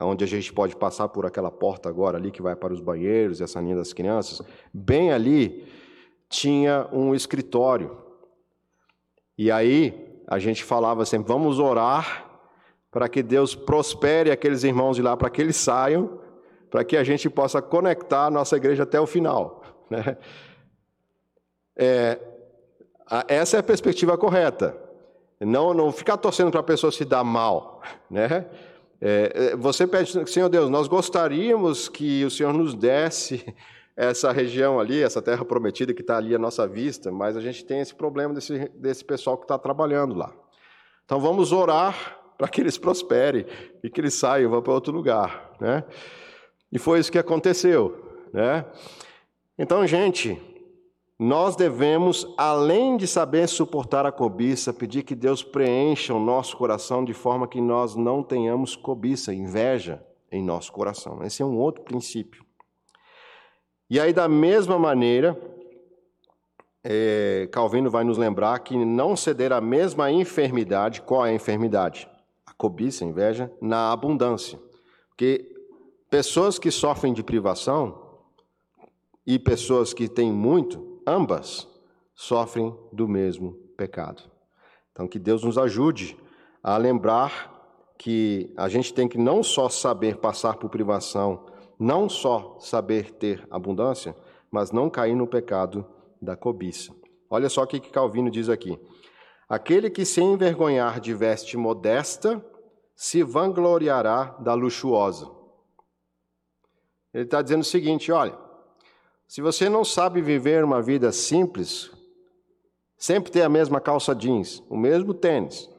onde 0.00 0.24
a 0.24 0.26
gente 0.26 0.52
pode 0.52 0.74
passar 0.76 1.08
por 1.08 1.26
aquela 1.26 1.50
porta 1.50 1.88
agora 1.88 2.18
ali 2.18 2.30
que 2.30 2.42
vai 2.42 2.56
para 2.56 2.72
os 2.72 2.80
banheiros 2.80 3.40
e 3.40 3.44
essa 3.44 3.60
linha 3.60 3.76
das 3.76 3.92
crianças, 3.92 4.40
bem 4.72 5.12
ali 5.12 5.66
tinha 6.28 6.88
um 6.92 7.14
escritório. 7.14 7.96
E 9.36 9.50
aí 9.50 10.22
a 10.26 10.38
gente 10.38 10.64
falava 10.64 11.04
sempre: 11.04 11.28
vamos 11.28 11.58
orar 11.58 12.30
para 12.90 13.08
que 13.08 13.22
Deus 13.22 13.54
prospere 13.54 14.30
aqueles 14.30 14.64
irmãos 14.64 14.96
de 14.96 15.02
lá, 15.02 15.16
para 15.16 15.30
que 15.30 15.40
eles 15.40 15.56
saiam 15.56 16.22
para 16.72 16.82
que 16.82 16.96
a 16.96 17.04
gente 17.04 17.28
possa 17.28 17.60
conectar 17.60 18.24
a 18.24 18.30
nossa 18.30 18.56
igreja 18.56 18.84
até 18.84 18.98
o 18.98 19.06
final. 19.06 19.60
Né? 19.92 20.16
É, 21.76 22.18
essa 23.28 23.58
é 23.58 23.60
a 23.60 23.62
perspectiva 23.62 24.16
correta. 24.16 24.74
Não, 25.38 25.74
não 25.74 25.92
ficar 25.92 26.16
torcendo 26.16 26.50
para 26.50 26.60
a 26.60 26.62
pessoa 26.62 26.90
se 26.90 27.04
dar 27.04 27.22
mal. 27.22 27.82
Né? 28.08 28.46
É, 29.04 29.32
é, 29.34 29.56
você 29.56 29.84
pede, 29.84 30.30
Senhor 30.30 30.48
Deus, 30.48 30.70
nós 30.70 30.86
gostaríamos 30.86 31.88
que 31.88 32.24
o 32.24 32.30
Senhor 32.30 32.52
nos 32.52 32.72
desse 32.72 33.44
essa 33.96 34.30
região 34.30 34.78
ali, 34.78 35.02
essa 35.02 35.20
terra 35.20 35.44
prometida 35.44 35.92
que 35.92 36.02
está 36.02 36.18
ali 36.18 36.36
à 36.36 36.38
nossa 36.38 36.68
vista, 36.68 37.10
mas 37.10 37.36
a 37.36 37.40
gente 37.40 37.64
tem 37.64 37.80
esse 37.80 37.92
problema 37.92 38.32
desse, 38.32 38.68
desse 38.76 39.04
pessoal 39.04 39.36
que 39.36 39.42
está 39.42 39.58
trabalhando 39.58 40.14
lá. 40.14 40.32
Então 41.04 41.18
vamos 41.18 41.50
orar 41.50 42.16
para 42.38 42.46
que 42.46 42.60
eles 42.60 42.78
prosperem 42.78 43.44
e 43.82 43.90
que 43.90 44.00
eles 44.00 44.14
saiam, 44.14 44.48
vão 44.48 44.62
para 44.62 44.72
outro 44.72 44.92
lugar. 44.92 45.50
Né? 45.60 45.82
E 46.70 46.78
foi 46.78 47.00
isso 47.00 47.10
que 47.10 47.18
aconteceu, 47.18 48.20
né? 48.32 48.64
Então, 49.58 49.86
gente, 49.86 50.40
nós 51.22 51.56
devemos, 51.56 52.26
além 52.36 52.96
de 52.96 53.06
saber 53.06 53.48
suportar 53.48 54.04
a 54.04 54.12
cobiça, 54.12 54.72
pedir 54.72 55.02
que 55.02 55.14
Deus 55.14 55.42
preencha 55.42 56.12
o 56.14 56.20
nosso 56.20 56.56
coração 56.56 57.04
de 57.04 57.14
forma 57.14 57.46
que 57.46 57.60
nós 57.60 57.94
não 57.94 58.22
tenhamos 58.22 58.76
cobiça, 58.76 59.32
inveja 59.32 60.04
em 60.30 60.42
nosso 60.42 60.72
coração. 60.72 61.22
Esse 61.22 61.42
é 61.42 61.44
um 61.44 61.56
outro 61.56 61.82
princípio. 61.82 62.44
E 63.88 64.00
aí, 64.00 64.12
da 64.12 64.28
mesma 64.28 64.78
maneira, 64.78 65.38
é, 66.82 67.48
Calvino 67.52 67.90
vai 67.90 68.04
nos 68.04 68.18
lembrar 68.18 68.58
que 68.60 68.76
não 68.84 69.14
ceder 69.14 69.52
à 69.52 69.60
mesma 69.60 70.10
enfermidade, 70.10 71.02
qual 71.02 71.24
é 71.24 71.30
a 71.30 71.34
enfermidade? 71.34 72.08
A 72.46 72.52
cobiça, 72.52 73.04
a 73.04 73.08
inveja, 73.08 73.52
na 73.60 73.92
abundância. 73.92 74.58
Porque 75.08 75.52
Pessoas 76.12 76.58
que 76.58 76.70
sofrem 76.70 77.14
de 77.14 77.22
privação 77.22 78.18
e 79.26 79.38
pessoas 79.38 79.94
que 79.94 80.06
têm 80.06 80.30
muito, 80.30 80.91
ambas 81.06 81.68
sofrem 82.14 82.76
do 82.92 83.08
mesmo 83.08 83.54
pecado. 83.76 84.22
Então, 84.92 85.08
que 85.08 85.18
Deus 85.18 85.42
nos 85.42 85.56
ajude 85.58 86.16
a 86.62 86.76
lembrar 86.76 87.50
que 87.98 88.52
a 88.56 88.68
gente 88.68 88.92
tem 88.92 89.08
que 89.08 89.18
não 89.18 89.42
só 89.42 89.68
saber 89.68 90.16
passar 90.16 90.56
por 90.56 90.68
privação, 90.68 91.46
não 91.78 92.08
só 92.08 92.56
saber 92.60 93.12
ter 93.12 93.46
abundância, 93.50 94.14
mas 94.50 94.70
não 94.70 94.90
cair 94.90 95.14
no 95.14 95.26
pecado 95.26 95.86
da 96.20 96.36
cobiça. 96.36 96.94
Olha 97.30 97.48
só 97.48 97.62
o 97.62 97.66
que 97.66 97.80
Calvino 97.80 98.30
diz 98.30 98.48
aqui. 98.48 98.78
Aquele 99.48 99.90
que 99.90 100.04
se 100.04 100.20
envergonhar 100.20 101.00
de 101.00 101.14
veste 101.14 101.56
modesta 101.56 102.44
se 102.94 103.22
vangloriará 103.22 104.36
da 104.38 104.54
luxuosa. 104.54 105.30
Ele 107.12 107.24
está 107.24 107.42
dizendo 107.42 107.62
o 107.62 107.64
seguinte: 107.64 108.12
olha, 108.12 108.38
se 109.32 109.40
você 109.40 109.66
não 109.66 109.82
sabe 109.82 110.20
viver 110.20 110.62
uma 110.62 110.82
vida 110.82 111.10
simples, 111.10 111.90
sempre 112.98 113.32
ter 113.32 113.40
a 113.40 113.48
mesma 113.48 113.80
calça 113.80 114.14
jeans, 114.14 114.62
o 114.68 114.76
mesmo 114.76 115.14
tênis, 115.14 115.70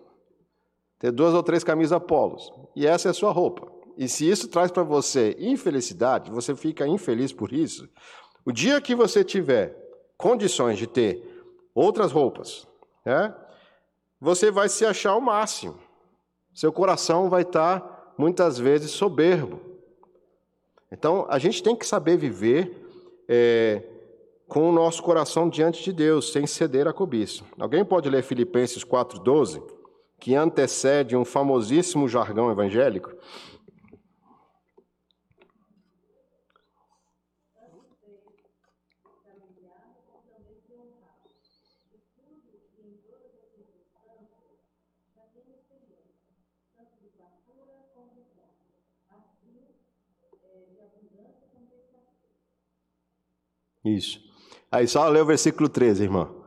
ter 0.97 1.12
duas 1.12 1.36
ou 1.36 1.43
três 1.43 1.64
camisas 1.64 2.01
polos, 2.01 2.51
e 2.76 2.88
essa 2.88 3.10
é 3.10 3.12
a 3.12 3.14
sua 3.14 3.32
roupa. 3.32 3.72
E 3.95 4.10
se 4.10 4.28
isso 4.28 4.47
traz 4.47 4.72
para 4.72 4.82
você 4.82 5.38
infelicidade, 5.38 6.32
você 6.32 6.56
fica 6.56 6.88
infeliz 6.88 7.32
por 7.32 7.54
isso, 7.54 7.88
o 8.43 8.51
dia 8.51 8.82
que 8.82 8.95
você 8.95 9.24
tiver 9.24 9.78
condições 10.18 10.80
de 10.80 10.88
ter 10.88 11.24
outras 11.76 12.12
roupas, 12.12 12.68
né, 13.06 13.36
você 14.20 14.49
vai 14.49 14.68
se 14.68 14.84
achar 14.84 15.16
o 15.16 15.22
máximo. 15.22 15.78
Seu 16.56 16.74
coração 16.74 17.30
vai 17.30 17.43
estar, 17.43 17.82
tá, 17.82 18.14
muitas 18.18 18.58
vezes, 18.58 18.89
soberbo. 18.89 19.62
Então, 20.91 21.28
a 21.30 21.38
gente 21.38 21.62
tem 21.62 21.76
que 21.76 21.86
saber 21.86 22.18
viver 22.18 22.82
é, 23.28 23.82
com 24.47 24.69
o 24.69 24.71
nosso 24.71 25.01
coração 25.01 25.49
diante 25.49 25.84
de 25.84 25.91
Deus, 25.91 26.32
sem 26.32 26.45
ceder 26.45 26.88
à 26.88 26.93
cobiça. 26.93 27.43
Alguém 27.57 27.84
pode 27.84 28.09
ler 28.09 28.24
Filipenses 28.24 28.84
4,12, 28.84 29.61
que 30.19 30.36
antecede 30.36 31.15
um 31.15 31.26
famosíssimo 31.26 32.07
jargão 32.07 32.51
evangélico? 32.51 33.11
Isso. 53.84 54.19
Aí 54.71 54.88
só 54.88 55.07
lê 55.07 55.19
o 55.19 55.25
versículo 55.25 55.69
13, 55.69 56.03
irmão. 56.03 56.43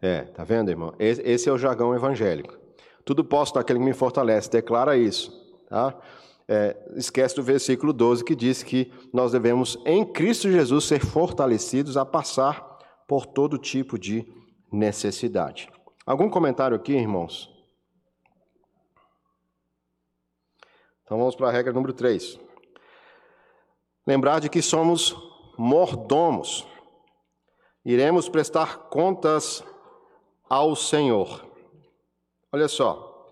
É, 0.00 0.22
tá 0.22 0.44
vendo, 0.44 0.70
irmão? 0.70 0.94
Esse 0.98 1.48
é 1.48 1.52
o 1.52 1.58
jargão 1.58 1.94
evangélico. 1.94 2.56
Tudo 3.04 3.24
posso 3.24 3.54
naquele 3.54 3.78
que 3.78 3.84
me 3.84 3.92
fortalece, 3.92 4.50
declara 4.50 4.96
isso, 4.96 5.32
tá? 5.68 5.98
É, 6.46 6.76
esquece 6.96 7.36
do 7.36 7.42
versículo 7.42 7.92
12 7.92 8.24
que 8.24 8.34
diz 8.34 8.62
que 8.62 8.90
nós 9.12 9.32
devemos, 9.32 9.78
em 9.84 10.04
Cristo 10.04 10.50
Jesus, 10.50 10.84
ser 10.84 11.00
fortalecidos 11.00 11.96
a 11.96 12.06
passar 12.06 12.78
por 13.06 13.26
todo 13.26 13.58
tipo 13.58 13.98
de 13.98 14.26
necessidade. 14.72 15.70
Algum 16.06 16.30
comentário 16.30 16.76
aqui, 16.76 16.92
irmãos? 16.92 17.50
Então 21.04 21.18
vamos 21.18 21.34
para 21.34 21.48
a 21.48 21.52
regra 21.52 21.72
número 21.72 21.92
3. 21.92 22.38
Lembrar 24.08 24.40
de 24.40 24.48
que 24.48 24.62
somos 24.62 25.14
mordomos. 25.58 26.66
Iremos 27.84 28.26
prestar 28.26 28.88
contas 28.88 29.62
ao 30.48 30.74
Senhor. 30.74 31.44
Olha 32.50 32.68
só, 32.68 33.28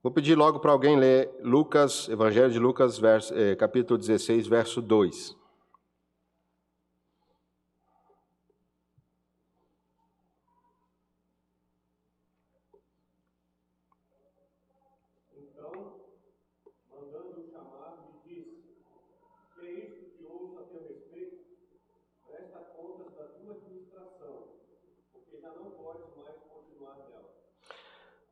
vou 0.00 0.12
pedir 0.12 0.36
logo 0.36 0.60
para 0.60 0.70
alguém 0.70 0.96
ler 0.96 1.36
Lucas, 1.42 2.08
Evangelho 2.08 2.52
de 2.52 2.60
Lucas, 2.60 2.96
verso, 2.96 3.34
eh, 3.34 3.56
capítulo 3.56 3.98
16, 3.98 4.46
verso 4.46 4.80
2. 4.80 5.36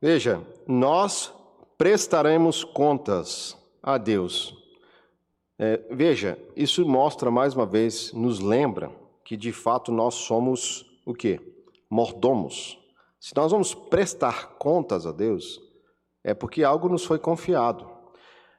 Veja, 0.01 0.41
nós 0.65 1.33
prestaremos 1.77 2.63
contas 2.63 3.57
a 3.83 3.97
Deus. 3.97 4.55
É, 5.57 5.77
veja, 5.91 6.39
isso 6.55 6.87
mostra 6.87 7.29
mais 7.29 7.53
uma 7.53 7.65
vez, 7.65 8.13
nos 8.13 8.39
lembra 8.39 8.91
que 9.25 9.35
de 9.35 9.51
fato 9.51 9.91
nós 9.91 10.15
somos 10.15 10.85
o 11.05 11.13
quê? 11.13 11.39
Mordomos. 11.89 12.79
Se 13.19 13.35
nós 13.35 13.51
vamos 13.51 13.73
prestar 13.73 14.55
contas 14.57 15.05
a 15.05 15.11
Deus, 15.11 15.61
é 16.23 16.33
porque 16.33 16.63
algo 16.63 16.87
nos 16.87 17.03
foi 17.03 17.19
confiado. 17.19 17.89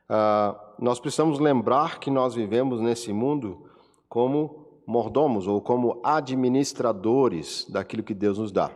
Ah, 0.09 0.75
nós 0.79 1.01
precisamos 1.01 1.39
lembrar 1.39 2.01
que 2.01 2.11
nós 2.11 2.35
vivemos 2.35 2.81
nesse 2.81 3.13
mundo 3.13 3.71
como 4.09 4.83
mordomos 4.87 5.47
ou 5.47 5.61
como 5.63 6.01
administradores 6.05 7.65
daquilo 7.71 8.03
que 8.03 8.13
Deus 8.13 8.37
nos 8.37 8.53
dá. 8.53 8.71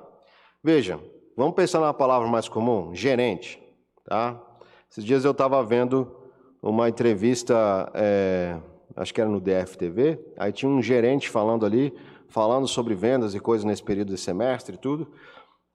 Veja, 0.62 0.98
Vamos 1.36 1.56
pensar 1.56 1.80
numa 1.80 1.92
palavra 1.92 2.28
mais 2.28 2.48
comum? 2.48 2.94
Gerente. 2.94 3.60
Tá? 4.04 4.40
Esses 4.88 5.04
dias 5.04 5.24
eu 5.24 5.32
estava 5.32 5.62
vendo 5.64 6.14
uma 6.62 6.88
entrevista, 6.88 7.90
é, 7.92 8.56
acho 8.94 9.12
que 9.12 9.20
era 9.20 9.28
no 9.28 9.40
DFTV, 9.40 10.18
aí 10.38 10.52
tinha 10.52 10.70
um 10.70 10.80
gerente 10.80 11.28
falando 11.28 11.66
ali, 11.66 11.92
falando 12.28 12.68
sobre 12.68 12.94
vendas 12.94 13.34
e 13.34 13.40
coisas 13.40 13.64
nesse 13.64 13.82
período 13.82 14.14
de 14.14 14.20
semestre 14.20 14.76
e 14.76 14.78
tudo. 14.78 15.10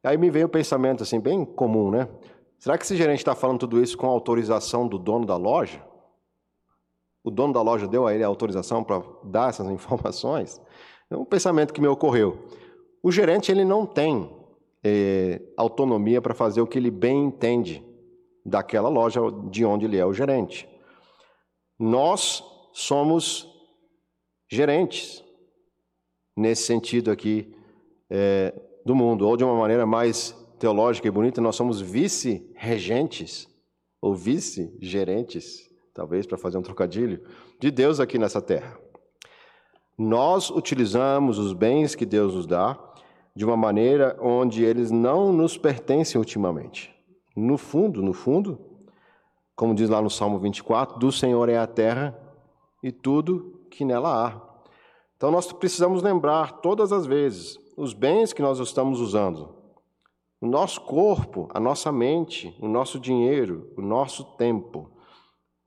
Aí 0.02 0.18
me 0.18 0.30
veio 0.30 0.46
o 0.46 0.50
pensamento 0.50 1.04
assim, 1.04 1.20
bem 1.20 1.44
comum, 1.44 1.92
né? 1.92 2.08
Será 2.58 2.78
que 2.78 2.86
esse 2.86 2.96
gerente 2.96 3.20
está 3.20 3.36
falando 3.36 3.60
tudo 3.60 3.84
isso 3.84 3.98
com 3.98 4.08
autorização 4.08 4.88
do 4.88 4.98
dono 4.98 5.26
da 5.26 5.36
loja? 5.36 5.84
O 7.22 7.30
dono 7.30 7.54
da 7.54 7.62
loja 7.62 7.86
deu 7.86 8.08
a 8.08 8.14
ele 8.14 8.24
a 8.24 8.28
autorização 8.28 8.82
para 8.82 9.04
dar 9.26 9.50
essas 9.50 9.68
informações? 9.70 10.62
É 11.10 11.18
um 11.18 11.26
pensamento 11.26 11.74
que 11.74 11.82
me 11.82 11.88
ocorreu. 11.88 12.48
O 13.04 13.12
gerente 13.12 13.52
ele 13.52 13.66
não 13.66 13.86
tem 13.86 14.39
é, 14.84 15.42
autonomia 15.58 16.22
para 16.22 16.34
fazer 16.34 16.62
o 16.62 16.68
que 16.68 16.78
ele 16.78 16.92
bem 16.92 17.26
entende 17.26 17.86
daquela 18.46 18.90
loja 18.90 19.22
de 19.50 19.66
onde 19.66 19.86
ele 19.86 19.98
é 19.98 20.06
o 20.06 20.14
gerente. 20.14 20.68
Nós 21.78 22.44
somos 22.74 23.48
gerentes 24.50 25.24
nesse 26.36 26.64
sentido 26.64 27.12
aqui 27.12 27.54
é, 28.10 28.54
do 28.86 28.96
mundo, 28.96 29.28
ou 29.28 29.38
de 29.38 29.44
uma 29.44 29.56
maneira 29.56 29.86
mais 29.86 30.36
teológica 30.58 31.08
e 31.08 31.12
bonita, 31.12 31.42
nós 31.42 31.56
somos 31.56 31.80
vice-regentes 31.80 33.48
ou 34.02 34.16
vice-gerentes, 34.16 35.70
talvez 35.94 36.26
para 36.26 36.38
fazer 36.38 36.58
um 36.58 36.62
trocadilho, 36.62 37.24
de 37.60 37.70
Deus 37.70 38.00
aqui 38.00 38.18
nessa 38.18 38.42
terra. 38.42 38.80
Nós 39.98 40.50
utilizamos 40.50 41.38
os 41.38 41.54
bens 41.54 41.94
que 41.94 42.06
Deus 42.06 42.34
nos 42.34 42.48
dá 42.48 42.74
de 43.40 43.46
uma 43.46 43.56
maneira 43.56 44.18
onde 44.20 44.66
eles 44.66 44.92
não 44.92 45.32
nos 45.32 45.58
pertencem 45.58 46.20
ultimamente. 46.20 46.94
No 47.34 47.58
fundo, 47.58 48.02
no 48.02 48.12
fundo, 48.12 48.60
como 49.56 49.74
diz 49.74 49.90
lá 49.90 50.02
no 50.02 50.10
Salmo 50.10 50.38
24, 50.40 51.00
do 51.00 51.10
Senhor 51.10 51.48
é 51.48 51.58
a 51.58 51.66
terra 51.66 52.20
e 52.84 52.92
tudo 52.92 53.66
que 53.72 53.86
nela 53.86 54.28
há. 54.28 54.42
Então 55.16 55.32
nós 55.32 55.54
precisamos 55.54 56.04
lembrar 56.04 56.60
todas 56.60 56.92
as 56.92 57.06
vezes 57.06 57.58
os 57.78 57.94
bens 57.94 58.34
que 58.34 58.42
nós 58.42 58.60
estamos 58.60 59.00
usando. 59.00 59.56
O 60.42 60.46
nosso 60.46 60.82
corpo, 60.82 61.48
a 61.54 61.62
nossa 61.62 61.94
mente, 61.94 62.54
o 62.60 62.68
nosso 62.68 63.00
dinheiro, 63.00 63.72
o 63.78 63.82
nosso 63.82 64.26
tempo. 64.36 64.92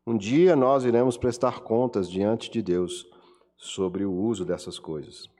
Um 0.07 0.15
dia 0.15 0.55
nós 0.55 0.85
iremos 0.85 1.17
prestar 1.17 1.61
contas 1.61 2.11
diante 2.11 2.51
de 2.51 2.61
Deus 2.61 3.07
sobre 3.57 4.05
o 4.05 4.13
uso 4.13 4.45
dessas 4.45 4.79
coisas. 4.79 5.32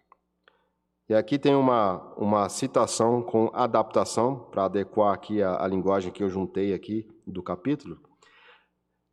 E 1.13 1.15
aqui 1.15 1.39
tem 1.39 1.55
uma, 1.55 2.15
uma 2.17 2.49
citação 2.49 3.21
com 3.21 3.51
adaptação, 3.53 4.49
para 4.51 4.65
adequar 4.65 5.13
aqui 5.13 5.43
a, 5.43 5.63
a 5.63 5.69
linguagem 5.69 6.11
que 6.11 6.23
eu 6.23 6.31
juntei 6.31 6.73
aqui 6.73 7.07
do 7.27 7.43
capítulo, 7.43 8.01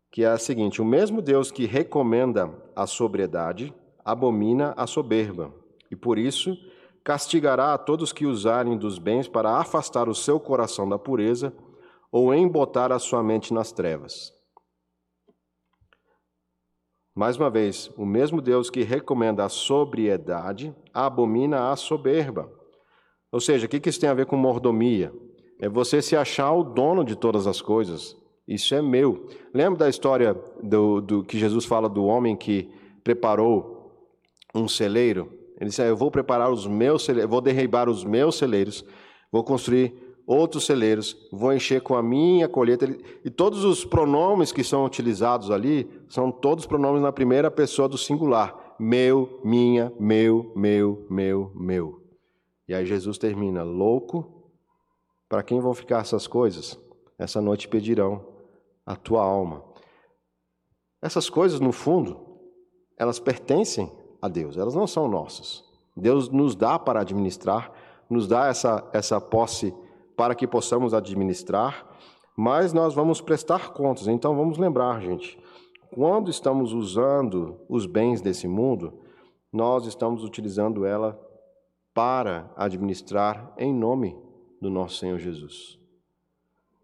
que 0.09 0.23
é 0.23 0.27
a 0.27 0.37
seguinte: 0.37 0.81
O 0.81 0.85
mesmo 0.85 1.21
Deus 1.21 1.51
que 1.51 1.65
recomenda 1.65 2.57
a 2.73 2.87
sobriedade 2.87 3.73
abomina 4.05 4.73
a 4.77 4.87
soberba, 4.87 5.53
e 5.91 5.95
por 5.97 6.17
isso 6.17 6.55
castigará 7.03 7.73
a 7.73 7.77
todos 7.77 8.13
que 8.13 8.25
usarem 8.25 8.77
dos 8.77 8.97
bens 8.97 9.27
para 9.27 9.57
afastar 9.57 10.07
o 10.07 10.15
seu 10.15 10.39
coração 10.39 10.87
da 10.87 10.97
pureza 10.97 11.53
ou 12.09 12.33
embotar 12.33 12.93
a 12.93 12.99
sua 12.99 13.21
mente 13.21 13.53
nas 13.53 13.73
trevas. 13.73 14.31
Mais 17.15 17.37
uma 17.37 17.49
vez, 17.49 17.91
o 17.97 18.05
mesmo 18.05 18.41
Deus 18.41 18.69
que 18.69 18.83
recomenda 18.83 19.43
a 19.43 19.49
sobriedade 19.49 20.73
abomina 20.93 21.71
a 21.71 21.75
soberba. 21.75 22.49
Ou 23.31 23.39
seja, 23.39 23.65
o 23.65 23.69
que 23.69 23.89
isso 23.89 23.99
tem 23.99 24.09
a 24.09 24.13
ver 24.13 24.25
com 24.25 24.37
mordomia? 24.37 25.11
É 25.61 25.67
você 25.67 26.01
se 26.01 26.15
achar 26.15 26.51
o 26.53 26.63
dono 26.63 27.03
de 27.03 27.15
todas 27.15 27.45
as 27.45 27.61
coisas. 27.61 28.15
Isso 28.47 28.73
é 28.73 28.81
meu. 28.81 29.27
Lembra 29.53 29.79
da 29.79 29.89
história 29.89 30.35
do, 30.63 31.01
do 31.01 31.23
que 31.23 31.37
Jesus 31.37 31.65
fala 31.65 31.89
do 31.89 32.05
homem 32.05 32.35
que 32.35 32.69
preparou 33.03 33.91
um 34.55 34.67
celeiro? 34.67 35.31
Ele 35.59 35.69
disse: 35.69 35.81
ah, 35.81 35.85
Eu 35.85 35.97
vou 35.97 36.09
preparar 36.09 36.49
os 36.49 36.65
meus 36.65 37.03
celeiros, 37.03 37.29
vou 37.29 37.41
derribar 37.41 37.89
os 37.89 38.03
meus 38.03 38.37
celeiros, 38.37 38.83
vou 39.31 39.43
construir 39.43 39.93
outros 40.29 40.67
celeiros, 40.67 41.17
vou 41.31 41.51
encher 41.51 41.81
com 41.81 41.95
a 41.95 42.03
minha 42.03 42.47
colheita. 42.47 42.85
E 43.25 43.31
todos 43.31 43.63
os 43.63 43.83
pronomes 43.83 44.51
que 44.51 44.63
são 44.63 44.85
utilizados 44.85 45.49
ali 45.49 45.89
são 46.07 46.31
todos 46.31 46.67
pronomes 46.67 47.01
na 47.01 47.11
primeira 47.11 47.49
pessoa 47.49 47.89
do 47.89 47.97
singular: 47.97 48.75
meu, 48.79 49.41
minha, 49.43 49.91
meu, 49.99 50.53
meu, 50.55 51.07
meu, 51.09 51.51
meu. 51.55 52.03
E 52.67 52.75
aí 52.75 52.85
Jesus 52.85 53.17
termina: 53.17 53.63
louco, 53.63 54.53
para 55.27 55.41
quem 55.41 55.59
vão 55.59 55.73
ficar 55.73 56.01
essas 56.01 56.27
coisas? 56.27 56.79
Essa 57.17 57.41
noite 57.41 57.67
pedirão 57.67 58.23
a 58.85 58.95
tua 58.95 59.23
alma. 59.23 59.63
Essas 61.01 61.27
coisas, 61.27 61.59
no 61.59 61.71
fundo, 61.71 62.19
elas 62.97 63.19
pertencem 63.19 63.91
a 64.21 64.27
Deus, 64.27 64.57
elas 64.57 64.75
não 64.75 64.85
são 64.85 65.07
nossas. 65.07 65.63
Deus 65.97 66.29
nos 66.29 66.55
dá 66.55 66.77
para 66.77 67.01
administrar, 67.01 67.71
nos 68.07 68.27
dá 68.27 68.47
essa, 68.47 68.87
essa 68.93 69.19
posse 69.19 69.73
para 70.19 70.35
que 70.35 70.45
possamos 70.45 70.93
administrar, 70.93 71.87
mas 72.35 72.73
nós 72.73 72.93
vamos 72.93 73.21
prestar 73.21 73.71
contas. 73.71 74.05
Então 74.05 74.35
vamos 74.35 74.57
lembrar, 74.57 74.99
gente, 74.99 75.39
quando 75.93 76.29
estamos 76.29 76.73
usando 76.73 77.57
os 77.69 77.85
bens 77.85 78.19
desse 78.19 78.45
mundo, 78.45 78.99
nós 79.49 79.85
estamos 79.85 80.25
utilizando 80.25 80.85
ela 80.85 81.17
para 81.93 82.51
administrar 82.57 83.53
em 83.57 83.73
nome 83.73 84.13
do 84.59 84.69
nosso 84.69 84.97
Senhor 84.97 85.19
Jesus. 85.19 85.79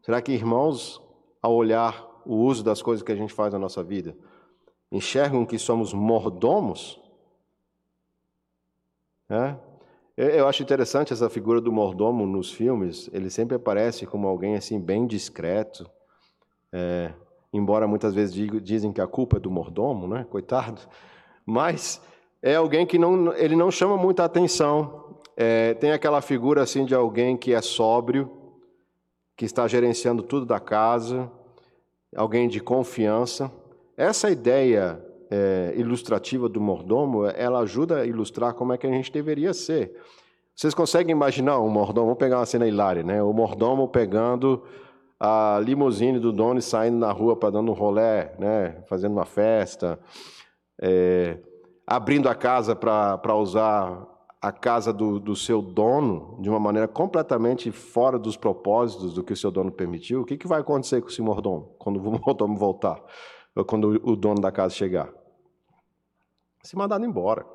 Será 0.02 0.22
que, 0.22 0.32
irmãos, 0.32 1.02
ao 1.42 1.54
olhar 1.54 2.08
o 2.26 2.38
uso 2.38 2.64
das 2.64 2.82
coisas 2.82 3.04
que 3.04 3.12
a 3.12 3.18
gente 3.18 3.34
faz 3.34 3.52
na 3.52 3.60
nossa 3.60 3.84
vida, 3.84 4.18
enxergam 4.90 5.46
que 5.46 5.60
somos 5.60 5.94
mordomos? 5.94 7.02
É? 9.30 9.58
Eu 10.18 10.47
acho 10.47 10.63
interessante 10.63 11.11
essa 11.11 11.30
figura 11.30 11.59
do 11.59 11.74
mordomo 11.74 12.26
nos 12.26 12.49
filmes. 12.49 13.09
Ele 13.11 13.30
sempre 13.30 13.55
aparece 13.55 14.05
como 14.05 14.28
alguém 14.28 14.55
assim 14.55 14.80
bem 14.80 15.05
discreto. 15.05 15.89
É, 16.72 17.11
embora 17.51 17.86
muitas 17.86 18.13
vezes 18.13 18.34
digo, 18.34 18.61
dizem 18.61 18.93
que 18.93 19.01
a 19.01 19.07
culpa 19.07 19.36
é 19.36 19.39
do 19.41 19.51
mordomo, 19.51 20.07
né? 20.07 20.26
Coitado. 20.30 20.82
Mas 21.45 22.01
é 22.41 22.55
alguém 22.55 22.86
que 22.86 22.97
não, 22.97 23.34
ele 23.34 23.57
não 23.57 23.70
chama 23.70 23.97
muita 23.97 24.24
atenção. 24.24 25.20
É, 25.36 25.74
tem 25.74 25.91
aquela 25.91 26.22
figura 26.22 26.63
assim 26.63 26.86
de 26.86 26.95
alguém 26.95 27.36
que 27.36 27.53
é 27.53 27.61
sóbrio, 27.61 28.32
que 29.36 29.43
está 29.43 29.68
gerenciando 29.68 30.24
tudo 30.24 30.45
da 30.45 30.61
casa, 30.61 31.30
alguém 32.16 32.47
de 32.47 32.61
confiança. 32.61 33.51
Essa 33.97 34.30
ideia 34.30 35.05
é, 35.30 35.73
ilustrativa 35.76 36.47
do 36.47 36.61
mordomo, 36.61 37.26
ela 37.26 37.59
ajuda 37.59 37.99
a 37.99 38.05
ilustrar 38.05 38.53
como 38.53 38.73
é 38.73 38.78
que 38.78 38.88
a 38.88 38.91
gente 38.91 39.11
deveria 39.11 39.53
ser. 39.53 39.95
Vocês 40.55 40.73
conseguem 40.73 41.11
imaginar 41.11 41.59
um 41.59 41.69
mordomo? 41.69 42.07
Vamos 42.07 42.19
pegar 42.19 42.39
uma 42.39 42.45
cena 42.45 42.67
hilária, 42.67 43.03
né? 43.03 43.21
O 43.21 43.34
mordomo 43.34 43.88
pegando 43.88 44.63
a 45.19 45.59
limusine 45.63 46.19
do 46.19 46.32
dono 46.32 46.59
e 46.59 46.61
saindo 46.61 46.97
na 46.97 47.11
rua 47.11 47.36
para 47.36 47.49
dando 47.49 47.71
um 47.71 47.76
rolé, 47.76 48.34
né? 48.39 48.84
Fazendo 48.88 49.13
uma 49.13 49.26
festa, 49.26 49.99
é, 50.82 51.38
abrindo 51.86 52.30
a 52.30 52.36
casa 52.36 52.76
para 52.76 53.36
usar 53.36 54.07
a 54.41 54.51
casa 54.51 54.93
do, 54.93 55.19
do, 55.19 55.36
seu 55.36 55.61
dono 55.61 56.38
de 56.39 56.49
uma 56.49 56.59
maneira 56.59 56.88
completamente 56.88 57.71
fora 57.71 58.19
dos 58.19 58.38
propósitos 58.38 59.15
do 59.15 59.23
que 59.23 59.34
o 59.34 59.38
seu 59.38 59.49
dono 59.49 59.71
permitiu. 59.71 60.21
O 60.21 60.26
que, 60.26 60.38
que 60.38 60.47
vai 60.47 60.61
acontecer 60.61 61.01
com 61.01 61.07
esse 61.07 61.21
mordomo 61.21 61.76
quando 61.80 61.97
o 61.97 62.11
mordomo 62.26 62.55
voltar? 62.55 63.01
Quando 63.64 64.01
o 64.03 64.16
dono 64.16 64.41
da 64.41 64.51
casa 64.51 64.76
chegar? 64.76 65.14
Se 66.62 66.76
mandado 66.76 67.06
embora. 67.06 67.45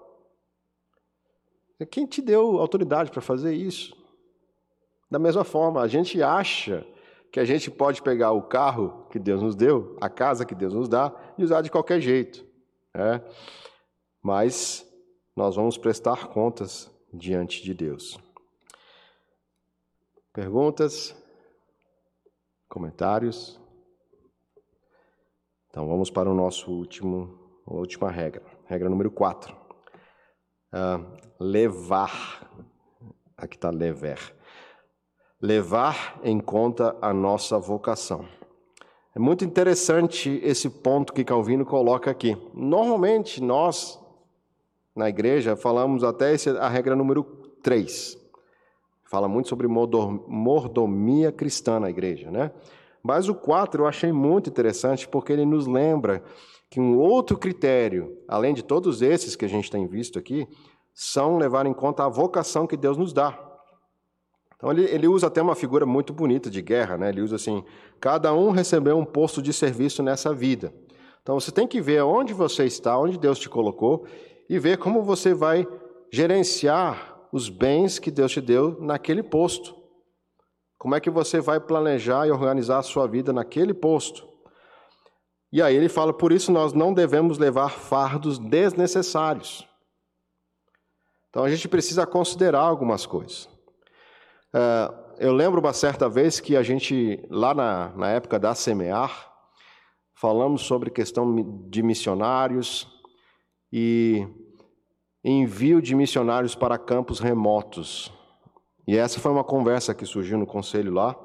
Quem 1.91 2.07
te 2.07 2.23
deu 2.23 2.59
autoridade 2.59 3.11
para 3.11 3.21
fazer 3.21 3.55
isso? 3.55 3.97
Da 5.11 5.19
mesma 5.19 5.45
forma, 5.45 5.83
a 5.83 5.89
gente 5.89 6.23
acha 6.23 6.87
que 7.33 7.41
a 7.41 7.45
gente 7.45 7.71
pode 7.71 8.03
pegar 8.03 8.33
o 8.33 8.43
carro 8.43 9.07
que 9.11 9.19
Deus 9.19 9.43
nos 9.43 9.55
deu, 9.55 9.97
a 10.01 10.09
casa 10.09 10.45
que 10.45 10.55
Deus 10.55 10.73
nos 10.73 10.89
dá, 10.89 11.15
e 11.37 11.45
usar 11.45 11.63
de 11.63 11.71
qualquer 11.71 12.01
jeito. 12.01 12.45
Né? 12.95 13.23
Mas 14.23 14.87
nós 15.35 15.57
vamos 15.57 15.77
prestar 15.79 16.29
contas 16.29 16.91
diante 17.13 17.63
de 17.63 17.75
Deus. 17.75 18.19
Perguntas? 20.33 21.15
Comentários? 22.69 23.60
Então 25.71 25.87
vamos 25.87 26.11
para 26.11 26.29
o 26.29 26.35
nosso 26.35 26.69
último, 26.73 27.39
a 27.65 27.73
última 27.73 28.11
regra. 28.11 28.43
Regra 28.67 28.91
número 28.91 29.09
4. 29.09 29.55
Uh, 30.73 31.07
levar. 31.39 32.51
Aqui 33.37 33.55
está 33.55 33.71
lever. 33.71 34.19
Levar 35.41 36.19
em 36.25 36.41
conta 36.41 36.97
a 37.01 37.15
nossa 37.15 37.57
vocação. 37.57 38.27
É 39.15 39.21
muito 39.21 39.45
interessante 39.45 40.41
esse 40.43 40.69
ponto 40.69 41.13
que 41.13 41.25
Calvino 41.25 41.65
coloca 41.65 42.11
aqui. 42.11 42.37
Normalmente 42.53 43.41
nós, 43.41 43.97
na 44.95 45.09
igreja, 45.09 45.55
falamos 45.55 46.03
até 46.03 46.35
esse, 46.35 46.51
a 46.51 46.69
regra 46.69 46.97
número 46.97 47.23
3. 47.63 48.19
Fala 49.09 49.29
muito 49.29 49.49
sobre 49.49 49.69
mordomia 49.69 51.31
cristã 51.31 51.79
na 51.79 51.91
igreja, 51.91 52.29
né? 52.29 52.51
Mas 53.03 53.29
o 53.29 53.35
4 53.35 53.83
eu 53.83 53.87
achei 53.87 54.13
muito 54.13 54.51
interessante 54.51 55.09
porque 55.09 55.33
ele 55.33 55.45
nos 55.45 55.67
lembra 55.67 56.23
que 56.69 56.81
um 56.81 56.99
outro 56.99 57.37
critério, 57.37 58.17
além 58.29 58.55
de 58.55 58.63
todos 58.63 59.03
esses 59.03 59.35
que 59.35 59.45
a 59.45 59.49
gente 59.49 59.71
tem 59.71 59.87
visto 59.87 60.19
aqui, 60.19 60.47
são 60.95 61.39
levar 61.39 61.67
em 61.67 61.73
conta 61.73 62.05
a 62.05 62.09
vocação 62.09 62.67
que 62.67 62.77
Deus 62.77 62.97
nos 62.97 63.13
dá. 63.13 63.39
Então 64.57 64.71
ele, 64.71 64.85
ele 64.85 65.09
usa 65.09 65.27
até 65.27 65.41
uma 65.41 65.55
figura 65.55 65.87
muito 65.87 66.13
bonita 66.13 66.51
de 66.51 66.61
guerra, 66.61 66.99
né? 66.99 67.09
Ele 67.09 67.23
usa 67.23 67.37
assim: 67.37 67.65
cada 67.99 68.35
um 68.35 68.51
recebeu 68.51 68.99
um 68.99 69.05
posto 69.05 69.41
de 69.41 69.53
serviço 69.53 70.03
nessa 70.03 70.35
vida. 70.35 70.73
Então 71.23 71.41
você 71.41 71.51
tem 71.51 71.67
que 71.67 71.81
ver 71.81 72.03
onde 72.03 72.35
você 72.35 72.67
está, 72.67 72.99
onde 72.99 73.19
Deus 73.19 73.39
te 73.39 73.49
colocou, 73.49 74.05
e 74.49 74.59
ver 74.59 74.77
como 74.77 75.03
você 75.03 75.33
vai 75.33 75.67
gerenciar 76.11 77.19
os 77.33 77.49
bens 77.49 77.99
que 77.99 78.11
Deus 78.11 78.33
te 78.33 78.41
deu 78.41 78.77
naquele 78.81 79.23
posto. 79.23 79.80
Como 80.81 80.95
é 80.95 81.01
que 81.01 81.11
você 81.11 81.43
vai 81.43 81.61
planejar 81.61 82.27
e 82.27 82.31
organizar 82.31 82.79
a 82.79 82.83
sua 82.83 83.07
vida 83.07 83.35
naquele 83.35 83.75
posto? 83.75 84.27
E 85.53 85.61
aí 85.61 85.77
ele 85.77 85.91
fala: 85.91 86.11
por 86.11 86.33
isso 86.33 86.51
nós 86.51 86.73
não 86.73 86.95
devemos 86.95 87.37
levar 87.37 87.69
fardos 87.69 88.39
desnecessários. 88.39 89.69
Então 91.29 91.45
a 91.45 91.51
gente 91.51 91.69
precisa 91.69 92.07
considerar 92.07 92.63
algumas 92.63 93.05
coisas. 93.05 93.47
É, 94.55 94.91
eu 95.19 95.35
lembro 95.35 95.61
uma 95.61 95.75
certa 95.75 96.09
vez 96.09 96.41
que 96.41 96.57
a 96.57 96.63
gente, 96.63 97.23
lá 97.29 97.53
na, 97.53 97.91
na 97.91 98.09
época 98.09 98.39
da 98.39 98.55
Semear, 98.55 99.31
falamos 100.15 100.63
sobre 100.63 100.89
questão 100.89 101.69
de 101.69 101.83
missionários 101.83 102.89
e 103.71 104.27
envio 105.23 105.83
de 105.83 105.95
missionários 105.95 106.55
para 106.55 106.79
campos 106.79 107.21
remotos. 107.21 108.11
E 108.91 108.97
essa 108.97 109.21
foi 109.21 109.31
uma 109.31 109.45
conversa 109.45 109.95
que 109.95 110.05
surgiu 110.05 110.37
no 110.37 110.45
conselho 110.45 110.93
lá. 110.93 111.17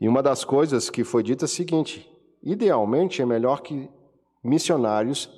E 0.00 0.08
uma 0.08 0.20
das 0.20 0.44
coisas 0.44 0.90
que 0.90 1.04
foi 1.04 1.22
dita 1.22 1.44
é 1.44 1.46
a 1.46 1.48
seguinte: 1.48 2.10
idealmente 2.42 3.22
é 3.22 3.24
melhor 3.24 3.62
que 3.62 3.88
missionários 4.42 5.30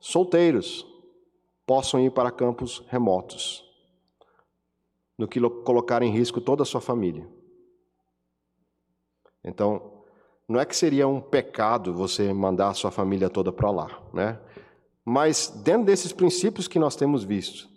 solteiros 0.00 0.84
possam 1.64 2.00
ir 2.00 2.10
para 2.10 2.28
campos 2.28 2.84
remotos, 2.88 3.64
do 5.16 5.28
que 5.28 5.40
colocar 5.62 6.02
em 6.02 6.10
risco 6.10 6.40
toda 6.40 6.64
a 6.64 6.66
sua 6.66 6.80
família. 6.80 7.24
Então, 9.44 10.02
não 10.48 10.58
é 10.58 10.64
que 10.64 10.74
seria 10.74 11.06
um 11.06 11.20
pecado 11.20 11.94
você 11.94 12.32
mandar 12.32 12.70
a 12.70 12.74
sua 12.74 12.90
família 12.90 13.30
toda 13.30 13.52
para 13.52 13.70
lá, 13.70 14.02
né? 14.12 14.40
Mas 15.04 15.50
dentro 15.62 15.84
desses 15.84 16.12
princípios 16.12 16.66
que 16.66 16.80
nós 16.80 16.96
temos 16.96 17.22
visto, 17.22 17.68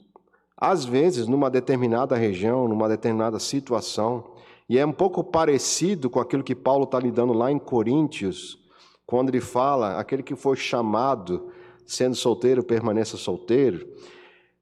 às 0.58 0.84
vezes 0.84 1.28
numa 1.28 1.50
determinada 1.50 2.16
região, 2.16 2.68
numa 2.68 2.90
determinada 2.90 3.38
situação, 3.40 4.32
e 4.68 4.78
é 4.78 4.86
um 4.86 4.92
pouco 4.92 5.24
parecido 5.24 6.10
com 6.10 6.20
aquilo 6.20 6.44
que 6.44 6.56
Paulo 6.56 6.86
está 6.86 7.00
lidando 7.00 7.32
lá 7.32 7.52
em 7.52 7.60
Coríntios, 7.60 8.60
quando 9.06 9.30
ele 9.30 9.40
fala, 9.40 9.98
aquele 10.00 10.24
que 10.24 10.36
foi 10.36 10.58
chamado 10.58 11.50
sendo 11.86 12.16
solteiro, 12.16 12.64
permaneça 12.64 13.16
solteiro, 13.16 13.88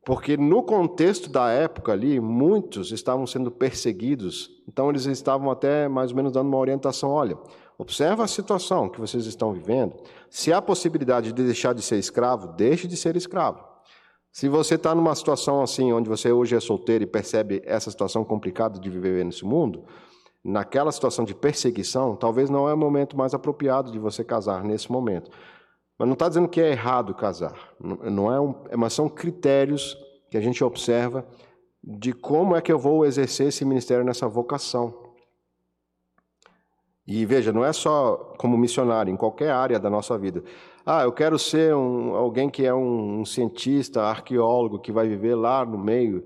porque 0.06 0.38
no 0.38 0.62
contexto 0.62 1.28
da 1.28 1.50
época 1.50 1.92
ali, 1.92 2.20
muitos 2.20 2.92
estavam 2.92 3.26
sendo 3.26 3.50
perseguidos, 3.50 4.52
então 4.68 4.92
eles 4.92 5.06
estavam 5.06 5.50
até 5.50 5.88
mais 5.88 6.12
ou 6.12 6.18
menos 6.18 6.32
dando 6.32 6.48
uma 6.48 6.60
orientação: 6.60 7.10
olha, 7.10 7.36
observa 7.76 8.24
a 8.24 8.28
situação 8.28 8.88
que 8.88 9.00
vocês 9.00 9.26
estão 9.26 9.52
vivendo. 9.52 9.96
Se 10.30 10.54
há 10.54 10.62
possibilidade 10.62 11.34
de 11.34 11.44
deixar 11.44 11.74
de 11.74 11.82
ser 11.82 11.98
escravo, 11.98 12.50
deixe 12.50 12.88
de 12.88 12.96
ser 12.96 13.16
escravo. 13.16 13.75
Se 14.36 14.50
você 14.50 14.76
está 14.76 14.94
numa 14.94 15.16
situação 15.16 15.62
assim, 15.62 15.94
onde 15.94 16.10
você 16.10 16.30
hoje 16.30 16.58
é 16.58 16.60
solteiro 16.60 17.06
e 17.06 17.08
percebe 17.08 17.62
essa 17.64 17.90
situação 17.90 18.26
complicada 18.26 18.78
de 18.78 18.90
viver 18.90 19.24
nesse 19.24 19.46
mundo, 19.46 19.86
naquela 20.44 20.92
situação 20.92 21.24
de 21.24 21.34
perseguição, 21.34 22.18
talvez 22.18 22.50
não 22.50 22.68
é 22.68 22.74
o 22.74 22.78
momento 22.78 23.16
mais 23.16 23.34
apropriado 23.34 23.94
de 23.94 23.98
você 23.98 24.26
casar 24.26 24.62
nesse 24.62 24.92
momento. 24.92 25.32
Mas 25.98 26.06
não 26.06 26.16
está 26.16 26.28
dizendo 26.28 26.50
que 26.50 26.60
é 26.60 26.70
errado 26.72 27.16
casar, 27.16 27.58
não 27.80 28.30
é 28.30 28.38
um, 28.38 28.54
mas 28.78 28.92
são 28.92 29.08
critérios 29.08 29.98
que 30.30 30.36
a 30.36 30.42
gente 30.42 30.62
observa 30.66 31.26
de 31.82 32.12
como 32.12 32.58
é 32.58 32.62
que 32.62 32.74
eu 32.74 32.78
vou 32.78 33.06
exercer 33.06 33.48
esse 33.48 33.64
ministério 33.64 34.04
nessa 34.04 34.28
vocação. 34.28 35.14
E 37.08 37.26
veja, 37.26 37.54
não 37.54 37.64
é 37.64 37.72
só 37.72 38.34
como 38.38 38.58
missionário, 38.58 39.14
em 39.14 39.16
qualquer 39.16 39.52
área 39.52 39.80
da 39.80 39.90
nossa 39.90 40.18
vida. 40.18 40.44
Ah, 40.88 41.02
eu 41.02 41.12
quero 41.12 41.40
ser 41.40 41.74
um, 41.74 42.14
alguém 42.14 42.48
que 42.48 42.64
é 42.64 42.72
um, 42.72 43.22
um, 43.22 43.26
cientista, 43.26 44.04
arqueólogo, 44.04 44.78
que 44.78 44.92
vai 44.92 45.08
viver 45.08 45.34
lá 45.34 45.66
no 45.66 45.80
meio 45.80 46.24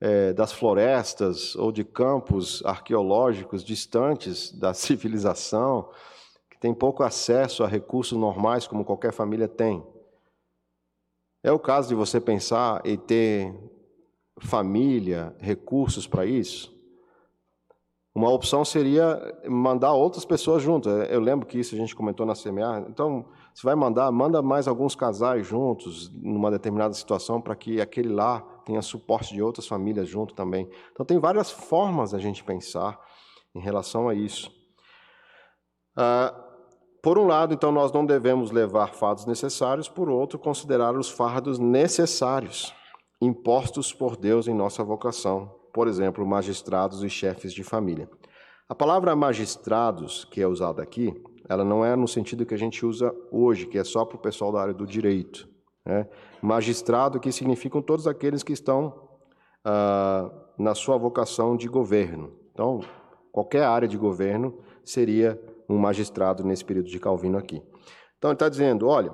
é, 0.00 0.32
das 0.32 0.50
florestas 0.50 1.54
ou 1.54 1.70
de 1.70 1.84
campos 1.84 2.64
arqueológicos 2.64 3.62
distantes 3.62 4.50
da 4.50 4.72
civilização 4.74 5.90
que 6.48 6.58
tem 6.58 6.72
pouco 6.72 7.02
acesso 7.02 7.62
a 7.62 7.66
recursos 7.66 8.16
normais, 8.16 8.66
como 8.66 8.82
qualquer 8.82 9.12
família 9.12 9.46
tem. 9.46 9.84
É 11.42 11.52
o 11.52 11.58
caso 11.58 11.88
de 11.88 11.94
você 11.94 12.18
pensar 12.18 12.80
em 12.86 12.96
ter 12.96 13.54
família, 14.40 15.36
recursos 15.38 16.06
para 16.06 16.24
isso? 16.24 16.74
Uma 18.14 18.30
opção 18.30 18.64
seria 18.64 19.38
mandar 19.46 19.92
outras 19.92 20.24
pessoas 20.24 20.62
junto. 20.62 20.88
Eu 20.88 21.20
lembro 21.20 21.46
que 21.46 21.58
isso 21.58 21.74
a 21.74 21.78
gente 21.78 21.94
comentou 21.94 22.24
na 22.24 22.34
CMA. 22.34 22.86
Então, 22.88 23.26
você 23.58 23.66
vai 23.66 23.74
mandar, 23.74 24.12
manda 24.12 24.40
mais 24.40 24.68
alguns 24.68 24.94
casais 24.94 25.44
juntos 25.44 26.12
numa 26.14 26.48
determinada 26.48 26.94
situação 26.94 27.40
para 27.40 27.56
que 27.56 27.80
aquele 27.80 28.08
lá 28.08 28.40
tenha 28.64 28.80
suporte 28.80 29.34
de 29.34 29.42
outras 29.42 29.66
famílias 29.66 30.08
junto 30.08 30.32
também. 30.32 30.70
Então, 30.92 31.04
tem 31.04 31.18
várias 31.18 31.50
formas 31.50 32.14
a 32.14 32.20
gente 32.20 32.44
pensar 32.44 32.96
em 33.52 33.58
relação 33.58 34.08
a 34.08 34.14
isso. 34.14 34.48
Ah, 35.96 36.32
por 37.02 37.18
um 37.18 37.26
lado, 37.26 37.52
então, 37.52 37.72
nós 37.72 37.90
não 37.90 38.06
devemos 38.06 38.52
levar 38.52 38.94
fardos 38.94 39.26
necessários, 39.26 39.88
por 39.88 40.08
outro, 40.08 40.38
considerar 40.38 40.96
os 40.96 41.10
fardos 41.10 41.58
necessários 41.58 42.72
impostos 43.20 43.92
por 43.92 44.16
Deus 44.16 44.46
em 44.46 44.54
nossa 44.54 44.84
vocação, 44.84 45.52
por 45.74 45.88
exemplo, 45.88 46.24
magistrados 46.24 47.02
e 47.02 47.10
chefes 47.10 47.52
de 47.52 47.64
família. 47.64 48.08
A 48.68 48.74
palavra 48.74 49.16
magistrados, 49.16 50.24
que 50.26 50.40
é 50.40 50.46
usada 50.46 50.80
aqui, 50.80 51.12
ela 51.48 51.64
não 51.64 51.84
é 51.84 51.96
no 51.96 52.06
sentido 52.06 52.44
que 52.44 52.54
a 52.54 52.58
gente 52.58 52.84
usa 52.84 53.14
hoje, 53.30 53.66
que 53.66 53.78
é 53.78 53.84
só 53.84 54.04
para 54.04 54.16
o 54.16 54.20
pessoal 54.20 54.52
da 54.52 54.60
área 54.60 54.74
do 54.74 54.86
direito. 54.86 55.48
Né? 55.84 56.06
Magistrado, 56.42 57.18
que 57.18 57.32
significam 57.32 57.80
todos 57.80 58.06
aqueles 58.06 58.42
que 58.42 58.52
estão 58.52 59.08
ah, 59.64 60.30
na 60.58 60.74
sua 60.74 60.96
vocação 60.98 61.56
de 61.56 61.68
governo. 61.68 62.32
Então, 62.52 62.80
qualquer 63.32 63.62
área 63.62 63.88
de 63.88 63.96
governo 63.96 64.58
seria 64.84 65.40
um 65.68 65.76
magistrado 65.76 66.44
nesse 66.44 66.64
período 66.64 66.88
de 66.88 66.98
Calvino 66.98 67.38
aqui. 67.38 67.62
Então 68.16 68.30
ele 68.30 68.36
está 68.36 68.48
dizendo: 68.48 68.88
olha, 68.88 69.12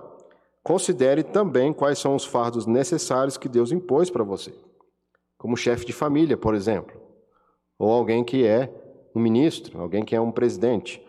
considere 0.62 1.22
também 1.22 1.72
quais 1.72 1.98
são 1.98 2.14
os 2.14 2.24
fardos 2.24 2.66
necessários 2.66 3.36
que 3.36 3.48
Deus 3.48 3.72
impôs 3.72 4.10
para 4.10 4.24
você. 4.24 4.52
como 5.36 5.56
chefe 5.56 5.84
de 5.84 5.92
família, 5.92 6.38
por 6.38 6.54
exemplo, 6.54 6.98
ou 7.78 7.92
alguém 7.92 8.24
que 8.24 8.46
é 8.46 8.72
um 9.14 9.20
ministro, 9.20 9.78
alguém 9.78 10.02
que 10.02 10.16
é 10.16 10.20
um 10.20 10.32
presidente. 10.32 11.04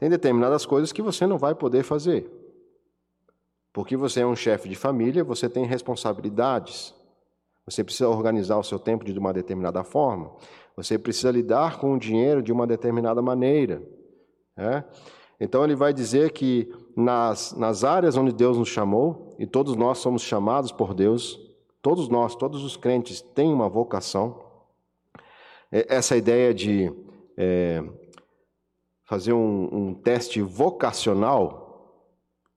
Tem 0.00 0.08
determinadas 0.08 0.64
coisas 0.64 0.92
que 0.92 1.02
você 1.02 1.26
não 1.26 1.36
vai 1.36 1.54
poder 1.54 1.82
fazer. 1.82 2.26
Porque 3.70 3.98
você 3.98 4.20
é 4.20 4.26
um 4.26 4.34
chefe 4.34 4.66
de 4.66 4.74
família, 4.74 5.22
você 5.22 5.46
tem 5.46 5.66
responsabilidades. 5.66 6.94
Você 7.66 7.84
precisa 7.84 8.08
organizar 8.08 8.56
o 8.56 8.64
seu 8.64 8.78
tempo 8.78 9.04
de 9.04 9.16
uma 9.18 9.30
determinada 9.30 9.84
forma. 9.84 10.32
Você 10.74 10.98
precisa 10.98 11.30
lidar 11.30 11.78
com 11.78 11.92
o 11.92 11.98
dinheiro 11.98 12.42
de 12.42 12.50
uma 12.50 12.66
determinada 12.66 13.20
maneira. 13.20 13.82
É? 14.56 14.82
Então 15.38 15.62
ele 15.64 15.74
vai 15.76 15.92
dizer 15.92 16.32
que 16.32 16.74
nas, 16.96 17.52
nas 17.52 17.84
áreas 17.84 18.16
onde 18.16 18.32
Deus 18.32 18.56
nos 18.56 18.70
chamou, 18.70 19.36
e 19.38 19.46
todos 19.46 19.76
nós 19.76 19.98
somos 19.98 20.22
chamados 20.22 20.72
por 20.72 20.94
Deus, 20.94 21.38
todos 21.82 22.08
nós, 22.08 22.34
todos 22.34 22.64
os 22.64 22.74
crentes 22.74 23.20
têm 23.20 23.52
uma 23.52 23.68
vocação. 23.68 24.42
É, 25.70 25.94
essa 25.94 26.16
ideia 26.16 26.54
de 26.54 26.90
é, 27.36 27.84
fazer 29.10 29.32
um, 29.32 29.68
um, 29.72 29.92
teste 29.92 30.40
vocacional, 30.40 32.06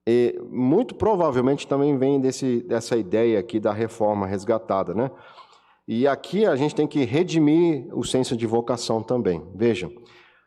e 0.06 0.40
muito 0.52 0.94
provavelmente 0.94 1.68
também 1.68 1.98
vem 1.98 2.22
desse, 2.22 2.62
dessa 2.62 2.96
ideia 2.96 3.40
aqui 3.40 3.60
da 3.60 3.74
reforma 3.74 4.28
resgatada, 4.28 4.94
né? 4.94 5.10
E 5.88 6.08
aqui 6.08 6.46
a 6.46 6.56
gente 6.56 6.76
tem 6.76 6.86
que 6.86 7.06
redimir 7.06 7.88
o 7.92 8.04
senso 8.04 8.38
de 8.38 8.46
vocação 8.46 9.02
também. 9.02 9.44
Vejam, 9.56 9.92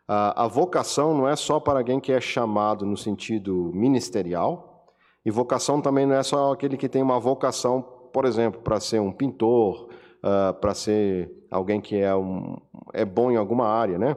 a, 0.07 0.45
a 0.45 0.47
vocação 0.47 1.13
não 1.13 1.29
é 1.29 1.35
só 1.35 1.59
para 1.59 1.81
alguém 1.81 1.99
que 1.99 2.13
é 2.13 2.21
chamado 2.21 2.87
no 2.87 2.97
sentido 2.97 3.73
ministerial, 3.75 4.87
e 5.25 5.31
vocação 5.33 5.81
também 5.81 6.07
não 6.07 6.15
é 6.15 6.23
só 6.23 6.53
aquele 6.53 6.77
que 6.77 6.89
tem 6.89 7.03
uma 7.03 7.19
vocação, 7.19 7.83
por 8.13 8.27
exemplo, 8.27 8.61
para 8.61 8.79
ser 8.79 9.01
um 9.01 9.11
pintor, 9.11 9.89
uh, 10.23 10.55
para 10.61 10.73
ser 10.73 11.33
alguém 11.51 11.81
que 11.81 11.97
é, 11.97 12.15
um, 12.15 12.59
é 12.93 13.05
bom 13.05 13.29
em 13.33 13.37
alguma 13.37 13.67
área, 13.67 13.99
né? 13.99 14.17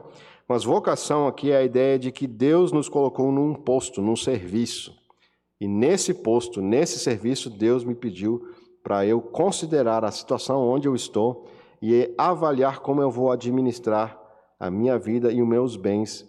Mas 0.50 0.64
vocação 0.64 1.28
aqui 1.28 1.52
é 1.52 1.58
a 1.58 1.62
ideia 1.62 1.96
de 1.96 2.10
que 2.10 2.26
Deus 2.26 2.72
nos 2.72 2.88
colocou 2.88 3.30
num 3.30 3.54
posto, 3.54 4.02
num 4.02 4.16
serviço. 4.16 4.92
E 5.60 5.68
nesse 5.68 6.12
posto, 6.12 6.60
nesse 6.60 6.98
serviço, 6.98 7.48
Deus 7.48 7.84
me 7.84 7.94
pediu 7.94 8.48
para 8.82 9.06
eu 9.06 9.22
considerar 9.22 10.04
a 10.04 10.10
situação 10.10 10.60
onde 10.68 10.88
eu 10.88 10.96
estou 10.96 11.46
e 11.80 12.12
avaliar 12.18 12.80
como 12.80 13.00
eu 13.00 13.12
vou 13.12 13.30
administrar 13.30 14.20
a 14.58 14.68
minha 14.68 14.98
vida 14.98 15.30
e 15.30 15.40
os 15.40 15.46
meus 15.46 15.76
bens, 15.76 16.28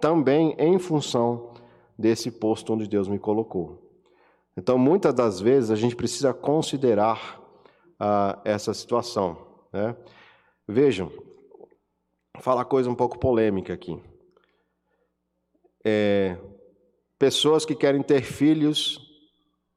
também 0.00 0.56
em 0.58 0.76
função 0.80 1.52
desse 1.96 2.32
posto 2.32 2.72
onde 2.72 2.88
Deus 2.88 3.06
me 3.06 3.20
colocou. 3.20 3.80
Então, 4.56 4.76
muitas 4.76 5.14
das 5.14 5.38
vezes, 5.38 5.70
a 5.70 5.76
gente 5.76 5.94
precisa 5.94 6.34
considerar 6.34 7.40
ah, 7.96 8.40
essa 8.44 8.74
situação. 8.74 9.38
Né? 9.72 9.94
Vejam, 10.66 11.12
falar 12.40 12.64
coisa 12.64 12.90
um 12.90 12.94
pouco 12.94 13.18
polêmica 13.18 13.72
aqui. 13.72 14.00
É, 15.84 16.36
pessoas 17.18 17.64
que 17.64 17.74
querem 17.74 18.02
ter 18.02 18.22
filhos, 18.22 19.00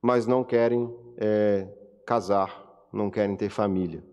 mas 0.01 0.25
não 0.25 0.43
querem 0.43 0.93
é, 1.17 1.67
casar, 2.05 2.87
não 2.91 3.09
querem 3.09 3.35
ter 3.35 3.49
família. 3.49 4.03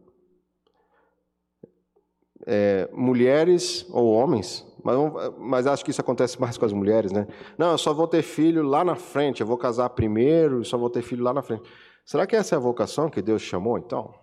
É, 2.47 2.89
mulheres 2.93 3.87
ou 3.91 4.13
homens, 4.13 4.65
mas, 4.85 4.97
mas, 5.39 5.67
acho 5.67 5.85
que 5.85 5.91
isso 5.91 6.01
acontece 6.01 6.41
mais 6.41 6.57
com 6.57 6.65
as 6.65 6.73
mulheres, 6.73 7.11
né? 7.11 7.27
Não, 7.59 7.73
eu 7.73 7.79
só 7.79 7.93
vou 7.93 8.07
ter 8.07 8.23
filho 8.23 8.63
lá 8.63 8.85
na 8.85 8.95
frente, 8.95 9.41
eu 9.41 9.47
vou 9.47 9.59
casar 9.59 9.91
primeiro 9.91 10.65
só 10.65 10.79
vou 10.79 10.89
ter 10.89 11.03
filho 11.03 11.25
lá 11.25 11.35
na 11.35 11.43
frente. 11.43 11.65
Será 12.05 12.25
que 12.25 12.37
essa 12.37 12.55
é 12.55 12.57
a 12.57 12.61
vocação 12.61 13.11
que 13.11 13.21
Deus 13.21 13.43
chamou, 13.43 13.79
então? 13.79 14.15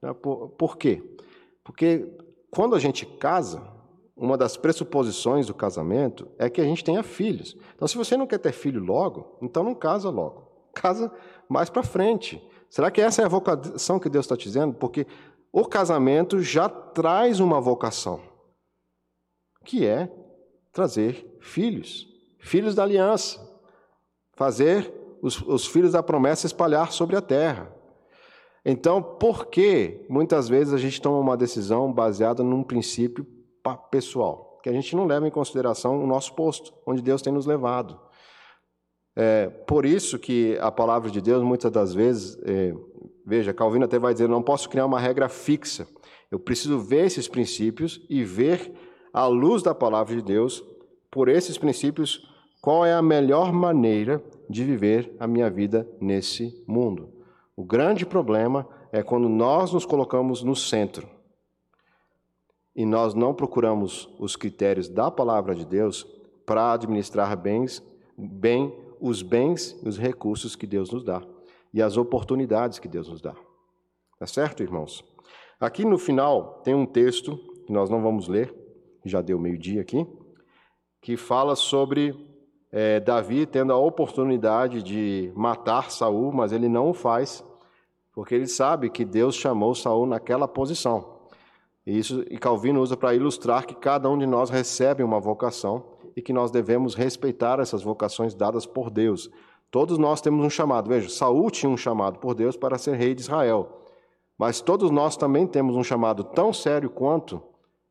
Né, 0.00 0.12
por, 0.14 0.50
por 0.50 0.76
quê? 0.76 1.02
Porque 1.64 2.06
quando 2.54 2.76
a 2.76 2.78
gente 2.78 3.04
casa, 3.04 3.62
uma 4.16 4.38
das 4.38 4.56
pressuposições 4.56 5.46
do 5.46 5.54
casamento 5.54 6.28
é 6.38 6.48
que 6.48 6.60
a 6.60 6.64
gente 6.64 6.84
tenha 6.84 7.02
filhos. 7.02 7.56
Então, 7.74 7.88
se 7.88 7.96
você 7.96 8.16
não 8.16 8.26
quer 8.26 8.38
ter 8.38 8.52
filho 8.52 8.82
logo, 8.82 9.36
então 9.42 9.64
não 9.64 9.74
casa 9.74 10.08
logo. 10.08 10.44
Casa 10.72 11.12
mais 11.48 11.68
para 11.68 11.82
frente. 11.82 12.42
Será 12.70 12.90
que 12.90 13.00
essa 13.00 13.22
é 13.22 13.24
a 13.24 13.28
vocação 13.28 13.98
que 13.98 14.08
Deus 14.08 14.24
está 14.24 14.36
dizendo? 14.36 14.74
Porque 14.74 15.06
o 15.52 15.64
casamento 15.64 16.40
já 16.40 16.68
traz 16.68 17.40
uma 17.40 17.60
vocação, 17.60 18.20
que 19.64 19.86
é 19.86 20.10
trazer 20.72 21.38
filhos, 21.40 22.08
filhos 22.38 22.74
da 22.74 22.82
aliança, 22.82 23.40
fazer 24.32 24.92
os, 25.22 25.40
os 25.42 25.66
filhos 25.66 25.92
da 25.92 26.02
promessa 26.02 26.46
espalhar 26.46 26.92
sobre 26.92 27.16
a 27.16 27.22
terra. 27.22 27.73
Então, 28.64 29.02
por 29.02 29.46
que 29.46 30.06
muitas 30.08 30.48
vezes 30.48 30.72
a 30.72 30.78
gente 30.78 31.00
toma 31.00 31.18
uma 31.18 31.36
decisão 31.36 31.92
baseada 31.92 32.42
num 32.42 32.62
princípio 32.62 33.26
pessoal? 33.90 34.58
Que 34.62 34.70
a 34.70 34.72
gente 34.72 34.96
não 34.96 35.04
leva 35.04 35.28
em 35.28 35.30
consideração 35.30 36.02
o 36.02 36.06
nosso 36.06 36.34
posto, 36.34 36.72
onde 36.86 37.02
Deus 37.02 37.20
tem 37.20 37.32
nos 37.32 37.44
levado. 37.44 38.00
É, 39.14 39.48
por 39.48 39.84
isso 39.84 40.18
que 40.18 40.58
a 40.60 40.72
palavra 40.72 41.10
de 41.10 41.20
Deus, 41.20 41.42
muitas 41.42 41.70
das 41.70 41.92
vezes, 41.92 42.38
é, 42.44 42.74
veja, 43.24 43.52
Calvino 43.52 43.84
até 43.84 43.98
vai 43.98 44.14
dizer, 44.14 44.28
não 44.28 44.42
posso 44.42 44.68
criar 44.68 44.86
uma 44.86 44.98
regra 44.98 45.28
fixa. 45.28 45.86
Eu 46.30 46.40
preciso 46.40 46.78
ver 46.78 47.04
esses 47.04 47.28
princípios 47.28 48.04
e 48.08 48.24
ver, 48.24 48.72
à 49.12 49.26
luz 49.26 49.62
da 49.62 49.74
palavra 49.74 50.16
de 50.16 50.22
Deus, 50.22 50.64
por 51.10 51.28
esses 51.28 51.56
princípios, 51.58 52.26
qual 52.60 52.84
é 52.84 52.94
a 52.94 53.02
melhor 53.02 53.52
maneira 53.52 54.24
de 54.48 54.64
viver 54.64 55.14
a 55.20 55.26
minha 55.26 55.50
vida 55.50 55.86
nesse 56.00 56.64
mundo. 56.66 57.13
O 57.56 57.64
grande 57.64 58.04
problema 58.04 58.68
é 58.90 59.02
quando 59.02 59.28
nós 59.28 59.72
nos 59.72 59.86
colocamos 59.86 60.42
no 60.42 60.56
centro 60.56 61.08
e 62.74 62.84
nós 62.84 63.14
não 63.14 63.32
procuramos 63.32 64.08
os 64.18 64.34
critérios 64.34 64.88
da 64.88 65.10
palavra 65.10 65.54
de 65.54 65.64
Deus 65.64 66.04
para 66.44 66.72
administrar 66.72 67.36
bens, 67.36 67.82
bem 68.18 68.74
os 69.00 69.22
bens 69.22 69.78
e 69.84 69.88
os 69.88 69.98
recursos 69.98 70.56
que 70.56 70.66
Deus 70.66 70.90
nos 70.90 71.04
dá 71.04 71.22
e 71.72 71.80
as 71.80 71.96
oportunidades 71.96 72.78
que 72.78 72.88
Deus 72.88 73.08
nos 73.08 73.20
dá. 73.20 73.34
Tá 74.18 74.26
certo, 74.26 74.62
irmãos? 74.62 75.04
Aqui 75.60 75.84
no 75.84 75.98
final 75.98 76.60
tem 76.64 76.74
um 76.74 76.86
texto 76.86 77.36
que 77.66 77.72
nós 77.72 77.88
não 77.88 78.02
vamos 78.02 78.28
ler, 78.28 78.52
já 79.04 79.22
deu 79.22 79.38
meio-dia 79.38 79.80
aqui, 79.80 80.06
que 81.00 81.16
fala 81.16 81.54
sobre 81.54 82.33
é, 82.76 82.98
Davi 82.98 83.46
tendo 83.46 83.72
a 83.72 83.78
oportunidade 83.78 84.82
de 84.82 85.32
matar 85.36 85.92
Saul, 85.92 86.32
mas 86.32 86.50
ele 86.50 86.68
não 86.68 86.90
o 86.90 86.92
faz, 86.92 87.44
porque 88.12 88.34
ele 88.34 88.48
sabe 88.48 88.90
que 88.90 89.04
Deus 89.04 89.36
chamou 89.36 89.76
Saul 89.76 90.06
naquela 90.06 90.48
posição. 90.48 91.20
E 91.86 91.96
isso 91.96 92.24
e 92.28 92.36
Calvino 92.36 92.80
usa 92.80 92.96
para 92.96 93.14
ilustrar 93.14 93.64
que 93.64 93.76
cada 93.76 94.10
um 94.10 94.18
de 94.18 94.26
nós 94.26 94.50
recebe 94.50 95.04
uma 95.04 95.20
vocação 95.20 95.84
e 96.16 96.20
que 96.20 96.32
nós 96.32 96.50
devemos 96.50 96.96
respeitar 96.96 97.60
essas 97.60 97.80
vocações 97.84 98.34
dadas 98.34 98.66
por 98.66 98.90
Deus. 98.90 99.30
Todos 99.70 99.96
nós 99.96 100.20
temos 100.20 100.44
um 100.44 100.50
chamado. 100.50 100.88
Veja, 100.88 101.08
Saul 101.08 101.52
tinha 101.52 101.70
um 101.70 101.76
chamado 101.76 102.18
por 102.18 102.34
Deus 102.34 102.56
para 102.56 102.76
ser 102.76 102.96
rei 102.96 103.14
de 103.14 103.20
Israel. 103.20 103.82
Mas 104.36 104.60
todos 104.60 104.90
nós 104.90 105.16
também 105.16 105.46
temos 105.46 105.76
um 105.76 105.84
chamado 105.84 106.24
tão 106.24 106.52
sério 106.52 106.90
quanto 106.90 107.40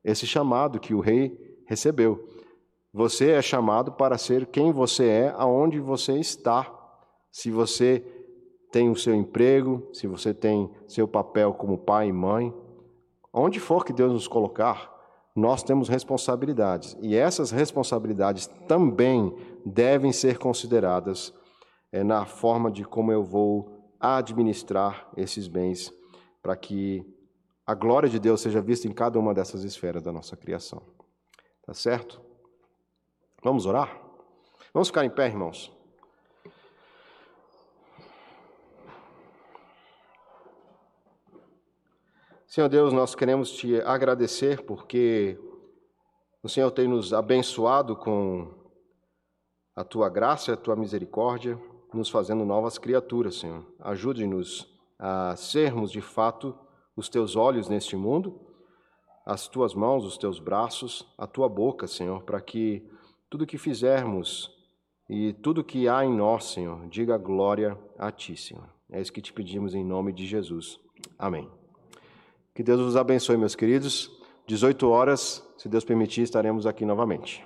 esse 0.04 0.28
chamado 0.28 0.78
que 0.78 0.94
o 0.94 1.00
rei 1.00 1.58
recebeu. 1.66 2.28
Você 2.94 3.32
é 3.32 3.41
chamado 3.41 3.91
para 3.91 4.20
ser 4.20 4.46
quem 4.46 4.72
você 4.72 5.08
é, 5.08 5.34
aonde 5.36 5.80
você 5.80 6.20
está. 6.20 6.72
Se 7.32 7.50
você 7.50 8.06
tem 8.72 8.89
o 8.89 8.96
seu 8.96 9.16
emprego, 9.16 9.89
se 9.91 10.06
você 10.06 10.32
tem 10.34 10.70
seu 10.88 11.08
papel 11.08 11.54
como 11.54 11.78
pai 11.78 12.10
e 12.10 12.14
mãe, 12.14 12.54
onde 13.34 13.60
for 13.60 13.84
que 13.84 13.91
Deus 13.91 14.14
nos 14.14 14.28
colocar, 14.28 14.94
nós 15.36 15.64
temos 15.64 15.89
responsabilidades. 15.89 16.96
E 17.02 17.16
essas 17.16 17.50
responsabilidades 17.50 18.46
também 18.68 19.36
devem 19.66 20.12
ser 20.12 20.38
consideradas 20.38 21.34
é, 21.91 22.04
na 22.04 22.26
forma 22.26 22.72
de 22.72 22.84
como 22.84 23.12
eu 23.12 23.24
vou 23.24 23.96
administrar 24.00 25.10
esses 25.18 25.48
bens, 25.48 25.91
para 26.41 26.56
que 26.56 27.04
a 27.66 27.74
glória 27.74 28.10
de 28.10 28.20
Deus 28.20 28.41
seja 28.41 28.62
vista 28.62 28.88
em 28.88 28.91
cada 28.91 29.18
uma 29.18 29.34
dessas 29.34 29.64
esferas 29.64 30.04
da 30.04 30.12
nossa 30.12 30.36
criação. 30.38 30.84
Tá 31.66 31.74
certo? 31.74 32.23
Vamos 33.44 33.66
orar? 33.66 34.02
Vamos 34.74 34.88
ficar 34.88 35.04
em 35.04 35.10
pé, 35.10 35.26
irmãos. 35.28 35.70
Senhor 42.48 42.70
Deus, 42.70 42.94
nós 42.94 43.14
queremos 43.14 43.52
te 43.52 43.82
agradecer 43.82 44.62
porque 44.62 45.38
o 46.41 46.48
Senhor 46.48 46.72
tem 46.72 46.88
nos 46.88 47.14
abençoado 47.14 47.98
com 47.98 48.50
a 49.76 49.84
tua 49.84 50.08
graça 50.08 50.54
a 50.54 50.58
tua 50.58 50.78
misericórdia, 50.78 51.60
nos 51.94 52.10
fazendo 52.10 52.46
novas 52.46 52.78
criaturas, 52.78 53.36
Senhor. 53.36 53.66
Ajude-nos 53.80 54.74
a 54.98 55.36
sermos 55.36 55.91
de 55.91 56.00
fato 56.00 56.58
os 56.96 57.10
teus 57.10 57.36
olhos 57.36 57.68
neste 57.68 57.98
mundo, 57.98 58.39
as 59.26 59.50
tuas 59.50 59.74
mãos, 59.74 60.06
os 60.06 60.18
teus 60.18 60.39
braços, 60.39 61.06
a 61.18 61.28
tua 61.28 61.50
boca, 61.50 61.88
Senhor, 61.88 62.24
para 62.24 62.39
que 62.39 62.89
tudo 63.34 63.48
que 63.48 63.58
fizermos 63.58 64.52
e 65.10 65.34
tudo 65.34 65.64
que 65.64 65.90
há 65.90 66.06
em 66.06 66.14
nós, 66.16 66.52
Senhor, 66.52 66.88
diga 66.88 67.18
glória 67.18 67.76
a 67.98 68.12
Ti, 68.12 68.38
Senhor. 68.38 68.70
É 68.92 69.02
isso 69.02 69.12
que 69.12 69.24
te 69.24 69.34
pedimos 69.34 69.74
em 69.74 69.84
nome 69.84 70.14
de 70.14 70.24
Jesus. 70.24 70.80
Amém. 71.18 71.50
Que 72.54 72.62
Deus 72.62 72.80
os 72.80 72.96
abençoe, 72.96 73.36
meus 73.36 73.56
queridos. 73.56 74.12
18 74.46 74.88
horas, 74.88 75.44
se 75.58 75.68
Deus 75.68 75.84
permitir, 75.84 76.22
estaremos 76.22 76.68
aqui 76.68 76.86
novamente. 76.86 77.42